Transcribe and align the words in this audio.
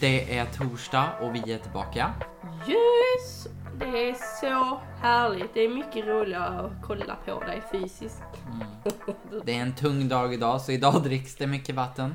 Det 0.00 0.38
är 0.38 0.46
torsdag 0.46 1.12
och 1.20 1.34
vi 1.34 1.52
är 1.52 1.58
tillbaka. 1.58 2.14
Yes! 2.68 3.46
Det 3.80 4.08
är 4.10 4.40
så 4.40 4.80
härligt. 5.00 5.54
Det 5.54 5.60
är 5.60 5.68
mycket 5.68 6.06
roligare 6.06 6.60
att 6.60 6.72
kolla 6.82 7.16
på 7.24 7.40
dig 7.40 7.62
fysiskt. 7.72 8.22
Det 9.44 9.54
är 9.54 9.60
en 9.60 9.74
tung 9.74 10.08
dag 10.08 10.34
idag, 10.34 10.60
så 10.60 10.72
idag 10.72 11.02
dricks 11.02 11.36
det 11.36 11.46
mycket 11.46 11.74
vatten. 11.74 12.14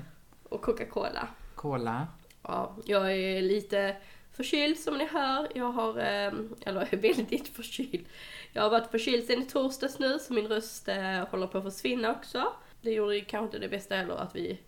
Och 0.50 0.62
Coca-Cola. 0.62 1.28
Cola. 1.56 2.08
Ja, 2.42 2.76
jag 2.86 3.12
är 3.12 3.42
lite 3.42 3.96
förkyld 4.34 4.80
som 4.80 4.98
ni 4.98 5.06
hör. 5.08 5.48
Jag 5.56 5.72
har, 5.72 5.98
eh, 5.98 6.34
eller 6.66 6.88
är 6.94 6.98
väldigt 6.98 7.48
förkyld. 7.56 8.06
Jag 8.54 8.64
har 8.64 8.70
varit 8.70 8.92
förkyld 8.92 9.26
sen 9.26 9.42
i 9.42 9.46
torsdags 9.46 10.00
nu, 10.00 10.20
så 10.20 10.34
min 10.34 10.48
röst 10.48 10.88
eh, 10.88 11.28
håller 11.32 11.48
på 11.48 11.58
att 11.58 11.64
försvinna 11.64 12.12
också. 12.12 12.54
Det 12.82 12.92
gjorde 12.92 13.22
kanske 13.22 13.46
inte 13.46 13.60
det 13.60 13.70
bästa 13.70 13.96
heller 13.96 14.16
att 14.16 14.36
vi 14.36 14.60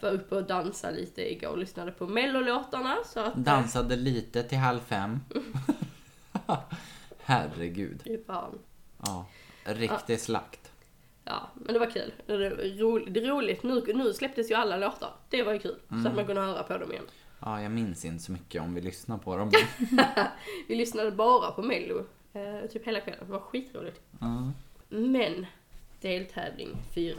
var 0.00 0.10
uppe 0.10 0.34
och 0.36 0.44
dansade 0.44 0.96
lite 0.96 1.32
igår 1.32 1.48
och 1.48 1.58
lyssnade 1.58 1.92
på 1.92 2.06
mellolåtarna. 2.06 2.96
Så 3.06 3.20
att, 3.20 3.36
eh, 3.36 3.40
Dansade 3.42 3.96
lite 3.96 4.42
till 4.42 4.58
halv 4.58 4.80
fem. 4.80 5.20
Herregud. 7.22 8.22
fan. 8.26 8.58
Ja. 9.04 9.26
Riktig 9.64 10.20
slakt. 10.20 10.72
Ja, 11.24 11.50
men 11.54 11.72
det 11.72 11.78
var 11.78 11.90
kul. 11.90 12.12
Det 12.26 12.50
roligt. 12.82 13.14
Det 13.14 13.20
är 13.20 13.28
roligt. 13.28 13.62
Nu, 13.62 13.82
nu 13.94 14.12
släpptes 14.12 14.50
ju 14.50 14.54
alla 14.54 14.76
låtar. 14.76 15.10
Det 15.30 15.42
var 15.42 15.52
ju 15.52 15.58
kul. 15.58 15.76
Så 16.02 16.08
att 16.08 16.14
man 16.14 16.26
kunde 16.26 16.42
höra 16.42 16.62
på 16.62 16.78
dem 16.78 16.92
igen. 16.92 17.04
Ja, 17.40 17.62
jag 17.62 17.72
minns 17.72 18.04
inte 18.04 18.24
så 18.24 18.32
mycket 18.32 18.62
om 18.62 18.74
vi 18.74 18.80
lyssnar 18.80 19.18
på 19.18 19.36
dem. 19.36 19.50
Vi 20.68 20.74
lyssnade 20.74 21.10
bara 21.10 21.50
på 21.50 21.62
Mello. 21.62 22.06
Eh, 22.32 22.70
typ 22.70 22.86
hela 22.86 23.00
kvällen. 23.00 23.20
Det 23.26 23.32
var 23.32 23.40
skitroligt. 23.40 24.00
Ja. 24.20 24.52
Men, 24.88 25.46
deltävling 26.00 26.76
4. 26.94 27.14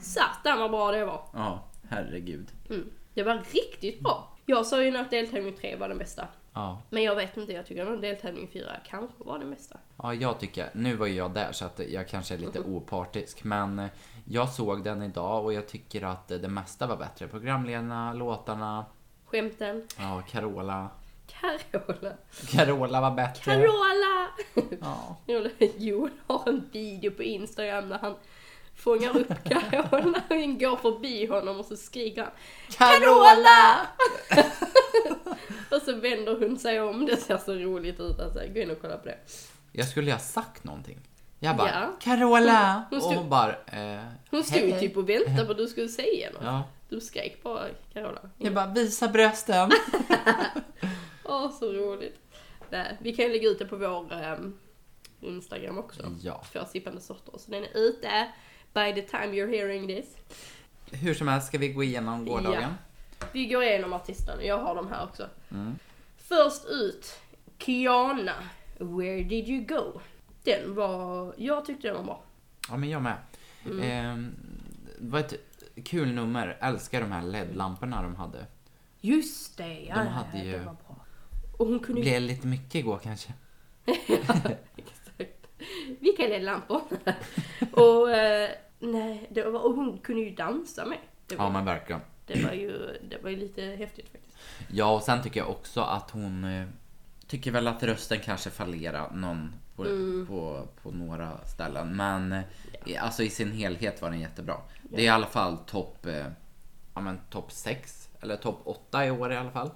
Satan 0.00 0.58
vad 0.58 0.70
bra 0.70 0.92
det 0.92 1.04
var. 1.04 1.22
Ja, 1.32 1.64
herregud. 1.88 2.48
Mm. 2.70 2.90
Det 3.14 3.22
var 3.22 3.42
riktigt 3.52 4.00
bra. 4.00 4.36
Jag 4.46 4.66
sa 4.66 4.82
ju 4.82 4.96
att 4.96 5.10
deltävling 5.10 5.56
3 5.56 5.76
var 5.76 5.88
den 5.88 5.98
bästa. 5.98 6.28
Ja. 6.54 6.82
Men 6.90 7.02
jag 7.02 7.16
vet 7.16 7.36
inte, 7.36 7.52
jag 7.52 7.66
tycker 7.66 7.84
nog 7.84 8.00
deltävling 8.02 8.48
4 8.52 8.70
kanske 8.86 9.14
var 9.18 9.38
den 9.38 9.50
bästa. 9.50 9.78
ja, 9.96 10.14
jag 10.14 10.40
tycker, 10.40 10.70
nu 10.72 10.96
var 10.96 11.06
ju 11.06 11.14
jag 11.14 11.30
där 11.34 11.52
så 11.52 11.64
att 11.64 11.80
jag 11.88 12.08
kanske 12.08 12.34
är 12.34 12.38
lite 12.38 12.60
opartisk, 12.60 13.44
men 13.44 13.78
eh, 13.78 13.86
jag 14.24 14.48
såg 14.48 14.84
den 14.84 15.02
idag 15.02 15.44
och 15.44 15.52
jag 15.52 15.68
tycker 15.68 16.02
att 16.04 16.30
eh, 16.30 16.38
det 16.38 16.48
mesta 16.48 16.86
var 16.86 16.96
bättre. 16.96 17.28
Programledarna, 17.28 18.12
låtarna, 18.12 18.84
Skämten. 19.26 19.86
ja, 19.98 20.22
Carola. 20.30 20.88
Carola. 21.26 22.12
Carola 22.50 23.00
var 23.00 23.10
bättre. 23.10 23.42
Carola! 23.44 24.28
Ja. 24.80 25.16
Joel 25.76 26.10
har 26.26 26.48
en 26.48 26.68
video 26.72 27.10
på 27.10 27.22
Instagram 27.22 27.88
där 27.88 27.98
han 27.98 28.14
fångar 28.78 29.16
upp 29.16 29.28
Carola 29.44 30.22
och 30.28 30.60
går 30.60 30.76
förbi 30.76 31.26
honom 31.26 31.60
och 31.60 31.64
så 31.66 31.76
skriker 31.76 32.22
han 32.22 32.30
Carola! 32.70 33.86
Och 35.70 35.82
så 35.82 35.92
vänder 35.94 36.40
hon 36.40 36.58
sig 36.58 36.80
om, 36.80 37.06
det 37.06 37.16
ser 37.16 37.38
så 37.38 37.54
roligt 37.54 38.00
ut 38.00 38.20
alltså. 38.20 38.40
Gå 38.54 38.60
in 38.60 38.70
och 38.70 38.80
kolla 38.80 38.96
på 38.96 39.04
det. 39.06 39.18
Jag 39.72 39.88
skulle 39.88 40.12
ha 40.12 40.18
sagt 40.18 40.64
någonting. 40.64 40.98
Jag 41.38 41.56
bara, 41.56 41.68
Ja. 41.68 41.92
Carola! 42.00 42.84
Hon 42.90 42.98
Och 42.98 43.04
stod- 43.04 43.16
hon 43.16 43.28
bara, 43.28 43.50
eh, 43.66 44.00
Hon 44.30 44.44
stod 44.44 44.58
hej, 44.58 44.70
ju 44.72 44.80
typ 44.80 44.96
och 44.96 45.08
väntade 45.08 45.44
på 45.44 45.50
att 45.52 45.58
du 45.58 45.66
skulle 45.66 45.88
säga 45.88 46.30
något. 46.30 46.42
Ja. 46.44 46.62
Du 46.88 47.00
skrek 47.00 47.42
bara 47.42 47.64
Carola. 47.92 48.20
Jag 48.36 48.54
bara, 48.54 48.66
visa 48.66 49.08
brösten. 49.08 49.70
Åh, 51.24 51.52
så 51.58 51.72
roligt. 51.72 52.18
Nej, 52.70 52.96
vi 53.00 53.12
kan 53.16 53.24
ju 53.24 53.32
lägga 53.32 53.48
ut 53.48 53.58
det 53.58 53.66
på 53.66 53.76
vår 53.76 54.12
ehm, 54.12 54.58
Instagram 55.20 55.78
också. 55.78 56.02
Ja. 56.22 56.42
För 56.52 56.64
sippande 56.64 57.00
sorter. 57.00 57.32
Så 57.38 57.50
den 57.50 57.64
är 57.64 57.70
ute 57.74 58.28
by 58.74 58.92
the 59.00 59.02
time 59.02 59.32
you're 59.32 59.50
hearing 59.56 59.86
this. 59.86 60.06
Hur 60.90 61.14
som 61.14 61.28
helst 61.28 61.46
ska 61.46 61.58
vi 61.58 61.68
gå 61.68 61.82
igenom 61.84 62.24
gårdagen. 62.24 62.74
Vi 63.32 63.46
går 63.46 63.62
igenom 63.62 63.92
artisterna, 63.92 64.42
jag 64.44 64.58
har 64.58 64.74
dem 64.74 64.88
här 64.88 65.04
också. 65.04 65.28
Mm. 65.50 65.78
Först 66.16 66.64
ut, 66.64 67.18
Kiana. 67.58 68.34
Where 68.78 69.22
did 69.22 69.48
you 69.48 69.64
go? 69.64 70.00
Den 70.44 70.74
var, 70.74 71.34
jag 71.36 71.64
tyckte 71.64 71.88
den 71.88 71.96
var 71.96 72.04
bra. 72.04 72.22
Ja, 72.68 72.76
men 72.76 72.90
jag 72.90 73.02
med. 73.02 73.16
Mm. 73.66 73.80
Eh, 73.80 74.30
det 75.00 75.08
var 75.10 75.20
ett 75.20 75.34
kul 75.84 76.12
nummer. 76.12 76.56
Älskar 76.60 77.00
de 77.00 77.12
här 77.12 77.22
LED-lamporna 77.22 78.02
de 78.02 78.16
hade. 78.16 78.46
Just 79.00 79.56
det, 79.56 79.80
ja, 79.80 79.94
De 79.94 80.04
ja, 80.06 80.10
hade 80.10 80.38
ja, 80.38 80.44
ju- 80.44 80.52
det 80.52 80.58
var 80.58 80.64
bra. 80.86 80.96
Och 81.58 81.66
hon 81.66 81.80
kunde. 81.80 82.00
Blev 82.00 82.22
lite 82.22 82.46
mycket 82.46 82.74
igår 82.74 83.00
kanske. 83.02 83.32
Vilka 86.00 86.22
LED-lampor? 86.28 86.80
och, 87.72 88.10
eh, 88.10 88.50
nej, 88.78 89.26
det 89.30 89.42
var, 89.42 89.60
och 89.60 89.74
hon 89.74 89.98
kunde 89.98 90.22
ju 90.22 90.30
dansa 90.34 90.84
med. 90.84 90.98
Det 91.26 91.36
var, 91.36 91.44
Ja, 91.44 91.50
men 91.50 91.64
verkligen. 91.64 92.00
det 92.26 92.44
var, 92.44 92.52
ju, 92.52 92.98
det 93.10 93.18
var 93.22 93.30
ju 93.30 93.36
lite 93.36 93.62
häftigt 93.62 94.08
faktiskt. 94.12 94.36
Ja, 94.72 94.94
och 94.94 95.02
sen 95.02 95.22
tycker 95.22 95.40
jag 95.40 95.50
också 95.50 95.80
att 95.80 96.10
hon 96.10 96.44
eh, 96.44 96.66
tycker 97.26 97.50
väl 97.50 97.66
att 97.68 97.82
rösten 97.82 98.18
kanske 98.24 98.50
fallerar 98.50 99.10
någon 99.10 99.52
på, 99.76 99.84
Mm. 99.84 100.26
på, 100.26 100.68
på 100.82 100.90
några 100.90 101.38
ställen. 101.46 101.96
Men 101.96 102.32
eh, 102.32 102.42
i- 102.86 102.96
alltså 102.96 103.22
i 103.22 103.30
sin 103.30 103.52
helhet 103.52 104.02
var 104.02 104.10
den 104.10 104.20
jättebra. 104.20 104.56
Det 104.82 105.00
är 105.00 105.04
i 105.04 105.08
alla 105.08 105.26
fall 105.26 105.56
topp 105.58 106.06
eh, 106.06 106.26
ja, 106.94 107.14
topp 107.30 107.52
6 107.52 108.08
eller 108.20 108.36
topp 108.36 108.60
8 108.64 109.06
i 109.06 109.10
år 109.10 109.32
i 109.32 109.36
alla 109.36 109.50
fall. 109.50 109.70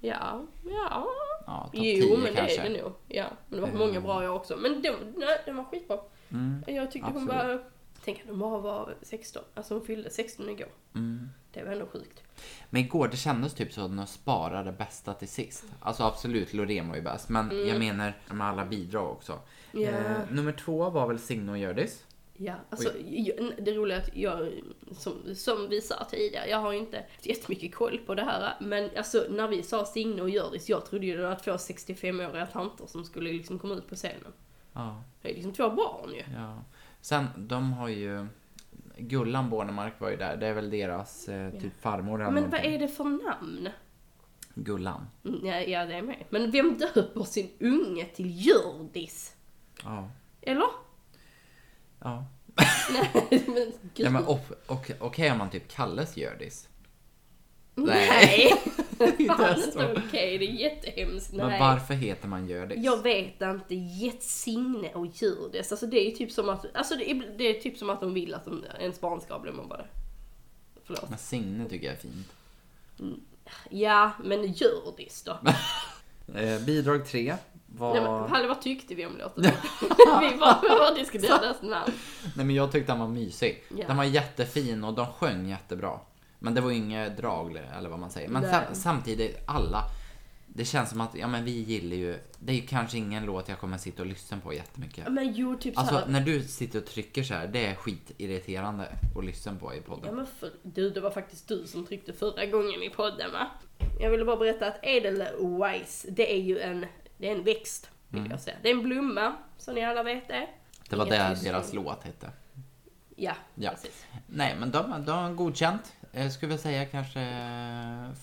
Ja, 0.00 0.42
ja. 0.64 1.06
Ja, 1.46 1.70
Jo, 1.72 1.82
10 2.06 2.16
men 2.16 2.34
kanske. 2.34 2.62
det 2.62 2.66
är 2.68 2.70
det 2.70 2.82
nog. 2.82 2.92
Ja, 3.08 3.24
men 3.48 3.56
det 3.56 3.60
var 3.60 3.68
Mm. 3.68 3.80
många 3.80 4.00
bra 4.00 4.24
jag 4.24 4.36
också. 4.36 4.56
Men 4.56 4.82
den, 4.82 4.94
nej, 5.16 5.42
den 5.44 5.56
var 5.56 5.64
skitbra. 5.64 5.98
Mm, 6.32 6.64
Jag 6.66 6.90
tyckte 6.90 7.10
hon 7.12 7.22
Absolut. 7.30 7.44
var... 7.58 7.64
Tänk 8.04 8.20
att 8.20 8.28
hon 8.28 8.38
bara 8.38 8.58
var 8.58 8.94
16. 9.02 9.42
Alltså 9.54 9.74
hon 9.74 9.84
fyllde 9.86 10.10
16 10.10 10.48
igår. 10.48 10.68
mm. 10.94 11.28
Det 11.52 11.62
var 11.64 11.72
ändå 11.72 11.86
sjukt. 11.86 12.22
Men 12.70 12.80
igår 12.82 13.08
det 13.08 13.16
kändes 13.16 13.54
typ 13.54 13.72
så 13.72 13.80
att 13.84 13.96
de 13.96 14.06
sparade 14.06 14.72
bästa 14.72 15.14
till 15.14 15.28
sist. 15.28 15.64
Alltså 15.80 16.02
absolut, 16.02 16.52
Loreen 16.52 16.88
var 16.88 16.96
ju 16.96 17.02
bäst. 17.02 17.28
Men 17.28 17.66
jag 17.68 17.78
menar 17.78 18.12
med 18.30 18.46
alla 18.46 18.64
bidrag 18.64 19.10
också. 19.10 19.32
Mm. 19.72 19.84
Ja. 19.84 19.90
Eh, 19.90 20.16
nummer 20.30 20.52
två 20.52 20.90
var 20.90 21.06
väl 21.08 21.18
Signe 21.18 21.52
och 21.52 21.58
Hjördis. 21.58 22.04
Ja, 22.36 22.54
alltså 22.70 22.88
jag, 23.08 23.52
det 23.58 23.72
roliga 23.72 23.96
är 23.96 24.00
att 24.02 24.16
jag, 24.16 24.52
som, 24.92 25.34
som 25.34 25.68
vi 25.68 25.80
sa 25.80 26.04
tidigare, 26.04 26.48
jag 26.48 26.58
har 26.58 26.72
ju 26.72 26.78
inte 26.78 27.04
jättemycket 27.22 27.74
koll 27.74 27.98
på 28.06 28.14
det 28.14 28.22
här. 28.24 28.54
Men 28.60 28.90
alltså 28.96 29.26
när 29.30 29.48
vi 29.48 29.62
sa 29.62 29.84
Signe 29.84 30.22
och 30.22 30.30
Hjördis, 30.30 30.68
jag 30.68 30.86
trodde 30.86 31.06
ju 31.06 31.16
det 31.16 31.22
var 31.22 31.34
två 31.34 31.50
65-åriga 31.52 32.46
tanter 32.46 32.86
som 32.86 33.04
skulle 33.04 33.32
liksom 33.32 33.58
komma 33.58 33.74
ut 33.74 33.88
på 33.88 33.94
scenen. 33.94 34.32
Ja, 34.72 35.02
Det 35.22 35.30
är 35.30 35.34
liksom 35.34 35.52
två 35.52 35.70
barn 35.70 36.10
ju. 36.14 36.22
ja. 36.36 36.62
Sen, 37.00 37.26
de 37.36 37.72
har 37.72 37.88
ju... 37.88 38.26
Gullan 38.98 39.50
Bornemark 39.50 40.00
var 40.00 40.10
ju 40.10 40.16
där. 40.16 40.36
Det 40.36 40.46
är 40.46 40.52
väl 40.54 40.70
deras 40.70 41.28
eh, 41.28 41.50
typ 41.60 41.80
farmor 41.80 42.20
eller 42.22 42.30
Men 42.32 42.42
vad 42.42 42.50
någonting. 42.52 42.74
är 42.74 42.78
det 42.78 42.88
för 42.88 43.04
namn? 43.04 43.68
Gullan. 44.54 45.06
Mm, 45.24 45.46
Ja, 45.46 45.60
ja, 45.60 45.86
det 45.86 45.94
är 45.94 46.02
med. 46.02 46.24
Men 46.30 46.50
vem 46.50 46.78
döper 46.78 47.24
sin 47.24 47.50
unge 47.60 48.04
till 48.04 48.46
Hjördis? 48.46 49.34
Ja. 49.84 50.10
Eller? 50.42 50.66
Ja. 52.04 52.24
Nej, 52.92 53.10
men 53.46 53.72
gud. 53.94 54.06
Ja, 54.06 54.40
okej 54.98 55.32
om 55.32 55.38
man 55.38 55.50
typ 55.50 55.68
kallas 55.68 56.16
Hjördis. 56.16 56.68
Nej. 57.74 58.52
Inte 59.00 59.24
Fan, 59.36 59.56
inte 59.56 59.72
så. 59.72 59.92
Okej, 59.92 60.38
det 60.38 60.44
är 60.44 60.52
jättehemskt. 60.52 61.32
Men 61.32 61.46
Nej. 61.46 61.60
varför 61.60 61.94
heter 61.94 62.28
man 62.28 62.46
Hjördis? 62.46 62.84
Jag 62.84 63.02
vet 63.02 63.40
inte. 63.42 63.74
Getsigne 63.74 64.88
och 64.94 65.06
Hjördis. 65.06 65.72
Alltså 65.72 65.86
det 65.86 66.08
är 66.08 66.10
typ 66.10 66.32
som 66.32 66.48
att, 66.48 66.76
alltså 66.76 66.94
det 66.96 67.10
är, 67.10 67.34
det 67.38 67.44
är 67.44 67.60
typ 67.60 67.78
som 67.78 67.90
att 67.90 68.00
de 68.00 68.14
vill 68.14 68.34
att 68.34 68.48
ens 68.80 69.00
barn 69.00 69.20
ska 69.20 69.38
bli 69.38 69.52
mobbad. 69.52 69.84
Förlåt. 70.84 71.10
Men 71.10 71.18
Signe 71.18 71.68
tycker 71.68 71.86
jag 71.86 71.94
är 71.94 71.98
fint. 71.98 72.32
Mm. 73.00 73.20
Ja, 73.70 74.12
men 74.24 74.52
Hjördis 74.52 75.22
då. 75.22 75.38
Eh, 76.34 76.60
bidrag 76.60 77.06
3. 77.06 77.36
Vad... 77.78 77.96
Ja, 77.96 78.28
Palle, 78.28 78.48
vad 78.48 78.60
tyckte 78.60 78.94
vi 78.94 79.06
om 79.06 79.16
låten? 79.16 79.44
vi 80.20 80.38
bara 80.38 80.94
diskuterade 80.94 81.48
dess 81.48 81.62
namn. 81.62 81.92
Nej, 82.36 82.46
men 82.46 82.54
jag 82.54 82.72
tyckte 82.72 82.92
den 82.92 83.00
var 83.00 83.08
mysig. 83.08 83.64
Yeah. 83.70 83.88
Den 83.88 83.96
var 83.96 84.04
jättefin 84.04 84.84
och 84.84 84.94
de 84.94 85.06
sjöng 85.06 85.48
jättebra. 85.48 86.00
Men 86.38 86.54
det 86.54 86.60
var 86.60 86.70
inget 86.70 87.16
drag 87.16 87.56
eller 87.78 87.88
vad 87.88 87.98
man 87.98 88.10
säger. 88.10 88.28
Men 88.28 88.50
sam 88.50 88.62
samtidigt, 88.72 89.38
alla. 89.46 89.84
Det 90.46 90.64
känns 90.64 90.90
som 90.90 91.00
att, 91.00 91.14
ja 91.14 91.28
men 91.28 91.44
vi 91.44 91.50
gillar 91.50 91.96
ju, 91.96 92.18
det 92.38 92.52
är 92.52 92.56
ju 92.56 92.66
kanske 92.66 92.98
ingen 92.98 93.24
låt 93.26 93.48
jag 93.48 93.58
kommer 93.58 93.78
sitta 93.78 94.02
och 94.02 94.08
lyssna 94.08 94.38
på 94.38 94.52
jättemycket. 94.52 95.12
Men 95.12 95.32
jo, 95.32 95.56
typ 95.56 95.78
Alltså 95.78 95.94
här... 95.94 96.06
när 96.06 96.20
du 96.20 96.42
sitter 96.42 96.78
och 96.78 96.86
trycker 96.86 97.22
så 97.22 97.34
här, 97.34 97.46
det 97.46 97.66
är 97.66 97.74
skitirriterande 97.74 98.88
att 99.16 99.24
lyssna 99.24 99.54
på 99.54 99.74
i 99.74 99.80
podden. 99.80 100.04
Ja 100.06 100.12
men 100.12 100.26
för, 100.26 100.50
du, 100.62 100.90
det 100.90 101.00
var 101.00 101.10
faktiskt 101.10 101.48
du 101.48 101.66
som 101.66 101.86
tryckte 101.86 102.12
förra 102.12 102.46
gången 102.46 102.82
i 102.82 102.90
podden 102.90 103.32
va? 103.32 103.46
Jag 104.00 104.10
ville 104.10 104.24
bara 104.24 104.36
berätta 104.36 104.66
att 104.66 104.78
Edel 104.82 105.24
Wise, 105.38 106.10
det 106.10 106.32
är 106.32 106.40
ju 106.40 106.58
en 106.58 106.86
det 107.18 107.28
är 107.28 107.32
en 107.36 107.44
växt, 107.44 107.90
vill 108.08 108.30
jag 108.30 108.40
säga. 108.40 108.56
Det 108.62 108.68
är 108.70 108.74
en 108.74 108.82
blomma, 108.82 109.34
som 109.58 109.74
ni 109.74 109.84
alla 109.84 110.02
vet 110.02 110.28
det. 110.28 110.48
Det 110.88 110.96
var 110.96 111.06
det 111.06 111.38
deras 111.44 111.72
låt 111.72 112.04
hette. 112.04 112.30
Ja, 113.16 113.34
Ja. 113.54 113.70
precis. 113.70 114.06
Nej 114.26 114.56
men 114.60 114.70
de, 114.70 115.04
de 115.04 115.10
har 115.12 115.30
godkänt. 115.32 115.92
Jag 116.12 116.32
skulle 116.32 116.58
säga 116.58 116.86
kanske 116.86 117.20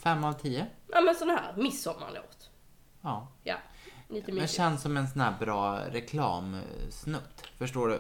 fem 0.03 0.23
av 0.23 0.33
tio. 0.33 0.65
Ja 0.93 1.01
men 1.01 1.15
sån 1.15 1.29
här 1.29 1.53
midsommarlåt. 1.57 2.49
Ja. 3.01 3.27
Ja, 3.43 3.55
lite 4.09 4.27
Men 4.31 4.35
mysigt. 4.41 4.57
känns 4.57 4.81
som 4.81 4.97
en 4.97 5.07
sån 5.07 5.21
här 5.21 5.33
bra 5.39 5.79
reklamsnutt. 5.91 7.43
Förstår 7.57 7.87
du? 7.87 7.99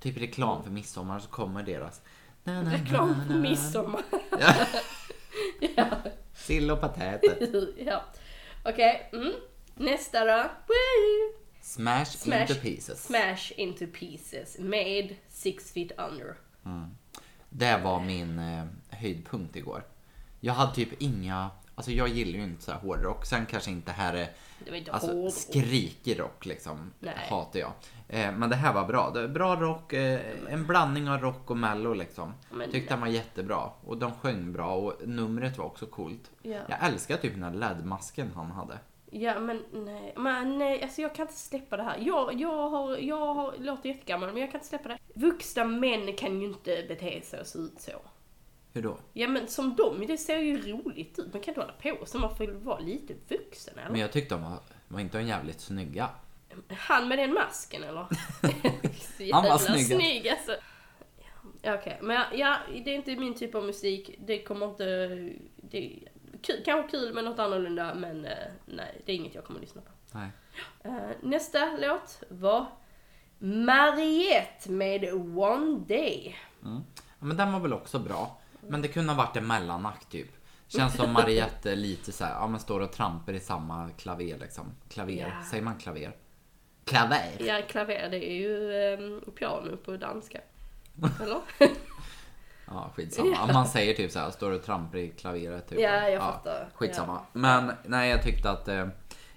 Typ 0.00 0.16
reklam 0.16 0.62
för 0.62 0.70
midsommar 0.70 1.18
så 1.18 1.28
kommer 1.28 1.62
deras... 1.62 2.00
Na, 2.44 2.62
na, 2.62 2.72
Reklam 2.72 3.14
na. 3.28 3.36
midsommar. 3.36 4.02
Ja. 4.40 4.54
ja. 5.76 5.86
Sill 6.34 6.70
och 6.70 6.80
patäter. 6.80 7.48
ja. 7.86 8.02
Okej, 8.64 9.10
mm. 9.12 9.32
Nästa 9.74 10.24
då. 10.24 10.42
Woo! 10.66 11.42
Smash, 11.60 12.04
Smash. 12.04 12.40
into 12.40 12.54
pieces. 12.54 13.04
Smash 13.04 13.52
into 13.56 13.86
pieces. 13.98 14.58
Made 14.58 15.08
six 15.28 15.72
feet 15.72 15.92
under. 15.98 16.34
Det 17.50 17.76
var 17.84 18.00
min 18.00 18.38
eh, 18.38 18.64
höjdpunkt 18.90 19.56
igår. 19.56 19.84
Jag 20.40 20.52
hade 20.54 20.74
typ 20.74 21.02
inga, 21.02 21.50
alltså 21.74 21.90
jag 21.90 22.08
gillar 22.08 22.38
ju 22.38 22.44
inte 22.44 22.62
så 22.62 22.72
här 22.72 22.78
hårdrock. 22.78 23.26
Sen 23.26 23.46
kanske 23.46 23.70
inte 23.70 23.92
här 23.92 24.14
är 24.14 24.28
Det 24.64 24.70
var 24.70 24.78
inte 24.78 24.92
alltså, 24.92 25.12
hårdrock. 25.12 25.34
skrikig 25.34 26.20
rock 26.20 26.46
liksom. 26.46 26.92
Nej. 27.00 27.14
Hatar 27.28 27.60
jag. 27.60 27.72
Eh, 28.08 28.32
men 28.32 28.50
det 28.50 28.56
här 28.56 28.72
var 28.72 28.84
bra. 28.86 29.10
Det 29.10 29.20
är 29.20 29.28
bra 29.28 29.56
rock, 29.56 29.92
eh, 29.92 30.20
en 30.48 30.66
blandning 30.66 31.08
av 31.08 31.20
rock 31.20 31.50
och 31.50 31.56
mello 31.56 31.94
liksom. 31.94 32.34
Men 32.50 32.70
Tyckte 32.70 32.94
den 32.94 33.00
var 33.00 33.08
jättebra. 33.08 33.70
Och 33.84 33.96
de 33.96 34.12
sjöng 34.12 34.52
bra 34.52 34.74
och 34.74 35.08
numret 35.08 35.58
var 35.58 35.64
också 35.64 35.86
coolt. 35.86 36.30
Ja. 36.42 36.58
Jag 36.68 36.78
älskar 36.86 37.16
typ 37.16 37.34
den 37.34 37.42
här 37.42 37.50
LED-masken 37.54 38.30
han 38.34 38.50
hade. 38.50 38.78
Ja 39.14 39.40
men 39.40 39.64
nej, 39.72 40.12
men 40.16 40.58
nej, 40.58 40.82
alltså 40.82 41.02
jag 41.02 41.14
kan 41.14 41.26
inte 41.26 41.38
släppa 41.38 41.76
det 41.76 41.82
här. 41.82 41.98
Jag, 41.98 42.40
jag 42.40 42.68
har, 42.68 42.96
jag 42.96 43.34
har, 43.34 43.54
låter 43.58 43.88
jättegammal 43.88 44.32
men 44.32 44.40
jag 44.40 44.50
kan 44.50 44.58
inte 44.58 44.68
släppa 44.68 44.88
det. 44.88 44.98
Vuxna 45.14 45.64
män 45.64 46.16
kan 46.16 46.40
ju 46.40 46.46
inte 46.46 46.84
bete 46.88 47.22
sig 47.22 47.40
och 47.40 47.46
se 47.46 47.58
ut 47.58 47.80
så. 47.80 47.92
Hur 48.72 48.82
då? 48.82 48.98
Ja 49.12 49.28
men 49.28 49.48
som 49.48 49.76
dem, 49.76 50.04
det 50.06 50.18
ser 50.18 50.38
ju 50.38 50.72
roligt 50.72 51.18
ut. 51.18 51.32
Man 51.32 51.42
kan 51.42 51.52
inte 51.52 51.60
hålla 51.60 51.72
på 51.72 52.06
så, 52.06 52.18
man 52.18 52.36
får 52.36 52.46
ju 52.46 52.52
vara 52.52 52.78
lite 52.78 53.14
vuxen 53.28 53.78
eller? 53.78 53.90
Men 53.90 54.00
jag 54.00 54.12
tyckte 54.12 54.34
de 54.34 54.42
var, 54.42 54.58
var 54.88 55.00
inte 55.00 55.18
de 55.18 55.24
jävligt 55.24 55.60
snygga. 55.60 56.10
Han 56.68 57.08
med 57.08 57.18
den 57.18 57.34
masken 57.34 57.82
eller? 57.82 58.06
Han 59.32 59.44
var 59.44 59.58
snygg. 59.58 59.86
snygg 59.86 60.28
alltså. 60.28 60.56
Ja, 61.62 61.74
Okej, 61.74 61.98
men 62.02 62.24
ja, 62.32 62.56
det 62.84 62.90
är 62.90 62.94
inte 62.94 63.16
min 63.16 63.34
typ 63.34 63.54
av 63.54 63.64
musik. 63.64 64.14
Det 64.18 64.42
kommer 64.42 64.66
inte... 64.66 64.84
Det 65.56 65.98
kul, 66.42 66.62
kanske 66.64 66.90
kul 66.90 67.14
med 67.14 67.24
något 67.24 67.38
annorlunda 67.38 67.94
men 67.94 68.24
eh, 68.24 68.30
nej, 68.66 69.02
det 69.06 69.12
är 69.12 69.16
inget 69.16 69.34
jag 69.34 69.44
kommer 69.44 69.58
att 69.60 69.64
lyssna 69.64 69.80
på. 69.82 70.18
Nej. 70.18 70.28
Eh, 70.84 71.10
nästa 71.22 71.76
låt 71.80 72.22
var 72.28 72.66
Mariette 73.38 74.70
med 74.70 75.04
One 75.38 75.80
Day. 75.88 76.36
Ja, 76.62 76.80
men 77.18 77.36
den 77.36 77.52
var 77.52 77.60
väl 77.60 77.72
också 77.72 77.98
bra. 77.98 78.38
Men 78.68 78.82
det 78.82 78.88
kunde 78.88 79.12
ha 79.12 79.24
varit 79.24 79.36
en 79.36 79.46
mellanakt 79.46 80.10
typ. 80.10 80.28
Känns 80.68 80.96
som 80.96 81.12
Mariette 81.12 81.74
lite 81.74 82.12
så 82.12 82.24
här, 82.24 82.32
ja 82.32 82.46
men 82.46 82.60
står 82.60 82.80
och 82.80 82.92
trampar 82.92 83.32
i 83.32 83.40
samma 83.40 83.90
klaver 83.98 84.38
liksom. 84.38 84.66
Klaver, 84.88 85.12
Ja. 85.12 85.44
säger 85.50 85.62
man 85.62 85.78
klaver? 85.78 86.16
Klaver? 86.84 87.36
Ja, 87.38 87.62
klaver 87.68 88.08
det 88.10 88.30
är 88.30 88.34
ju 88.34 88.72
eh, 88.92 89.32
piano 89.32 89.76
på 89.76 89.96
danska. 89.96 90.40
Eller? 91.22 91.40
Ja, 92.66 92.90
skitsamma. 92.96 93.46
Man 93.52 93.66
säger 93.66 93.94
typ 93.94 94.10
så 94.12 94.18
här, 94.18 94.30
står 94.30 94.50
och 94.50 94.62
trampar 94.64 94.98
i 94.98 95.08
klaveret 95.10 95.68
typ. 95.68 95.80
Ja, 95.80 96.08
jag 96.08 96.20
fattar. 96.22 96.68
Skitsamma. 96.74 97.12
Ja. 97.12 97.26
Men 97.32 97.72
nej, 97.84 98.10
jag 98.10 98.22
tyckte 98.22 98.50
att 98.50 98.68
eh, 98.68 98.88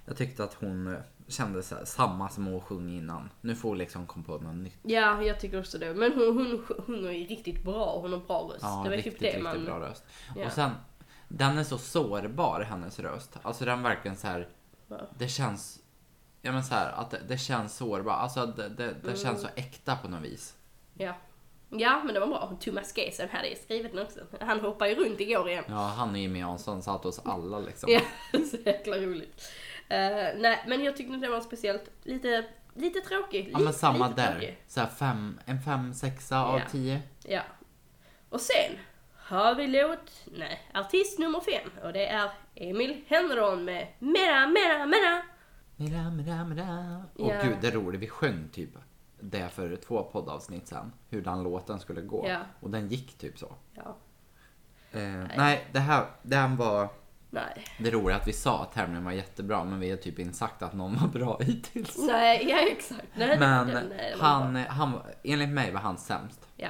jag 0.06 0.16
tyckte 0.16 0.44
att 0.44 0.54
hon 0.54 0.86
eh, 0.94 1.00
kände 1.28 1.62
så 1.62 1.74
här, 1.76 1.84
samma 1.84 2.28
som 2.28 2.46
hon 2.46 2.60
sjöng 2.60 2.88
innan. 2.90 3.30
Nu 3.40 3.54
får 3.54 3.68
hon 3.68 3.78
liksom 3.78 4.06
komma 4.06 4.24
på 4.24 4.38
något 4.38 4.54
nytt. 4.56 4.78
Ja, 4.82 5.22
jag 5.22 5.40
tycker 5.40 5.60
också 5.60 5.78
det. 5.78 5.94
Men 5.94 6.12
hon, 6.12 6.36
hon 6.36 6.66
sjunger 6.86 7.10
ju 7.10 7.26
riktigt 7.26 7.62
bra. 7.64 7.98
Hon 8.00 8.12
har 8.12 8.18
bra 8.20 8.50
röst. 8.52 8.58
Ja, 8.62 8.80
det 8.84 8.90
var 8.90 8.96
riktigt, 8.96 9.12
typ 9.12 9.20
det 9.20 9.26
riktigt 9.26 9.42
man... 9.42 9.64
bra 9.64 9.80
röst. 9.80 10.04
Ja. 10.36 10.46
Och 10.46 10.52
sen, 10.52 10.70
den 11.28 11.58
är 11.58 11.64
så 11.64 11.78
sårbar, 11.78 12.60
hennes 12.60 12.98
röst. 12.98 13.36
Alltså 13.42 13.64
den 13.64 13.82
verkligen 13.82 14.16
så 14.16 14.26
här, 14.26 14.48
Ja. 14.88 14.96
det 15.18 15.28
känns, 15.28 15.78
ja 16.42 16.52
men 16.52 16.64
så 16.64 16.74
här, 16.74 16.92
att 16.92 17.10
det, 17.10 17.20
det 17.28 17.38
känns 17.38 17.76
sårbar. 17.76 18.12
Alltså 18.12 18.46
det, 18.46 18.68
det, 18.68 18.86
det 19.02 19.08
Mm. 19.08 19.16
känns 19.16 19.40
så 19.40 19.48
äkta 19.56 19.96
på 19.96 20.08
något 20.08 20.22
vis. 20.22 20.54
Ja. 20.94 21.14
Ja, 21.70 22.02
men 22.04 22.14
det 22.14 22.20
var 22.20 22.26
bra. 22.26 22.56
Thomas 22.60 22.92
Gesen 22.96 23.28
hade 23.32 23.56
skrivit 23.56 23.92
den 23.92 24.02
också. 24.06 24.20
Han 24.40 24.60
hoppar 24.60 24.86
ju 24.86 24.94
runt 24.94 25.20
igår 25.20 25.48
igen. 25.48 25.64
Ja, 25.68 25.74
han 25.96 26.16
är 26.16 26.20
ju 26.20 26.28
med 26.28 26.40
Jansson, 26.40 26.82
satt 26.82 27.04
hos 27.04 27.18
alla 27.24 27.58
liksom. 27.58 27.90
Ja, 27.92 28.00
så 28.50 28.56
jäkla 28.64 28.96
roligt. 28.96 29.42
Eh, 29.88 29.98
nej, 30.36 30.64
men 30.66 30.84
jag 30.84 30.96
tyckte 30.96 31.16
det 31.16 31.28
var 31.28 31.40
speciellt. 31.40 31.90
Lite, 32.02 32.44
lite 32.74 33.00
tråkig. 33.00 33.50
Ja 33.52 33.58
men 33.58 33.72
samma 33.72 34.08
lite 34.08 34.22
där. 34.22 34.32
tråkig. 34.32 34.58
Så 34.68 34.80
här 34.80 34.86
fem, 34.88 35.40
en 35.46 35.60
fem, 35.62 35.94
sexa 35.94 36.40
av 36.44 36.58
Ja. 36.58 36.64
tio. 36.70 37.02
Ja. 37.24 37.42
Och 38.30 38.40
sen 38.40 38.78
har 39.16 39.54
vi 39.54 39.66
låt, 39.66 40.12
nej, 40.24 40.60
artist 40.74 41.18
nummer 41.18 41.40
fem. 41.40 41.70
Och 41.84 41.92
det 41.92 42.06
är 42.06 42.30
Emil 42.54 43.04
Henron 43.06 43.64
med 43.64 43.86
Mera, 43.98 44.46
Mera, 44.46 44.86
Mera. 44.86 45.22
Mira, 45.76 46.10
mira, 46.10 46.44
mira. 46.44 47.02
Och 47.14 47.30
Ja. 47.34 47.42
gud, 47.42 47.56
det 47.60 47.68
är 47.68 47.72
roligt. 47.72 48.00
Vi 48.00 48.08
sjöng 48.08 48.48
typ 48.52 48.70
det 49.20 49.48
för 49.48 49.76
två 49.76 50.02
poddavsnitt 50.02 50.68
sen. 50.68 50.92
Hur 51.08 51.22
den 51.22 51.42
låten 51.42 51.78
skulle 51.80 52.00
gå. 52.00 52.28
Ja. 52.28 52.38
Och 52.60 52.70
den 52.70 52.88
gick 52.88 53.18
typ 53.18 53.38
så. 53.38 53.52
Ja, 53.74 53.96
Eh, 54.92 55.24
nej. 55.36 55.66
det 55.72 55.78
här, 55.80 56.06
den 56.22 56.56
var... 56.56 56.88
nej. 57.30 57.64
Det 57.78 57.90
roliga 57.90 58.16
att 58.16 58.28
vi 58.28 58.32
sa 58.32 58.62
att 58.62 58.72
tävlingen 58.72 59.04
var 59.04 59.12
jättebra, 59.12 59.64
men 59.64 59.80
vi 59.80 59.90
har 59.90 59.96
typ 59.96 60.18
inte 60.18 60.34
sagt 60.34 60.62
att 60.62 60.72
någon 60.74 60.94
var 60.96 61.08
bra 61.08 61.38
hittills. 61.42 61.96
Nej, 61.98 62.48
ja 62.50 62.58
exakt. 62.72 63.06
Nej, 63.14 63.38
Men 63.38 63.66
den- 63.68 63.88
nej, 63.88 64.14
han, 64.18 64.52
bra. 64.52 64.62
han, 64.68 65.00
enligt 65.22 65.48
mig 65.48 65.72
var 65.72 65.80
han 65.80 65.98
sämst. 65.98 66.48
Ja, 66.56 66.68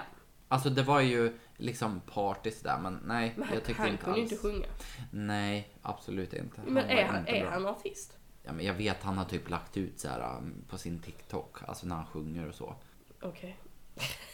Alltså 0.49 0.71
det 0.71 0.83
var 0.83 1.01
ju 1.01 1.39
liksom 1.57 2.01
party 2.15 2.51
sådär, 2.51 2.79
men 2.83 3.01
nej, 3.05 3.33
men 3.37 3.49
han, 3.49 3.55
jag 3.57 3.65
tyckte 3.65 3.83
han 3.83 3.91
inte 3.91 4.05
kunde 4.05 4.21
alls. 4.21 4.33
inte 4.33 4.43
sjunga. 4.43 4.67
Nej, 5.11 5.75
absolut 5.83 6.33
inte. 6.33 6.61
Han 6.61 6.73
Men 6.73 6.87
var 6.89 6.93
är 6.95 7.05
han, 7.05 7.27
är 7.27 7.41
bra. 7.43 7.51
han 7.51 7.67
artist? 7.67 8.16
Ja, 8.47 8.53
men 8.53 8.67
jag 8.67 8.75
vet 8.75 9.03
han 9.03 9.19
har 9.19 9.25
typ 9.25 9.51
lagt 9.51 9.77
ut 9.77 10.01
så 10.01 10.09
här 10.09 10.37
um, 10.37 10.65
på 10.69 10.79
sin 10.79 10.99
TikTok, 10.99 11.57
alltså 11.69 11.87
när 11.87 11.95
han 11.97 12.07
sjunger 12.07 12.49
och 12.49 12.55
så. 12.55 12.75
Okej. 13.23 13.57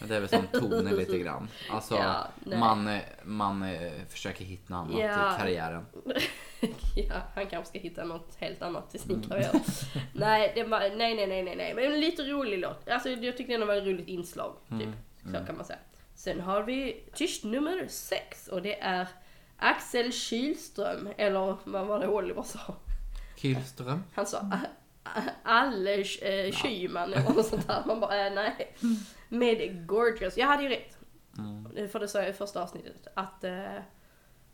Men 0.00 0.08
det 0.08 0.16
är 0.16 0.20
väl 0.20 0.28
som 0.28 0.46
Tone 0.46 0.92
lite 0.96 1.18
grann. 1.18 1.48
Alltså 1.70 1.94
Ja, 1.94 2.26
man, 2.56 2.98
man 3.22 3.62
eh, 3.62 3.92
försöker 4.08 4.44
hitta 4.44 4.74
annat 4.74 4.98
Ja. 5.00 5.34
i 5.34 5.38
karriären. 5.40 5.86
ja, 6.96 7.14
han 7.34 7.46
kanske 7.46 7.68
ska 7.70 7.78
hitta 7.78 8.04
något 8.04 8.34
helt 8.38 8.62
annat 8.62 8.94
i 8.94 8.98
sin 8.98 9.10
Mm. 9.16 9.28
karriär. 9.28 9.50
nej, 10.14 10.52
det 10.54 10.64
var, 10.64 10.80
nej, 10.80 10.96
nej, 11.14 11.26
nej, 11.42 11.56
nej. 11.56 11.74
Men 11.74 11.84
en 11.84 12.00
lite 12.00 12.22
rolig 12.22 12.58
låt. 12.58 12.88
Alltså 12.88 13.08
jag 13.10 13.36
tyckte 13.36 13.56
det 13.56 13.64
var 13.64 13.74
ett 13.74 13.84
roligt 13.86 14.08
inslag, 14.08 14.56
typ. 14.68 14.88
Mm. 15.24 15.40
Så 15.40 15.46
kan 15.46 15.56
man 15.56 15.64
säga. 15.64 15.78
Sen 16.14 16.40
har 16.40 16.62
vi 16.62 17.04
tyst 17.14 17.44
nummer 17.44 17.86
sex 17.88 18.48
och 18.48 18.62
det 18.62 18.80
är 18.80 19.08
Axel 19.56 20.12
Kylström, 20.12 21.08
eller 21.16 21.56
vad 21.64 21.86
var 21.86 21.98
det 22.00 22.08
Oliver 22.08 22.42
sa? 22.42 22.74
Kyllström. 23.42 24.02
Han 24.14 24.26
sa 24.26 24.38
"A- 24.38 24.58
A- 25.04 25.20
Alle 25.42 25.94
eh, 26.00 26.52
Kyman 26.52 27.12
eller 27.12 27.22
något 27.34 27.46
sånt 27.46 27.66
där. 27.66 27.82
Man 27.86 28.00
bara, 28.00 28.26
äh, 28.26 28.34
nej. 28.34 28.76
Med 29.28 29.86
Gorgeous. 29.86 30.36
Jag 30.36 30.46
hade 30.46 30.62
ju 30.62 30.68
rätt. 30.68 30.96
Mm. 31.38 31.88
För 31.88 32.00
det 32.00 32.08
sa 32.08 32.18
jag 32.18 32.28
i 32.28 32.32
första 32.32 32.62
avsnittet. 32.62 33.06
Att 33.14 33.44
eh, 33.44 33.62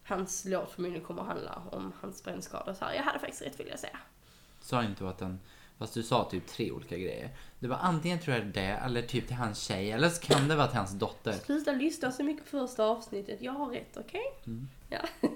hans 0.04 0.45
låt 0.45 0.71
förmodligen 0.71 1.04
kommer 1.07 1.23
att 1.23 1.28
handla 1.28 1.62
om 1.73 1.92
hans 2.00 2.25
brännskador. 2.25 2.75
Så 2.75 2.85
här, 2.85 2.95
jag 2.95 3.02
hade 3.02 3.18
faktiskt 3.18 3.42
rätt 3.42 3.61
vill 3.61 3.68
jag 3.71 3.78
säga. 3.78 3.99
Sa 4.61 4.83
inte 4.85 5.04
du 5.04 5.11
att 5.11 5.18
den... 5.18 5.40
Fast 5.78 5.95
du 5.95 6.02
sa 6.02 6.25
typ 6.30 6.47
tre 6.47 6.71
olika 6.73 6.97
grejer. 6.99 7.30
Det 7.59 7.68
var 7.68 7.76
antingen 7.76 8.18
tror 8.18 8.37
jag 8.37 8.47
det, 8.47 8.61
eller 8.61 9.02
typ 9.02 9.26
till 9.26 9.37
hans 9.37 9.59
tjej, 9.62 9.90
eller 9.92 10.09
så 10.09 10.23
kan 10.23 10.49
det 10.49 10.57
vara 10.57 10.66
till 10.66 10.76
hans 10.78 10.92
dotter. 10.92 11.33
Sluta 11.33 11.73
lyssna 11.73 12.12
så 12.12 12.23
mycket 12.23 12.45
på 12.45 12.50
första 12.50 12.85
avsnittet. 12.85 13.42
Jag 13.42 13.52
har 13.52 13.68
rätt, 13.71 13.97
okej? 13.97 14.23
Mm. 14.47 14.68
Ja. 14.90 14.99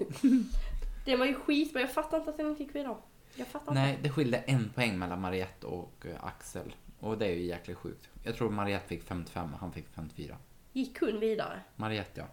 det 1.05 1.15
var 1.15 1.25
ju 1.25 1.33
skitbra. 1.33 1.81
Jag 1.81 1.93
fattar 1.93 2.17
inte 2.17 2.29
att 2.29 2.37
den 2.37 2.49
inte 2.49 2.63
gick 2.63 2.75
vidare. 2.75 2.95
Jag 3.35 3.47
fattar 3.47 3.71
inte. 3.71 3.81
Nej, 3.81 3.99
det 4.01 4.09
skilde 4.09 4.37
en 4.37 4.69
poäng 4.75 4.99
mellan 4.99 5.21
Mariette 5.21 5.67
och 5.67 6.05
eh, 6.05 6.25
Axel. 6.25 6.75
Och 6.99 7.17
det 7.17 7.25
är 7.25 7.31
ju 7.35 7.43
jäkligt 7.43 7.77
sjukt. 7.77 8.09
Jag 8.23 8.35
tror 8.35 8.49
Mariette 8.49 8.87
fick 8.87 9.03
55 9.03 9.53
och 9.53 9.59
han 9.59 9.71
fick 9.71 9.85
54. 9.95 10.37
Gick 10.73 10.99
hon 10.99 11.19
vidare? 11.19 11.59
Mariette 11.75 12.21
ja. 12.21 12.25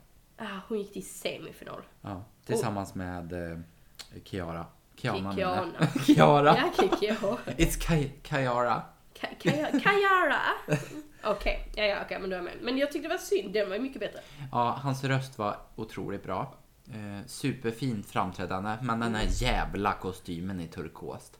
Ah, 0.46 0.60
hon 0.68 0.78
gick 0.78 0.92
till 0.92 1.08
semifinal. 1.08 1.82
ja 2.00 2.24
tillsammans 2.46 2.94
med 2.94 3.32
eh, 3.32 3.58
Kiara. 4.24 4.66
Kiana. 4.96 5.32
Kiara. 6.06 6.56
Ja, 6.56 6.70
Kikyo. 6.76 7.14
It's 7.46 7.78
Ki- 7.80 8.10
Kiara. 8.22 8.82
Kajara? 9.82 10.40
Okej, 11.24 11.68
ja, 11.76 11.84
ja, 11.84 11.96
okej, 12.04 12.18
men 12.20 12.30
då 12.30 12.36
är 12.36 12.42
med. 12.42 12.52
Men 12.62 12.78
jag 12.78 12.92
tyckte 12.92 13.08
det 13.08 13.14
var 13.14 13.18
synd, 13.18 13.52
den 13.52 13.70
var 13.70 13.78
mycket 13.78 14.00
bättre. 14.00 14.20
Ja, 14.52 14.78
hans 14.82 15.04
röst 15.04 15.38
var 15.38 15.56
otroligt 15.76 16.22
bra. 16.22 16.54
Eh, 16.92 17.26
superfint 17.26 18.06
framträdande, 18.06 18.76
men 18.82 19.00
den 19.00 19.14
här 19.14 19.26
jävla 19.30 19.92
kostymen 19.92 20.60
i 20.60 20.68
turkost. 20.68 21.38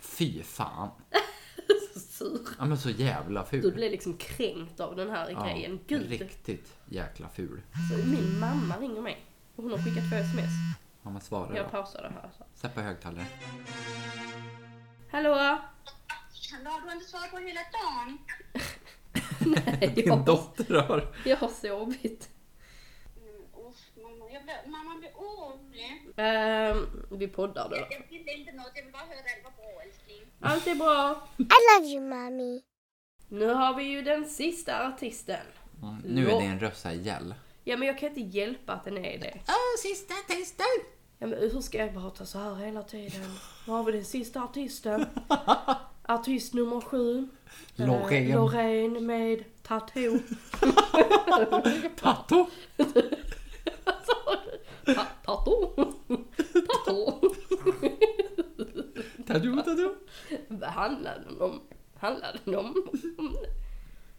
Fy 0.00 0.42
fan. 0.42 0.90
Så 1.94 2.00
sur. 2.00 2.40
Ja 2.58 2.64
men 2.64 2.78
så 2.78 2.90
jävla 2.90 3.40
Du 3.42 3.46
ful. 3.62 3.72
blev 3.74 3.90
liksom 3.90 4.16
kränkt 4.16 4.80
av 4.80 4.96
den 4.96 5.10
här 5.10 5.30
Ja, 5.30 5.44
grejen. 5.44 5.80
Gud. 5.86 6.08
riktigt 6.08 6.72
jäkla 6.88 7.28
ful. 7.28 7.62
Så 7.90 8.06
min 8.08 8.38
mamma 8.38 8.76
ringer 8.76 9.00
mig. 9.00 9.24
Och 9.56 9.62
hon 9.62 9.72
har 9.72 9.78
skickat 9.78 10.10
två 10.10 10.16
sms. 10.16 10.50
Mamma 11.02 11.20
svarar 11.20 11.56
Jag 11.56 11.66
då. 11.66 11.70
pausar 11.70 12.02
det 12.02 12.08
här. 12.08 12.30
Så. 12.38 12.44
Sätt 12.54 12.74
på 12.74 12.80
högtalare. 12.80 13.26
Hallå? 15.10 15.34
Hallå, 15.34 15.60
du 16.82 16.86
har 16.88 16.92
inte 16.94 17.06
svarat 17.06 17.30
på 17.30 17.38
hela 17.38 17.60
dagen. 17.60 18.18
Nej, 19.78 19.92
Din 19.94 20.06
jag, 20.06 20.24
dotter 20.24 20.74
har... 20.74 21.14
jag 21.24 21.36
har 21.36 21.48
sovit. 21.48 22.30
Mm, 24.44 24.70
mamma, 24.70 24.98
blir, 24.98 25.10
orolig. 25.16 26.12
Ehm, 26.16 27.06
vi 27.18 27.28
poddar 27.28 27.68
då. 27.68 27.76
Jag 27.76 28.02
vill 28.10 28.38
inte 28.38 28.52
något, 28.52 28.70
jag 28.74 28.82
vill 28.82 28.92
bara 28.92 29.02
höra 29.02 29.22
det 29.22 29.44
var 29.44 29.50
bra 29.50 29.82
älskling. 29.82 30.22
Allt 30.40 30.66
är 30.66 30.74
bra. 30.74 31.28
I 31.38 31.80
love 31.80 31.92
you, 31.92 32.00
mommy. 32.00 32.62
Nu 33.28 33.46
har 33.46 33.74
vi 33.74 33.82
ju 33.84 34.02
den 34.02 34.24
sista 34.24 34.86
artisten. 34.88 35.46
Mm, 35.82 35.96
nu 36.04 36.30
är 36.30 36.40
din 36.40 36.60
röst 36.60 36.86
gäll. 36.92 37.34
Ja 37.64 37.76
men 37.76 37.88
jag 37.88 37.98
kan 37.98 38.08
inte 38.08 38.38
hjälpa 38.38 38.72
att 38.72 38.84
den 38.84 38.98
är 38.98 39.18
det. 39.18 39.38
Åh, 39.48 39.80
sista 39.82 40.14
testen! 40.14 40.66
Ja 41.18 41.26
men 41.26 41.38
hur 41.38 41.60
ska 41.60 41.78
jag 41.78 41.94
prata 41.94 42.26
så 42.26 42.38
här 42.38 42.54
hela 42.54 42.82
tiden? 42.82 43.36
Var 43.66 43.76
har 43.76 43.84
vi 43.84 43.92
den 43.92 44.04
sista 44.04 44.42
artisten? 44.42 45.06
Artist 46.02 46.54
nummer 46.54 46.80
sju. 46.80 47.28
Eh, 47.76 47.86
Loreen. 47.86 48.32
Loreen 48.32 49.06
med 49.06 49.44
tattoo. 49.62 50.18
Tatto! 51.96 52.46
Ta- 54.86 55.06
Tattoo. 55.24 55.74
Tattoo. 59.26 59.62
Tattoo. 59.62 59.94
Vad 60.48 60.70
handlade 60.70 61.20
den 61.28 61.40
om? 61.40 61.60
Handlade 61.98 62.38
den 62.44 62.54
om? 62.54 62.88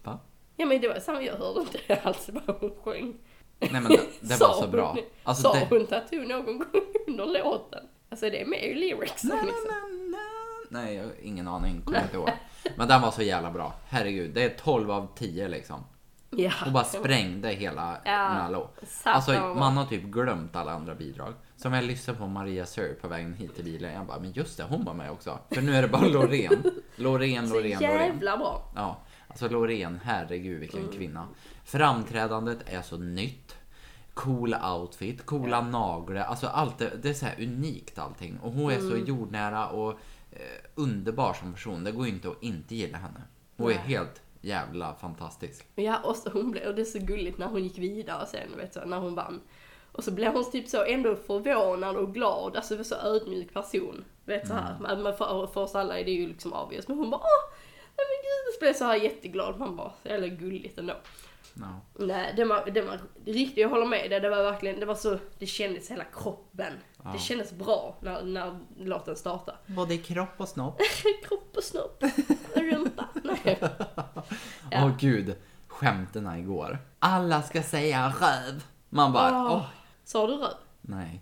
Va? 0.04 0.20
Ja 0.56 0.66
men 0.66 0.82
det 0.82 0.88
var 0.88 1.00
samma, 1.00 1.22
jag 1.22 1.36
hörde 1.36 1.60
inte 1.60 1.96
alls 2.04 2.30
vad 2.30 2.56
hon 2.60 2.76
sjöng. 2.84 3.18
Nej 3.60 3.72
men 3.72 3.84
det, 3.84 4.02
det 4.22 4.40
var 4.40 4.62
så 4.62 4.68
bra. 4.68 4.98
Alltså, 5.24 5.44
sa 5.44 5.54
det... 5.54 5.68
hon 5.70 5.88
tattoo 5.88 6.20
någon 6.20 6.46
gång 6.46 6.64
under 7.08 7.26
låten? 7.26 7.88
Alltså 8.10 8.30
det 8.30 8.42
är 8.42 8.46
med 8.46 8.64
i 8.64 8.74
lyricsen 8.74 9.30
na, 9.30 9.36
liksom. 9.36 9.68
na, 9.68 10.18
na. 10.18 10.24
Nej, 10.70 10.96
jag 10.96 11.04
har 11.04 11.12
ingen 11.22 11.48
aning. 11.48 11.82
Kommer 11.82 12.02
inte 12.04 12.16
ihåg. 12.16 12.30
Men 12.78 12.88
den 12.88 13.02
var 13.02 13.12
så 13.12 13.22
jävla 13.22 13.52
bra. 13.52 13.74
Herregud, 13.88 14.34
det 14.34 14.44
är 14.44 14.50
12 14.50 14.92
av 14.92 15.08
10 15.16 15.48
liksom. 15.48 15.84
Ja. 16.44 16.52
Och 16.66 16.72
bara 16.72 16.84
sprängde 16.84 17.50
hela 17.50 17.98
Ja, 18.06 18.68
satan 18.88 19.14
Alltså 19.14 19.32
man 19.60 19.78
har 19.78 19.86
typ 19.86 20.04
glömt 20.04 20.56
alla 20.56 20.72
andra 20.72 20.96
bidrag. 20.96 21.34
Som 21.58 21.74
jag 21.74 21.84
lyssnade 21.84 22.20
på 22.20 22.28
Maria 22.28 22.66
Sör 22.66 22.94
på 23.02 23.08
vägen 23.08 23.34
hit 23.34 23.56
till 23.56 23.64
bilen. 23.66 23.94
Jag 23.94 24.06
bara, 24.06 24.20
men 24.20 24.32
just 24.32 24.58
det, 24.58 24.64
hon 24.64 24.86
var 24.86 24.94
med 24.94 25.12
också. 25.12 25.40
För 25.52 25.62
nu 25.62 25.76
är 25.76 25.82
det 25.82 25.88
bara 25.88 26.08
Loreen. 26.08 26.64
Loreen, 26.96 27.48
Så 27.48 27.54
Loreen, 27.56 27.80
Loreen. 27.80 28.00
jävla 28.02 28.38
bra. 28.38 28.72
Ja, 28.76 28.98
alltså 29.28 29.50
Loreen, 29.50 30.00
herregud 30.04 30.60
vilken 30.60 30.80
Mm. 30.80 30.92
kvinna. 30.92 31.28
Framträdandet 31.64 32.60
är 32.66 32.82
så 32.82 32.98
nytt. 32.98 33.56
Cool 34.14 34.56
outfit, 34.56 35.26
coola 35.26 35.62
naglar, 35.62 36.22
alltså 36.22 36.48
allt 36.48 36.78
det, 36.78 36.92
det 37.02 37.10
är 37.10 37.14
så 37.14 37.26
här 37.26 37.36
unikt 37.44 38.00
allting. 38.00 38.38
Och 38.42 38.52
hon 38.52 38.72
är 38.72 38.80
så 38.80 38.92
Mm. 38.94 39.06
jordnära 39.06 39.68
och 39.68 39.90
eh, 40.32 40.40
underbar 40.76 41.34
som 41.34 41.54
person. 41.54 41.84
Det 41.84 41.92
går 41.92 42.06
ju 42.08 42.12
inte 42.14 42.28
att 42.30 42.44
inte 42.44 42.76
gilla 42.76 42.98
henne. 42.98 43.22
Hon 43.58 43.72
är 43.72 43.76
Nej. 43.76 43.84
helt 43.86 44.22
jävla 44.46 44.96
fantastisk. 44.96 45.68
Ja, 45.76 46.00
och 46.04 46.16
så 46.16 46.30
hon 46.30 46.52
blev, 46.52 46.68
och 46.68 46.76
det 46.76 46.82
är 46.82 46.86
så 46.86 47.00
gulligt 47.00 47.38
när 47.38 47.48
hon 47.48 47.64
gick 47.64 47.78
vidare 47.78 48.26
sen, 48.26 48.58
vet 48.58 48.74
du, 48.74 48.86
när 48.86 48.98
hon 48.98 49.16
vann. 49.16 49.42
Och 49.92 50.04
så 50.04 50.12
blev 50.12 50.34
hon 50.34 50.52
typ 50.52 50.68
så 50.68 50.84
ändå 50.84 51.16
förvånad 51.16 51.96
och 51.96 52.14
glad, 52.14 52.56
alltså 52.56 52.84
så 52.84 52.96
ödmjuk 52.96 53.54
person. 53.54 54.06
Vet 54.26 54.48
så 54.48 54.54
här, 54.54 54.78
men 54.80 55.04
men 55.04 55.18
för, 55.18 55.48
för 55.48 55.62
oss 55.62 55.76
alla 55.76 56.00
är 56.00 56.06
det 56.06 56.12
ju 56.12 56.28
liksom 56.28 56.54
obvious, 56.54 56.88
men 56.88 56.98
hon 56.98 57.10
bara 57.10 57.22
åh, 57.22 57.56
men 57.96 58.06
gud, 58.22 58.54
så 58.54 58.60
blev 58.60 58.74
så 58.74 58.86
här 58.86 58.96
jätteglad. 58.96 59.60
Man 59.60 59.76
bara, 59.76 59.92
så 60.04 60.10
jävla 60.10 60.28
gulligt 60.28 60.78
ändå. 60.78 60.94
Ja. 61.60 61.82
Nej, 62.06 62.34
det 62.36 62.46
var, 62.46 62.66
det 62.74 62.82
var 62.82 63.00
riktigt, 63.26 63.58
jag 63.58 63.70
håller 63.70 63.86
med 63.86 64.10
dig, 64.12 64.20
det 64.20 64.30
var 64.30 64.44
verkligen, 64.44 64.80
det 64.80 64.86
var 64.86 64.96
så, 64.96 65.18
det 65.40 65.46
kändes 65.46 65.92
hela 65.92 66.04
kroppen. 66.04 66.74
Ja. 67.04 67.10
Det 67.14 67.20
kändes 67.20 67.54
bra 67.54 67.98
när, 68.02 68.22
när 68.24 68.60
låten 68.78 69.16
startade. 69.16 69.58
Både 69.68 69.94
i 69.94 69.98
kropp 69.98 70.30
och 70.38 70.48
snopp. 70.50 70.82
Kropp 71.28 71.58
och 71.58 71.64
snopp, 71.64 72.04
rumpa. 72.56 73.06
Nej. 73.24 73.60
Åh 73.96 74.24
Ja. 74.72 74.92
gud, 75.00 75.36
skämten 75.68 76.40
igår. 76.40 76.78
Alla 77.00 77.42
ska 77.42 77.64
säga 77.64 78.08
röv. 78.22 78.64
Man 78.90 79.14
bara, 79.14 79.46
Åh. 79.46 79.52
åh, 79.56 79.66
Sa 80.04 80.28
du 80.28 80.34
röv? 80.34 80.54
nej. 80.82 81.22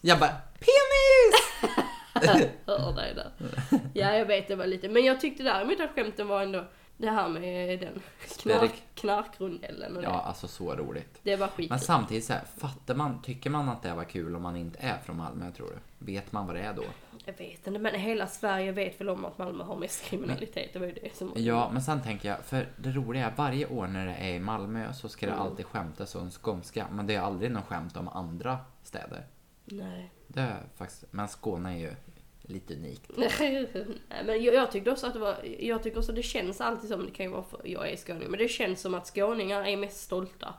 Jag 0.00 0.18
bara, 0.18 0.30
penis! 0.58 1.70
Hör 2.66 2.92
dig 2.96 3.14
där. 3.14 3.30
Ja, 3.94 4.14
jag 4.16 4.26
vet 4.26 4.48
det 4.48 4.56
var 4.56 4.66
lite. 4.66 4.88
Men 4.88 5.04
jag 5.04 5.20
tyckte 5.20 5.42
däremot 5.42 5.80
att 5.80 5.90
skämten 5.94 6.28
var 6.28 6.42
ändå 6.42 6.64
det 6.96 7.10
här 7.10 7.28
med 7.28 7.80
den 7.80 8.02
knark, 8.42 8.82
knarkrundellen 8.94 9.96
och 9.96 10.02
Ja, 10.02 10.08
det. 10.10 10.14
alltså 10.16 10.48
så 10.48 10.74
roligt. 10.74 11.20
Det 11.22 11.36
var 11.36 11.50
Men 11.56 11.68
skit. 11.68 11.82
samtidigt 11.82 12.24
så 12.24 12.32
här, 12.32 12.44
fattar 12.56 12.94
man, 12.94 13.22
tycker 13.22 13.50
man 13.50 13.68
att 13.68 13.82
det 13.82 13.94
var 13.94 14.04
kul 14.04 14.36
om 14.36 14.42
man 14.42 14.56
inte 14.56 14.78
är 14.78 14.98
från 14.98 15.16
Malmö 15.16 15.50
tror 15.52 15.66
du? 15.68 16.06
Vet 16.12 16.32
man 16.32 16.46
vad 16.46 16.56
det 16.56 16.60
är 16.62 16.74
då? 16.74 16.84
Jag 17.24 17.32
vet 17.38 17.66
inte, 17.66 17.78
men 17.80 17.94
hela 17.94 18.26
Sverige 18.26 18.72
vet 18.72 19.00
väl 19.00 19.08
om 19.08 19.24
att 19.24 19.38
Malmö 19.38 19.64
har 19.64 19.76
mest 19.76 20.04
kriminalitet. 20.04 20.72
Det 20.72 20.78
var 20.78 20.86
ju 20.86 20.92
det 20.92 21.16
som... 21.16 21.32
Ja, 21.36 21.70
men 21.72 21.82
sen 21.82 22.02
tänker 22.02 22.28
jag, 22.28 22.38
för 22.44 22.68
det 22.76 22.90
roliga 22.92 23.26
är 23.26 23.32
varje 23.36 23.66
år 23.66 23.86
när 23.86 24.06
det 24.06 24.14
är 24.14 24.34
i 24.34 24.40
Malmö 24.40 24.92
så 24.92 25.08
ska 25.08 25.26
det 25.26 25.32
Mm. 25.32 25.44
alltid 25.46 25.66
skämtas 25.66 26.14
om 26.14 26.30
skånska. 26.30 26.86
Men 26.92 27.06
det 27.06 27.14
är 27.14 27.20
aldrig 27.20 27.50
någon 27.50 27.62
skämt 27.62 27.96
om 27.96 28.08
andra 28.08 28.58
städer. 28.82 29.26
Nej. 29.64 30.10
Det 30.28 30.40
är 30.40 30.62
faktiskt, 30.76 31.04
men 31.10 31.28
Skåne 31.28 31.72
är 31.74 31.78
ju 31.78 31.92
lite 32.46 32.74
unikt. 32.74 33.10
Men 34.24 34.44
jag, 34.44 34.54
jag 34.54 34.72
tyckte 34.72 34.90
också 34.90 35.06
att 35.06 35.12
det 35.12 35.18
var, 35.18 35.36
jag 35.60 35.82
tycker 35.82 35.98
också 35.98 36.12
att 36.12 36.16
det 36.16 36.22
känns 36.22 36.60
alltid 36.60 36.90
som, 36.90 37.06
det 37.06 37.10
kan 37.10 37.26
ju 37.26 37.32
vara 37.32 37.42
för 37.42 37.60
jag 37.64 37.90
är 37.90 37.96
skåning, 37.96 38.30
men 38.30 38.38
det 38.38 38.48
känns 38.48 38.80
som 38.80 38.94
att 38.94 39.06
skåningar 39.06 39.64
är 39.64 39.76
mest 39.76 40.00
stolta. 40.00 40.54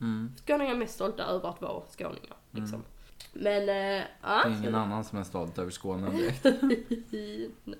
Mm. 0.00 0.32
Skåningar 0.44 0.74
är 0.74 0.78
mest 0.78 0.94
stolta 0.94 1.24
över 1.24 1.48
att 1.48 1.62
vara 1.62 1.82
skåningar, 1.88 2.36
liksom. 2.50 2.84
Men, 3.32 3.68
äh. 3.68 3.68
Det 3.68 4.04
är 4.22 4.58
ingen 4.58 4.74
annan 4.74 5.04
som 5.04 5.18
är 5.18 5.24
stolt 5.24 5.58
över 5.58 5.70
Skåne 5.70 6.10
direkt. 6.10 6.46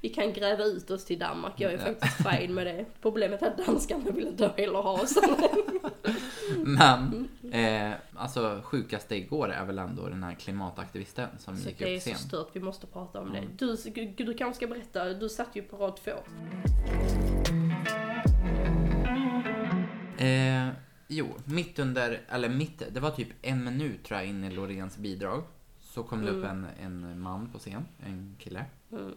Vi 0.00 0.08
kan 0.08 0.32
gräva 0.32 0.64
ut 0.64 0.90
oss 0.90 1.04
till 1.04 1.18
Danmark, 1.18 1.52
jag 1.56 1.72
är 1.72 1.78
faktiskt 1.78 2.28
fine 2.30 2.54
med 2.54 2.66
det. 2.66 2.84
Problemet 3.02 3.42
är 3.42 3.46
att 3.46 3.66
danskarna 3.66 4.10
vill 4.10 4.26
inte 4.26 4.52
heller 4.56 4.78
ha 4.78 5.02
oss. 5.02 5.18
Men, 6.56 7.28
eh, 7.52 7.92
alltså 8.18 8.60
sjukaste 8.64 9.16
igår 9.16 9.48
är 9.48 9.64
väl 9.64 9.78
ändå 9.78 10.08
den 10.08 10.22
här 10.22 10.34
klimataktivisten 10.34 11.28
som 11.38 11.56
Så 11.56 11.68
gick 11.68 11.78
det 11.78 11.94
är 11.94 11.96
upp 12.12 12.16
så 12.18 12.28
stört, 12.28 12.48
vi 12.52 12.60
måste 12.60 12.86
prata 12.86 13.20
om 13.20 13.28
Mm. 13.28 13.44
det. 13.56 13.66
Du, 13.66 13.76
du, 14.14 14.24
du 14.24 14.34
kanske 14.34 14.56
ska 14.56 14.66
berätta, 14.74 15.04
du 15.14 15.28
satt 15.28 15.56
ju 15.56 15.62
på 15.62 15.76
rad 15.76 15.96
två. 15.96 16.10
Eh, 20.18 20.68
jo, 21.08 21.34
mitt 21.44 21.78
under, 21.78 22.20
eller 22.28 22.48
mitt, 22.48 22.82
det 22.94 23.00
var 23.00 23.10
typ 23.10 23.28
en 23.42 23.64
minut 23.64 24.04
tror 24.04 24.20
jag 24.20 24.28
in 24.28 24.44
i 24.44 24.50
Loreens 24.50 24.96
bidrag. 24.96 25.44
Så 25.80 26.02
kom 26.02 26.24
det 26.24 26.30
upp 26.30 26.44
en, 26.44 26.66
en 26.80 27.20
man 27.20 27.52
på 27.52 27.58
scen, 27.58 27.86
en 28.06 28.36
kille. 28.38 28.64
Mm. 28.92 29.14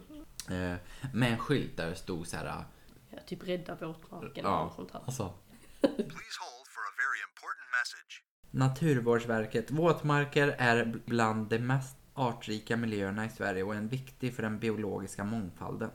Eh, 0.50 0.78
med 1.12 1.32
en 1.32 1.38
skylt 1.38 1.76
där 1.76 1.88
det 1.88 1.94
stod 1.94 2.26
så 2.26 2.36
här. 2.36 2.64
Ja, 3.10 3.18
typ 3.26 3.48
rädda 3.48 3.74
våtmarken 3.74 4.44
Ja. 4.44 4.58
och 4.60 4.64
något 4.66 4.74
sånt 4.76 4.90
här. 4.92 5.00
Alltså, 5.06 5.32
Please 5.80 6.38
hold 6.44 6.66
for 6.74 6.82
a 6.90 6.92
very 7.02 7.20
important 7.30 7.68
message. 7.78 8.22
Naturvårdsverket. 8.54 9.70
Våtmarker 9.70 10.54
är 10.58 10.92
bland 11.04 11.48
de 11.48 11.58
mest 11.58 11.96
artrika 12.14 12.76
miljöerna 12.76 13.26
i 13.26 13.28
Sverige 13.28 13.62
och 13.62 13.74
är 13.74 13.80
viktig 13.80 14.34
för 14.34 14.42
den 14.42 14.58
biologiska 14.58 15.24
mångfalden. 15.24 15.90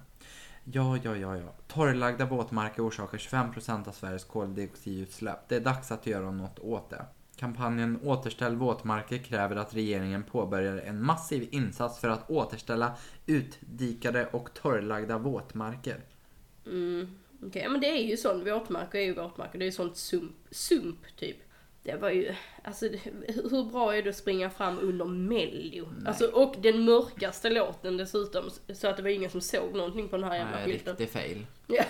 Ja, 0.64 0.98
ja, 1.04 1.16
ja, 1.16 1.38
ja. 1.38 1.54
Torrlagda 1.68 2.26
våtmarker 2.26 2.88
orsakar 2.88 3.18
25% 3.18 3.88
av 3.88 3.92
Sveriges 3.92 4.24
koldioxidutsläpp. 4.24 5.50
Det 5.50 5.56
är 5.56 5.60
dags 5.60 5.92
att 5.92 6.08
göra 6.08 6.32
något 6.32 6.60
åt 6.60 6.90
det. 6.90 7.06
Kampanjen 7.36 8.00
Återställ 8.04 8.56
våtmarker 8.56 9.18
kräver 9.18 9.56
att 9.56 9.76
regeringen 9.76 10.24
påbörjar 10.24 10.78
en 10.78 11.04
massiv 11.04 11.48
insats 11.52 12.00
för 12.00 12.10
att 12.10 12.30
återställa 12.30 12.96
utdikade 13.26 14.26
och 14.26 14.54
torrlagda 14.54 15.18
våtmarker. 15.18 16.02
Mm. 16.66 17.08
Okej, 17.44 17.70
men 17.70 17.82
det 17.82 17.88
är 17.88 18.10
ju 18.10 18.18
sånt, 18.18 18.48
våtmarker 18.48 19.00
är 19.00 19.04
ju 19.04 19.14
våtmarker, 19.14 19.60
det 19.60 19.64
är 19.64 19.68
ju 19.68 19.72
sånt 19.72 19.98
sump, 19.98 20.36
sump 20.52 21.18
typ. 21.18 21.38
Det 21.88 21.98
var 21.98 22.10
ju, 22.10 22.36
alltså 22.64 22.86
hur 23.28 23.72
bra 23.72 23.96
är 23.96 24.04
det 24.04 24.10
att 24.10 24.16
springa 24.16 24.50
fram 24.50 24.80
under 24.80 25.06
mello? 25.06 25.88
Alltså, 26.06 26.26
och 26.26 26.56
den 26.62 26.86
mörkaste 26.86 27.50
låten 27.50 27.98
dessutom, 27.98 28.50
så 28.74 28.88
att 28.88 28.98
det 28.98 29.04
var 29.04 29.10
ingen 29.10 29.30
som 29.30 29.42
såg 29.42 29.76
någonting 29.76 30.10
på 30.10 30.18
den 30.18 30.26
här 30.26 30.36
jävla 30.36 30.56
Nej, 30.56 30.66
skylten. 30.66 30.96
riktig 30.96 31.10
fail. 31.10 31.46
Ja. 31.68 31.84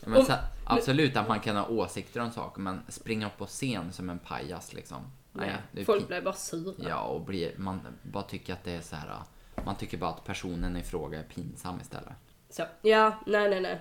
Men 0.06 0.24
så, 0.24 0.32
absolut 0.64 1.16
att 1.16 1.28
man 1.28 1.40
kan 1.40 1.56
ha 1.56 1.68
åsikter 1.68 2.20
om 2.20 2.30
saker, 2.30 2.60
men 2.60 2.80
springa 2.88 3.26
upp 3.26 3.38
på 3.38 3.46
scen 3.46 3.92
som 3.92 4.10
en 4.10 4.18
pajas 4.18 4.72
liksom. 4.72 5.12
Nej, 5.32 5.56
är 5.76 5.84
Folk 5.84 6.08
blev 6.08 6.24
bara 6.24 6.34
sura. 6.34 6.88
Ja, 6.88 7.02
och 7.02 7.20
blir, 7.20 7.52
man 7.56 7.80
bara 8.02 8.22
tycker 8.22 8.52
att 8.52 8.64
det 8.64 8.72
är 8.72 8.80
så 8.80 8.96
här. 8.96 9.16
Man 9.64 9.76
tycker 9.76 9.98
bara 9.98 10.10
att 10.10 10.24
personen 10.24 10.76
i 10.76 10.82
fråga 10.82 11.18
är 11.18 11.22
pinsam 11.22 11.80
istället. 11.80 12.12
Så, 12.50 12.62
ja, 12.82 13.18
nej, 13.26 13.50
nej, 13.50 13.60
nej. 13.60 13.80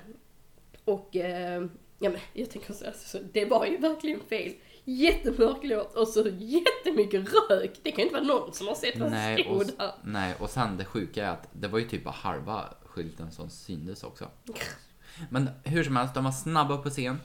Och, 0.85 1.15
eh, 1.15 1.65
ja 1.99 2.09
men 2.09 2.19
jag 2.33 2.49
tänker 2.49 2.73
så, 2.73 2.87
alltså, 2.87 3.19
det 3.33 3.45
var 3.45 3.65
ju 3.65 3.77
verkligen 3.77 4.19
fel. 4.19 4.53
Jättemörk 4.83 5.57
låt 5.61 5.95
och 5.95 6.07
så 6.07 6.27
jättemycket 6.37 7.33
rök. 7.49 7.79
Det 7.83 7.91
kan 7.91 7.97
ju 7.97 8.03
inte 8.03 8.15
vara 8.15 8.39
någon 8.39 8.53
som 8.53 8.67
har 8.67 8.75
sett 8.75 8.99
vad 8.99 9.09
som 9.09 9.17
Nej 9.17 9.47
och, 9.47 9.61
stod 9.61 9.77
där. 9.77 9.91
nej, 10.03 10.35
och 10.39 10.49
sen 10.49 10.77
det 10.77 10.85
sjuka 10.85 11.25
är 11.25 11.31
att 11.31 11.49
det 11.51 11.67
var 11.67 11.79
ju 11.79 11.87
typ 11.87 12.03
bara 12.03 12.11
halva 12.11 12.65
skylten 12.85 13.31
som 13.31 13.49
syntes 13.49 14.03
också. 14.03 14.29
Men 15.29 15.49
hur 15.63 15.83
som 15.83 15.95
helst, 15.95 16.13
de 16.13 16.23
var 16.23 16.31
snabba 16.31 16.73
upp 16.73 16.83
på 16.83 16.89
scen. 16.89 17.19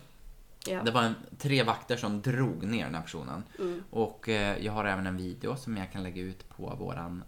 Ja. 0.66 0.83
Det 0.83 0.90
var 0.90 1.02
en, 1.02 1.14
tre 1.38 1.62
vakter 1.62 1.97
som 1.97 2.23
drog 2.23 2.64
ner 2.64 2.85
den 2.85 2.95
här 2.95 3.02
personen. 3.02 3.43
Mm. 3.59 3.83
Och 3.90 4.28
eh, 4.28 4.64
jag 4.64 4.73
har 4.73 4.85
även 4.85 5.07
en 5.07 5.16
video 5.16 5.57
som 5.57 5.76
jag 5.76 5.93
kan 5.93 6.02
lägga 6.02 6.23
ut 6.23 6.49
på 6.49 6.76
våran 6.78 7.25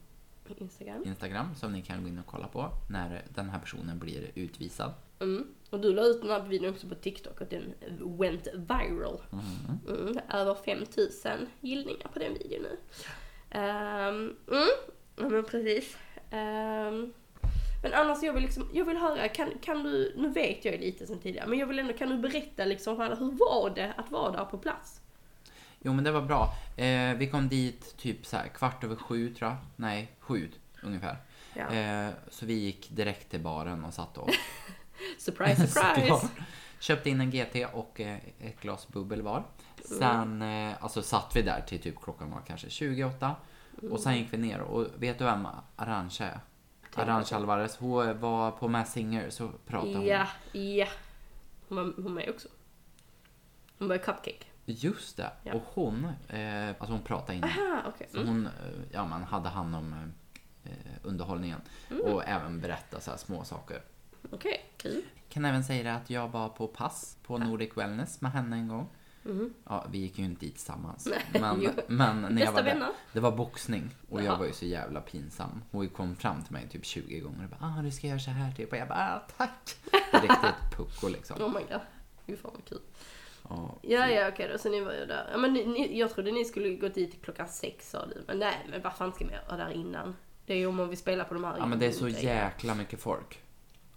Instagram. 0.56 1.02
Instagram 1.04 1.54
som 1.54 1.72
ni 1.72 1.82
kan 1.82 2.02
gå 2.02 2.08
in 2.08 2.18
och 2.18 2.26
kolla 2.26 2.48
på 2.48 2.70
när 2.90 3.24
den 3.34 3.50
här 3.50 3.58
personen 3.58 3.98
blir 3.98 4.30
utvisad. 4.34 4.92
Mm. 5.20 5.46
Och 5.70 5.80
du 5.80 5.92
la 5.92 6.02
ut 6.02 6.20
den 6.20 6.30
här 6.30 6.42
videon 6.42 6.70
också 6.70 6.88
på 6.88 6.94
TikTok 6.94 7.40
och 7.40 7.46
den 7.46 7.74
went 8.18 8.48
viral. 8.54 9.20
Mm. 9.86 10.18
Över 10.32 10.54
5000 10.54 11.30
gillningar 11.60 12.08
på 12.12 12.18
den 12.18 12.34
videon 12.34 12.62
nu. 12.62 12.76
Ehm, 13.50 14.36
mm. 14.50 14.68
Ja 15.16 15.28
men 15.28 15.44
precis. 15.44 15.96
Ehm, 16.30 17.12
Men 17.82 17.92
annars 17.94 18.22
jag 18.22 18.32
vill 18.32 18.42
liksom, 18.42 18.70
jag 18.72 18.84
vill 18.84 18.96
höra, 18.96 19.28
kan, 19.28 19.50
kan 19.62 19.82
du, 19.82 20.14
nu 20.16 20.28
vet 20.28 20.64
jag 20.64 20.74
ju 20.74 20.80
lite 20.80 21.06
sen 21.06 21.18
tidigare, 21.18 21.46
men 21.46 21.58
jag 21.58 21.66
vill 21.66 21.78
ändå, 21.78 21.92
kan 21.92 22.08
du 22.08 22.16
berätta 22.16 22.64
liksom 22.64 22.96
för 22.96 23.04
alla, 23.04 23.14
hur 23.14 23.30
var 23.30 23.72
det 23.74 23.92
att 23.96 24.10
vara 24.10 24.32
där 24.32 24.44
på 24.44 24.58
plats? 24.58 25.00
Jo 25.82 25.92
men 25.92 26.04
det 26.04 26.10
var 26.12 26.22
bra. 26.22 26.54
Eh, 26.76 27.16
vi 27.16 27.28
kom 27.30 27.48
dit 27.48 27.96
typ 27.96 28.26
så 28.26 28.36
här 28.36 28.48
kvart 28.48 28.84
över 28.84 28.96
sju 28.96 29.34
tror 29.34 29.50
jag. 29.50 29.56
Nej, 29.76 30.12
sju 30.20 30.48
ungefär. 30.82 31.16
Ja. 31.54 31.74
Eh, 31.74 32.10
så 32.30 32.46
vi 32.46 32.54
gick 32.54 32.90
direkt 32.90 33.30
till 33.30 33.40
baren 33.40 33.84
och 33.84 33.94
satt 33.94 34.18
och 34.18 34.30
Surprise, 35.18 35.66
surprise! 35.66 36.00
Såklart. 36.00 36.30
Köpte 36.78 37.10
in 37.10 37.20
en 37.20 37.30
GT 37.30 37.56
och 37.72 38.00
eh, 38.00 38.18
ett 38.40 38.60
glas 38.60 38.88
bubbel 38.88 39.22
var. 39.22 39.44
Sen 39.98 40.42
eh, 40.42 40.74
alltså 40.80 41.02
satt 41.02 41.36
vi 41.36 41.42
där 41.42 41.60
till 41.60 41.80
typ 41.82 42.00
klockan 42.02 42.30
var 42.30 42.40
kanske 42.46 42.70
28. 42.70 43.36
Och 43.90 44.00
sen 44.00 44.16
gick 44.16 44.32
vi 44.32 44.36
ner 44.38 44.60
och 44.60 44.86
vet 44.96 45.18
du 45.18 45.24
vem 45.24 45.48
Arantxa 45.76 46.24
är? 46.24 46.40
Arantxa 46.94 47.36
Alvarez. 47.36 47.76
Hon 47.76 48.20
var 48.20 48.50
på 48.50 48.68
Mass 48.68 48.92
Singer 48.92 49.30
så 49.30 49.48
pratade 49.66 49.94
hon. 49.94 50.06
Ja, 50.06 50.26
ja. 50.52 50.86
Hon 51.68 51.76
var, 51.78 52.02
hon 52.02 52.14
med 52.14 52.30
också. 52.30 52.48
Hon 53.78 53.88
var 53.88 53.96
Cupcake. 53.96 54.44
Just 54.64 55.16
det. 55.16 55.30
Ja. 55.42 55.54
Och 55.54 55.62
hon, 55.74 56.04
eh, 56.28 56.68
alltså 56.68 56.92
hon 56.92 57.02
pratade 57.02 57.38
innan. 57.38 57.50
Aha. 57.50 57.92
Så 58.12 58.16
Mm. 58.20 58.28
hon 58.28 58.46
eh, 58.46 58.52
ja, 58.92 59.04
man 59.04 59.22
hade 59.22 59.48
hand 59.48 59.76
om 59.76 60.12
eh, 60.64 60.70
underhållningen. 61.02 61.60
Och 62.02 62.24
även 62.28 62.60
berätta 62.60 63.00
så 63.00 63.10
här 63.10 63.18
små 63.18 63.44
saker. 63.44 63.82
Okej, 64.30 64.64
kul. 64.76 65.02
Kan 65.28 65.44
även 65.44 65.64
säga 65.64 65.82
det 65.82 65.94
att 65.94 66.10
jag 66.10 66.28
var 66.28 66.48
på 66.48 66.68
pass 66.68 67.16
på 67.22 67.38
Nordic 67.38 67.70
Wellness 67.76 68.20
med 68.20 68.32
henne 68.32 68.56
en 68.56 68.68
gång. 68.68 68.88
Ja, 69.64 69.86
vi 69.90 69.98
gick 69.98 70.18
ju 70.18 70.24
inte 70.24 70.40
dit 70.40 70.54
tillsammans. 70.54 71.08
Nej, 71.10 71.22
Men, 71.40 71.70
men 71.86 72.34
när 72.34 72.42
jag 72.42 72.52
var 72.52 72.62
där, 72.62 72.88
det 73.12 73.20
var 73.20 73.32
boxning 73.32 73.90
och 74.10 74.18
jag 74.20 74.26
Jaha. 74.26 74.38
var 74.38 74.46
ju 74.46 74.52
så 74.52 74.66
jävla 74.66 75.00
pinsam. 75.00 75.62
Hon 75.70 75.88
kom 75.88 76.16
fram 76.16 76.42
till 76.42 76.52
mig 76.52 76.68
typ 76.68 76.84
20 76.84 77.20
gånger 77.20 77.44
och 77.44 77.50
bara 77.50 77.74
ah, 77.78 77.82
du 77.82 77.90
ska 77.90 78.06
göra 78.06 78.18
så 78.18 78.30
här 78.30 78.52
typ. 78.52 78.72
Och 78.72 78.78
jag 78.78 78.88
bara 78.88 79.14
ah, 79.14 79.32
tack. 79.36 79.76
Riktigt 80.12 80.76
pucko 80.76 81.08
liksom. 81.08 81.42
Oh 81.42 81.48
my 81.48 81.60
god. 81.60 81.80
Gud 82.26 82.38
fan 82.38 82.50
vad 82.54 82.64
kul. 82.64 82.80
Ja, 83.48 83.74
Ja, 83.82 84.06
ja, 84.08 84.28
okej 84.28 84.48
då. 84.52 84.58
Så 84.58 84.70
ni 84.70 84.80
var 84.80 84.92
ju 84.92 85.06
där. 85.06 85.28
Ja, 85.32 85.38
men 85.38 85.52
ni, 85.52 85.66
ni, 85.66 85.98
jag 85.98 86.10
trodde 86.10 86.32
ni 86.32 86.44
skulle 86.44 86.76
gå 86.76 86.88
dit 86.88 87.22
klockan 87.24 87.48
sex 87.48 87.90
sa 87.90 88.06
du. 88.06 88.24
Men 88.26 88.38
nej, 88.38 88.66
men 88.70 88.82
vad 88.82 88.92
fan 88.92 89.12
ska 89.12 89.24
vi 89.24 89.32
göra 89.32 89.56
där 89.56 89.70
innan? 89.70 90.16
Det 90.46 90.52
är 90.52 90.58
ju 90.58 90.66
om 90.66 90.76
man 90.76 90.88
vill 90.88 90.98
spela 90.98 91.24
på 91.24 91.34
de 91.34 91.44
här 91.44 91.56
ja 91.58 91.66
men 91.66 91.78
det 91.78 91.86
är 91.86 91.92
så 91.92 92.08
jäkla 92.08 92.74
mycket 92.74 93.00
folk. 93.00 93.42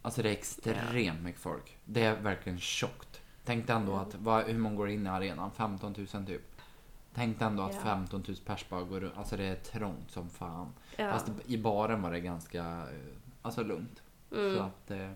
Alltså 0.02 0.22
det 0.22 0.30
är 0.30 0.34
extremt 0.34 1.22
mycket 1.24 1.42
folk. 1.42 1.78
Det 1.86 2.04
är 2.04 2.16
verkligen 2.16 2.60
tjockt. 2.60 3.22
Tänk 3.46 3.68
dig 3.68 3.76
ändå 3.76 3.94
att, 3.96 4.16
vad, 4.16 4.44
hur 4.46 4.58
många 4.60 4.76
går 4.76 4.90
in 4.90 5.06
i 5.06 5.10
arenan? 5.10 5.52
15 5.52 5.96
000 6.14 6.26
typ. 6.26 6.42
Tänk 7.14 7.40
dig 7.40 7.48
ändå 7.48 7.64
att 7.64 7.74
Ja. 7.76 7.82
15 7.82 8.24
000 8.28 8.38
pers 8.46 8.66
bara 8.70 8.84
går 8.84 9.00
runt. 9.00 9.18
Alltså 9.18 9.38
det 9.38 9.44
är 9.44 9.56
trångt 9.56 10.12
som 10.12 10.30
fan. 10.30 10.74
Ja. 10.98 11.12
Fast 11.12 11.28
i 11.46 11.58
baren 11.58 12.02
var 12.02 12.12
det 12.12 12.20
ganska, 12.20 12.60
eh, 12.64 12.84
alltså 13.42 13.64
lugnt. 13.64 14.02
Mm. 14.32 14.56
Så 14.56 14.62
att, 14.64 14.92
eh, 14.92 15.10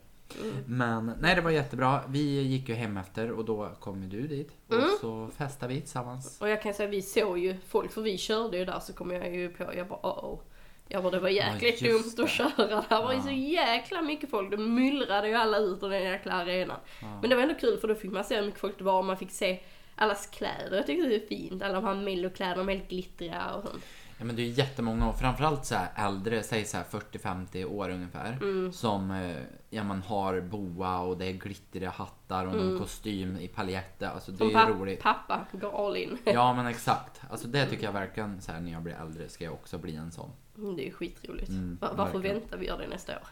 Men 0.66 1.14
nej 1.22 1.36
det 1.36 1.42
var 1.42 1.52
jättebra. 1.52 2.02
Vi 2.08 2.42
gick 2.42 2.70
ju 2.70 2.76
hem 2.76 2.98
efter 2.98 3.32
och 3.32 3.46
då 3.46 3.70
kom 3.80 4.04
ju 4.04 4.10
du 4.10 4.28
dit. 4.28 4.52
Och 4.68 4.74
Mm. 4.74 4.90
så 5.02 5.30
festade 5.36 5.74
vi 5.74 5.80
tillsammans. 5.82 6.42
Och 6.42 6.50
jag 6.50 6.62
kan 6.62 6.74
säga 6.74 6.90
vi 6.90 7.02
såg 7.02 7.38
ju 7.38 7.58
folk, 7.68 7.92
för 7.92 8.02
vi 8.02 8.18
körde 8.18 8.58
ju 8.58 8.66
där 8.66 8.80
så 8.80 8.94
kom 8.94 9.12
jag 9.12 9.36
ju 9.36 9.50
på, 9.50 9.74
jag 9.76 9.88
bara 9.88 10.00
oh, 10.04 10.34
oh. 10.34 10.40
Jag 10.88 11.04
bara 11.04 11.12
det 11.12 11.20
var 11.20 11.30
jäkligt 11.30 11.82
Ja, 11.82 11.92
dumt 11.92 12.24
att 12.26 12.30
köra. 12.30 12.52
Det 12.90 12.96
var 13.04 13.12
ju 13.12 13.18
Ja. 13.18 13.24
så 13.24 13.32
jäkla 13.32 14.02
mycket 14.02 14.30
folk. 14.30 14.52
Det 14.52 14.58
myllrade 14.58 15.28
ju 15.28 15.36
alla 15.36 15.58
ut 15.58 15.84
ur 15.84 15.90
den 15.90 16.04
jäkla 16.04 16.34
arenan. 16.34 16.78
Men 17.22 17.30
det 17.30 17.36
var 17.36 17.44
ändå 17.44 17.56
kul 17.56 17.78
för 17.78 17.88
då 17.88 17.96
fick 17.96 18.12
man 18.12 18.24
se 18.24 18.36
hur 18.36 18.46
mycket 18.46 18.60
folk 18.60 18.78
det 18.78 18.84
var 18.84 19.00
och 19.00 19.06
man 19.06 19.18
fick 19.18 19.32
se 19.32 19.60
allas 19.96 20.28
kläder. 20.28 20.78
Jag 20.78 20.86
tyckte 20.86 21.08
det 21.10 21.20
var 21.20 21.28
fint. 21.28 21.64
Alla 21.64 21.74
de 21.74 21.86
här 21.86 21.96
mellokläderna, 21.96 22.58
de 22.64 22.70
är 22.70 22.74
helt 22.78 22.90
glittriga 22.90 23.52
och 23.54 23.64
sånt. 23.70 23.84
Ja 24.18 24.26
men 24.26 24.36
det 24.36 24.42
är 24.42 24.46
jättemånga 24.48 25.10
och 25.10 25.20
framförallt 25.20 25.66
så 25.66 25.76
här 25.76 26.08
äldre, 26.08 26.44
säg 26.44 26.66
så 26.66 26.78
här 26.78 26.84
40-50 26.84 27.66
år 27.66 27.90
ungefär. 27.90 28.38
Mm. 28.42 28.72
Som 28.74 29.12
eh, 29.12 29.36
ja, 29.70 29.84
man 29.84 30.02
har 30.02 30.42
boa 30.42 31.00
och 31.00 31.18
det 31.18 31.26
är 31.26 31.32
glittriga 31.34 31.90
hattar 31.90 32.46
och 32.48 32.56
någon 32.56 32.80
kostym 32.80 33.38
i 33.38 33.48
paljetter. 33.48 34.08
Alltså 34.08 34.32
det 34.32 34.38
Som 34.38 34.56
är 34.56 34.68
ju 34.68 34.74
roligt. 34.74 35.02
pappa 35.02 35.46
går 35.52 35.88
all 35.88 35.98
in. 35.98 36.18
Ja 36.26 36.54
men 36.54 36.68
exakt. 36.68 37.22
Alltså 37.32 37.48
det 37.48 37.66
tycker 37.66 37.84
jag 37.84 37.92
verkligen 37.94 38.42
så 38.42 38.52
här 38.52 38.60
när 38.60 38.72
jag 38.72 38.82
blir 38.82 38.96
äldre 39.02 39.30
ska 39.30 39.44
jag 39.44 39.54
också 39.54 39.78
bli 39.78 39.96
en 39.96 40.12
sån. 40.12 40.32
Mm, 40.58 40.76
Det 40.76 40.82
är 40.84 40.86
ju 40.86 40.92
skitroligt. 40.92 41.50
Mm, 41.50 41.78
Va- 41.82 41.94
Varför 41.96 42.14
verkligen. 42.14 42.40
vänta? 42.40 42.58
Vi 42.58 42.66
gör 42.68 42.78
det 42.78 42.88
nästa 42.88 43.14
år. 43.16 43.28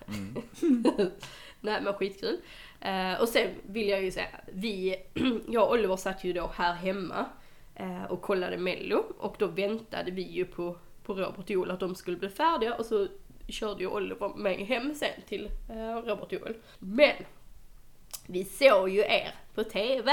Nej 1.59 1.81
men 1.81 1.93
skitkul. 1.93 2.37
Eh, 2.81 3.21
och 3.21 3.29
sen 3.29 3.49
vill 3.63 3.89
jag 3.89 4.03
ju 4.03 4.11
säga, 4.11 4.27
vi, 4.53 4.95
jag 5.47 5.63
och 5.67 5.71
Oliver 5.73 5.95
satt 5.95 6.23
ju 6.23 6.33
då 6.33 6.51
här 6.55 6.73
hemma 6.73 7.25
eh, 7.75 8.03
och 8.03 8.21
kollade 8.21 8.57
mello 8.57 9.03
och 9.17 9.35
då 9.39 9.47
väntade 9.47 10.11
vi 10.11 10.21
ju 10.21 10.45
på, 10.45 10.77
på 11.03 11.13
Robert 11.13 11.37
och 11.37 11.49
Joel 11.51 11.71
att 11.71 11.79
de 11.79 11.95
skulle 11.95 12.17
bli 12.17 12.29
färdiga 12.29 12.75
och 12.75 12.85
så 12.85 13.07
körde 13.47 13.79
ju 13.81 13.87
Oliver 13.87 14.29
mig 14.35 14.63
hem 14.63 14.95
sen 14.95 15.21
till 15.27 15.49
eh, 15.69 15.95
Robert 15.95 16.19
och 16.25 16.33
Joel. 16.33 16.55
Men! 16.79 17.15
Vi 18.27 18.43
såg 18.45 18.89
ju 18.89 18.99
er 18.99 19.35
på 19.55 19.63
TV. 19.63 20.11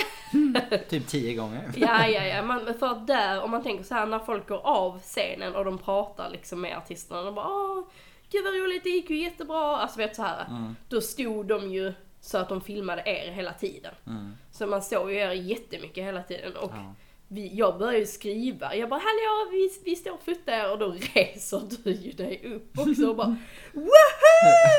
Typ 0.88 1.06
tio 1.06 1.34
gånger. 1.34 1.70
Ja, 1.76 2.08
ja, 2.08 2.24
ja. 2.24 2.42
Man, 2.42 2.74
för 2.78 2.86
att 2.86 3.06
där, 3.06 3.42
om 3.42 3.50
man 3.50 3.62
tänker 3.62 3.84
så 3.84 3.94
här 3.94 4.06
när 4.06 4.18
folk 4.18 4.48
går 4.48 4.66
av 4.66 5.00
scenen 5.00 5.54
och 5.54 5.64
de 5.64 5.78
pratar 5.78 6.30
liksom 6.30 6.60
med 6.60 6.76
artisterna. 6.76 7.22
De 7.22 7.34
bara 7.34 7.48
Åh, 7.48 7.84
gud 8.30 8.44
vad 8.44 8.54
roligt, 8.54 8.84
det 8.84 8.90
gick 8.90 9.10
ju 9.10 9.16
jättebra. 9.16 9.76
Alltså 9.76 9.98
vet 9.98 10.16
så 10.16 10.22
här. 10.22 10.46
Då 10.88 11.00
stod 11.00 11.46
de 11.46 11.72
ju 11.72 11.92
så 12.20 12.38
att 12.38 12.48
de 12.48 12.60
filmade 12.60 13.02
er 13.06 13.30
hela 13.30 13.52
tiden. 13.52 13.94
Mm. 14.06 14.32
Så 14.52 14.66
man 14.66 14.82
såg 14.82 15.10
ju 15.10 15.16
er 15.16 15.30
jättemycket 15.30 16.04
hela 16.04 16.22
tiden. 16.22 16.56
Och 16.56 16.70
Ja. 16.74 16.94
Vi, 17.32 17.50
jag 17.54 17.78
började 17.78 17.98
ju 17.98 18.06
skriva. 18.06 18.74
Jag 18.76 18.88
bara 18.88 19.00
hallå, 19.00 19.50
vi, 19.52 19.70
vi 19.84 19.96
står 19.96 20.12
och 20.12 20.48
er. 20.48 20.72
Och 20.72 20.78
då 20.78 20.94
reser 21.14 21.62
du 21.84 21.90
ju 21.90 22.12
dig 22.12 22.40
upp 22.54 22.78
också 22.78 23.08
och 23.08 23.16
bara 23.16 23.36
woho! 23.72 23.86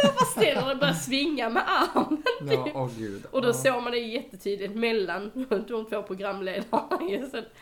Och 0.07 0.13
bara 0.15 0.25
ställer 0.25 0.61
dig 0.61 0.71
och 0.73 0.77
börjar 0.79 0.93
svinga 0.93 1.49
med 1.49 1.63
armen. 1.67 2.23
Ja, 2.51 2.71
åh 2.73 2.89
gud. 2.97 3.25
Och 3.31 3.41
då 3.41 3.47
Ja. 3.47 3.53
såg 3.53 3.83
man 3.83 3.91
det 3.91 3.97
jättetydigt 3.97 4.75
mellan 4.75 5.31
de 5.67 5.85
två 5.85 6.03
programledarna. 6.03 6.99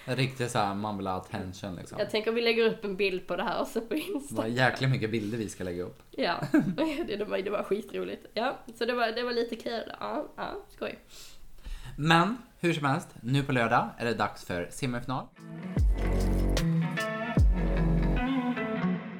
Riktigt 0.05 0.51
såhär, 0.51 0.75
man 0.75 0.97
vill 0.97 1.07
ha 1.07 1.13
attention 1.15 1.75
liksom. 1.75 1.99
Jag 1.99 2.09
tänker 2.09 2.31
vi 2.31 2.41
lägger 2.41 2.65
upp 2.65 2.85
en 2.85 2.95
bild 2.95 3.27
på 3.27 3.35
det 3.35 3.43
här 3.43 3.61
också 3.61 3.81
på 3.81 3.93
Det 3.93 3.99
Insta. 3.99 4.35
var 4.35 4.45
jäkla 4.47 4.87
mycket 4.87 5.11
bilder 5.11 5.37
vi 5.37 5.49
ska 5.49 5.63
lägga 5.63 5.83
upp. 5.83 5.99
Ja, 6.11 6.35
det, 6.77 7.15
det, 7.17 7.25
var, 7.25 7.37
det 7.37 7.49
var 7.49 7.63
skitroligt. 7.63 8.25
Ja, 8.33 8.57
så 8.77 8.85
det 8.85 8.93
var, 8.93 9.07
det 9.11 9.23
var 9.23 9.33
lite 9.33 9.55
kul. 9.55 9.91
Ja, 9.99 10.27
ja, 10.37 10.65
skoj. 10.75 10.99
Men 12.03 12.37
hur 12.59 12.73
som 12.73 12.85
helst, 12.85 13.07
nu 13.21 13.43
på 13.43 13.51
lördag 13.51 13.89
är 13.97 14.05
det 14.05 14.13
dags 14.13 14.45
för 14.45 14.67
semifinal. 14.71 15.25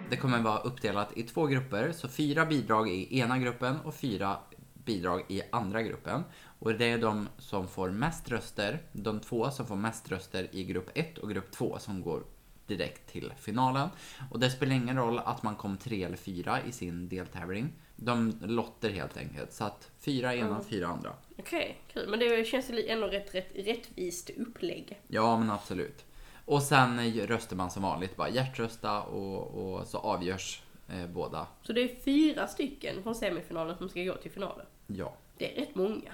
Det 0.09 0.17
kommer 0.17 0.41
vara 0.41 0.59
uppdelat 0.59 1.17
i 1.17 1.23
två 1.23 1.45
grupper, 1.45 1.91
så 1.91 2.07
fyra 2.07 2.45
bidrag 2.45 2.89
i 2.89 3.19
ena 3.19 3.39
gruppen 3.39 3.79
och 3.79 3.95
fyra 3.95 4.37
bidrag 4.73 5.25
i 5.27 5.41
andra 5.51 5.81
gruppen. 5.81 6.23
Och 6.59 6.73
det 6.73 6.85
är 6.85 6.97
de 6.97 7.27
som 7.37 7.67
får 7.67 7.89
mest 7.89 8.29
röster, 8.29 8.81
de 8.91 9.19
två 9.19 9.51
som 9.51 9.65
får 9.65 9.75
mest 9.75 10.11
röster 10.11 10.47
i 10.51 10.63
grupp 10.63 10.89
1 10.93 11.17
och 11.17 11.29
grupp 11.29 11.51
2 11.51 11.79
som 11.79 12.01
går 12.01 12.23
direkt 12.67 13.11
till 13.11 13.33
finalen. 13.37 13.89
Och 14.31 14.39
det 14.39 14.49
spelar 14.49 14.75
ingen 14.75 14.97
roll 14.97 15.19
att 15.19 15.43
man 15.43 15.55
kom 15.55 15.77
tre 15.77 16.03
eller 16.03 16.17
fyra 16.17 16.61
i 16.61 16.71
sin 16.71 17.09
deltävling. 17.09 17.73
De 18.03 18.33
lotter 18.41 18.89
helt 18.89 19.17
enkelt, 19.17 19.53
så 19.53 19.63
att 19.63 19.91
fyra 19.99 20.35
ena, 20.35 20.61
fyra 20.69 20.87
andra. 20.87 21.13
Okej, 21.37 21.81
kul. 21.93 22.09
Men 22.09 22.19
det 22.19 22.47
känns 22.47 22.69
ju 22.69 22.87
ändå 22.87 23.07
rätt, 23.07 23.35
rätt 23.35 23.51
rättvist 23.55 24.29
upplägg. 24.29 25.01
Ja, 25.07 25.37
men 25.37 25.51
absolut. 25.51 26.05
Och 26.45 26.63
sen 26.63 27.13
röstar 27.13 27.55
man 27.55 27.71
som 27.71 27.83
vanligt, 27.83 28.15
bara 28.15 28.29
hjärtrösta 28.29 29.01
och, 29.01 29.75
och 29.77 29.87
så 29.87 29.97
avgörs 29.97 30.63
eh, 30.89 31.07
båda. 31.07 31.47
Så 31.61 31.73
det 31.73 31.81
är 31.81 31.95
fyra 32.03 32.47
stycken 32.47 33.03
från 33.03 33.15
semifinalen 33.15 33.77
som 33.77 33.89
ska 33.89 34.03
gå 34.03 34.15
till 34.15 34.31
finalen. 34.31 34.65
Ja. 34.87 35.13
Det 35.37 35.57
är 35.57 35.61
rätt 35.61 35.75
många. 35.75 36.13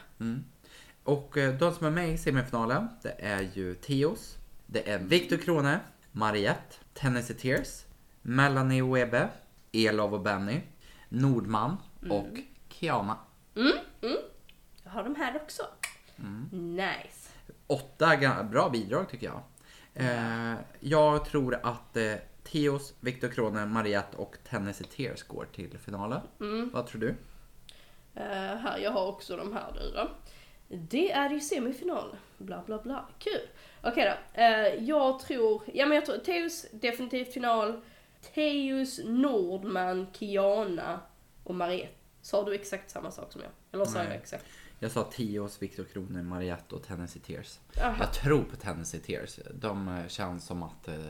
Och 1.04 1.38
eh, 1.38 1.58
de 1.58 1.74
som 1.74 1.88
är 1.88 1.92
med 1.92 2.10
i 2.10 2.18
semifinalen, 2.18 2.88
det 3.02 3.16
är 3.20 3.50
ju 3.54 3.76
Theos, 3.76 4.38
det 4.66 4.90
är 4.90 5.00
Viktor 5.00 5.38
Krone, 5.38 5.80
Mariette, 6.12 6.76
Tennessee 6.94 7.36
Tears, 7.36 7.86
Melanie 8.22 8.84
Webe, 8.84 9.30
Elov 9.72 10.14
och 10.14 10.22
Benny, 10.22 10.62
Nordman 11.10 11.78
och 12.10 12.40
Kiana. 12.70 13.18
Jag 14.84 14.92
har 14.92 15.04
de 15.04 15.16
här 15.16 15.36
också. 15.36 15.64
Nice. 16.52 17.30
Åtta 17.68 18.44
bra 18.44 18.70
bidrag 18.70 19.10
tycker 19.10 19.28
jag. 19.28 19.42
Eh, 19.94 20.56
jag 20.80 21.26
tror 21.26 21.60
att 21.64 21.98
eh, 21.98 22.14
Theos, 22.44 22.94
Viktor 23.00 23.28
Krone, 23.28 23.66
Mariette 23.66 24.18
och 24.18 24.38
Tennessee 24.50 24.88
Tears 24.88 25.24
går 25.24 25.48
till 25.56 25.78
finalen. 25.78 26.22
Vad 26.74 26.88
tror 26.88 27.02
du? 27.02 27.16
Eh, 28.16 28.56
här, 28.56 28.78
jag 28.78 28.92
har 28.92 29.08
också 29.08 29.38
de 29.38 29.54
här 29.54 29.72
nu 29.76 29.92
då. 29.96 30.10
Det 30.68 31.12
är 31.12 31.30
ju 31.30 31.40
semifinal. 31.40 32.16
Bla 32.38 32.64
bla 32.66 32.78
bla. 32.78 33.06
Kul. 33.20 33.48
Okej 33.84 34.14
då. 34.34 34.42
Eh, 34.42 34.84
jag 34.84 35.20
tror, 35.20 35.62
ja 35.74 35.86
men 35.86 35.96
jag 35.96 36.06
tror 36.06 36.18
Teus 36.18 36.66
definitivt 36.72 37.34
final. 37.34 37.82
Teus, 38.34 39.00
Nordman, 39.06 40.08
Kiana 40.14 41.00
och 41.44 41.56
Mariette. 41.56 41.94
Sa 42.22 42.44
du 42.46 42.56
exakt 42.56 42.90
samma 42.90 43.12
sak 43.12 43.32
som 43.32 43.42
jag? 43.42 43.52
Eller 43.72 43.86
sa 43.86 43.98
Nej. 43.98 44.08
jag 44.08 44.16
exakt? 44.16 44.46
Jag 44.80 44.92
sa 44.92 45.04
Theos, 45.04 45.62
Viktor 45.62 45.84
Krone, 45.84 46.24
Mariette 46.24 46.76
och 46.76 46.84
Tennessee 46.84 47.20
Tears. 47.22 47.60
Aha. 47.82 47.96
Jag 48.00 48.14
tror 48.14 48.44
på 48.44 48.56
Tennessee 48.56 49.00
Tears. 49.00 49.40
De 49.54 49.88
eh, 49.88 50.08
känns 50.08 50.46
som 50.46 50.64
att 50.64 50.88
eh, 50.88 51.06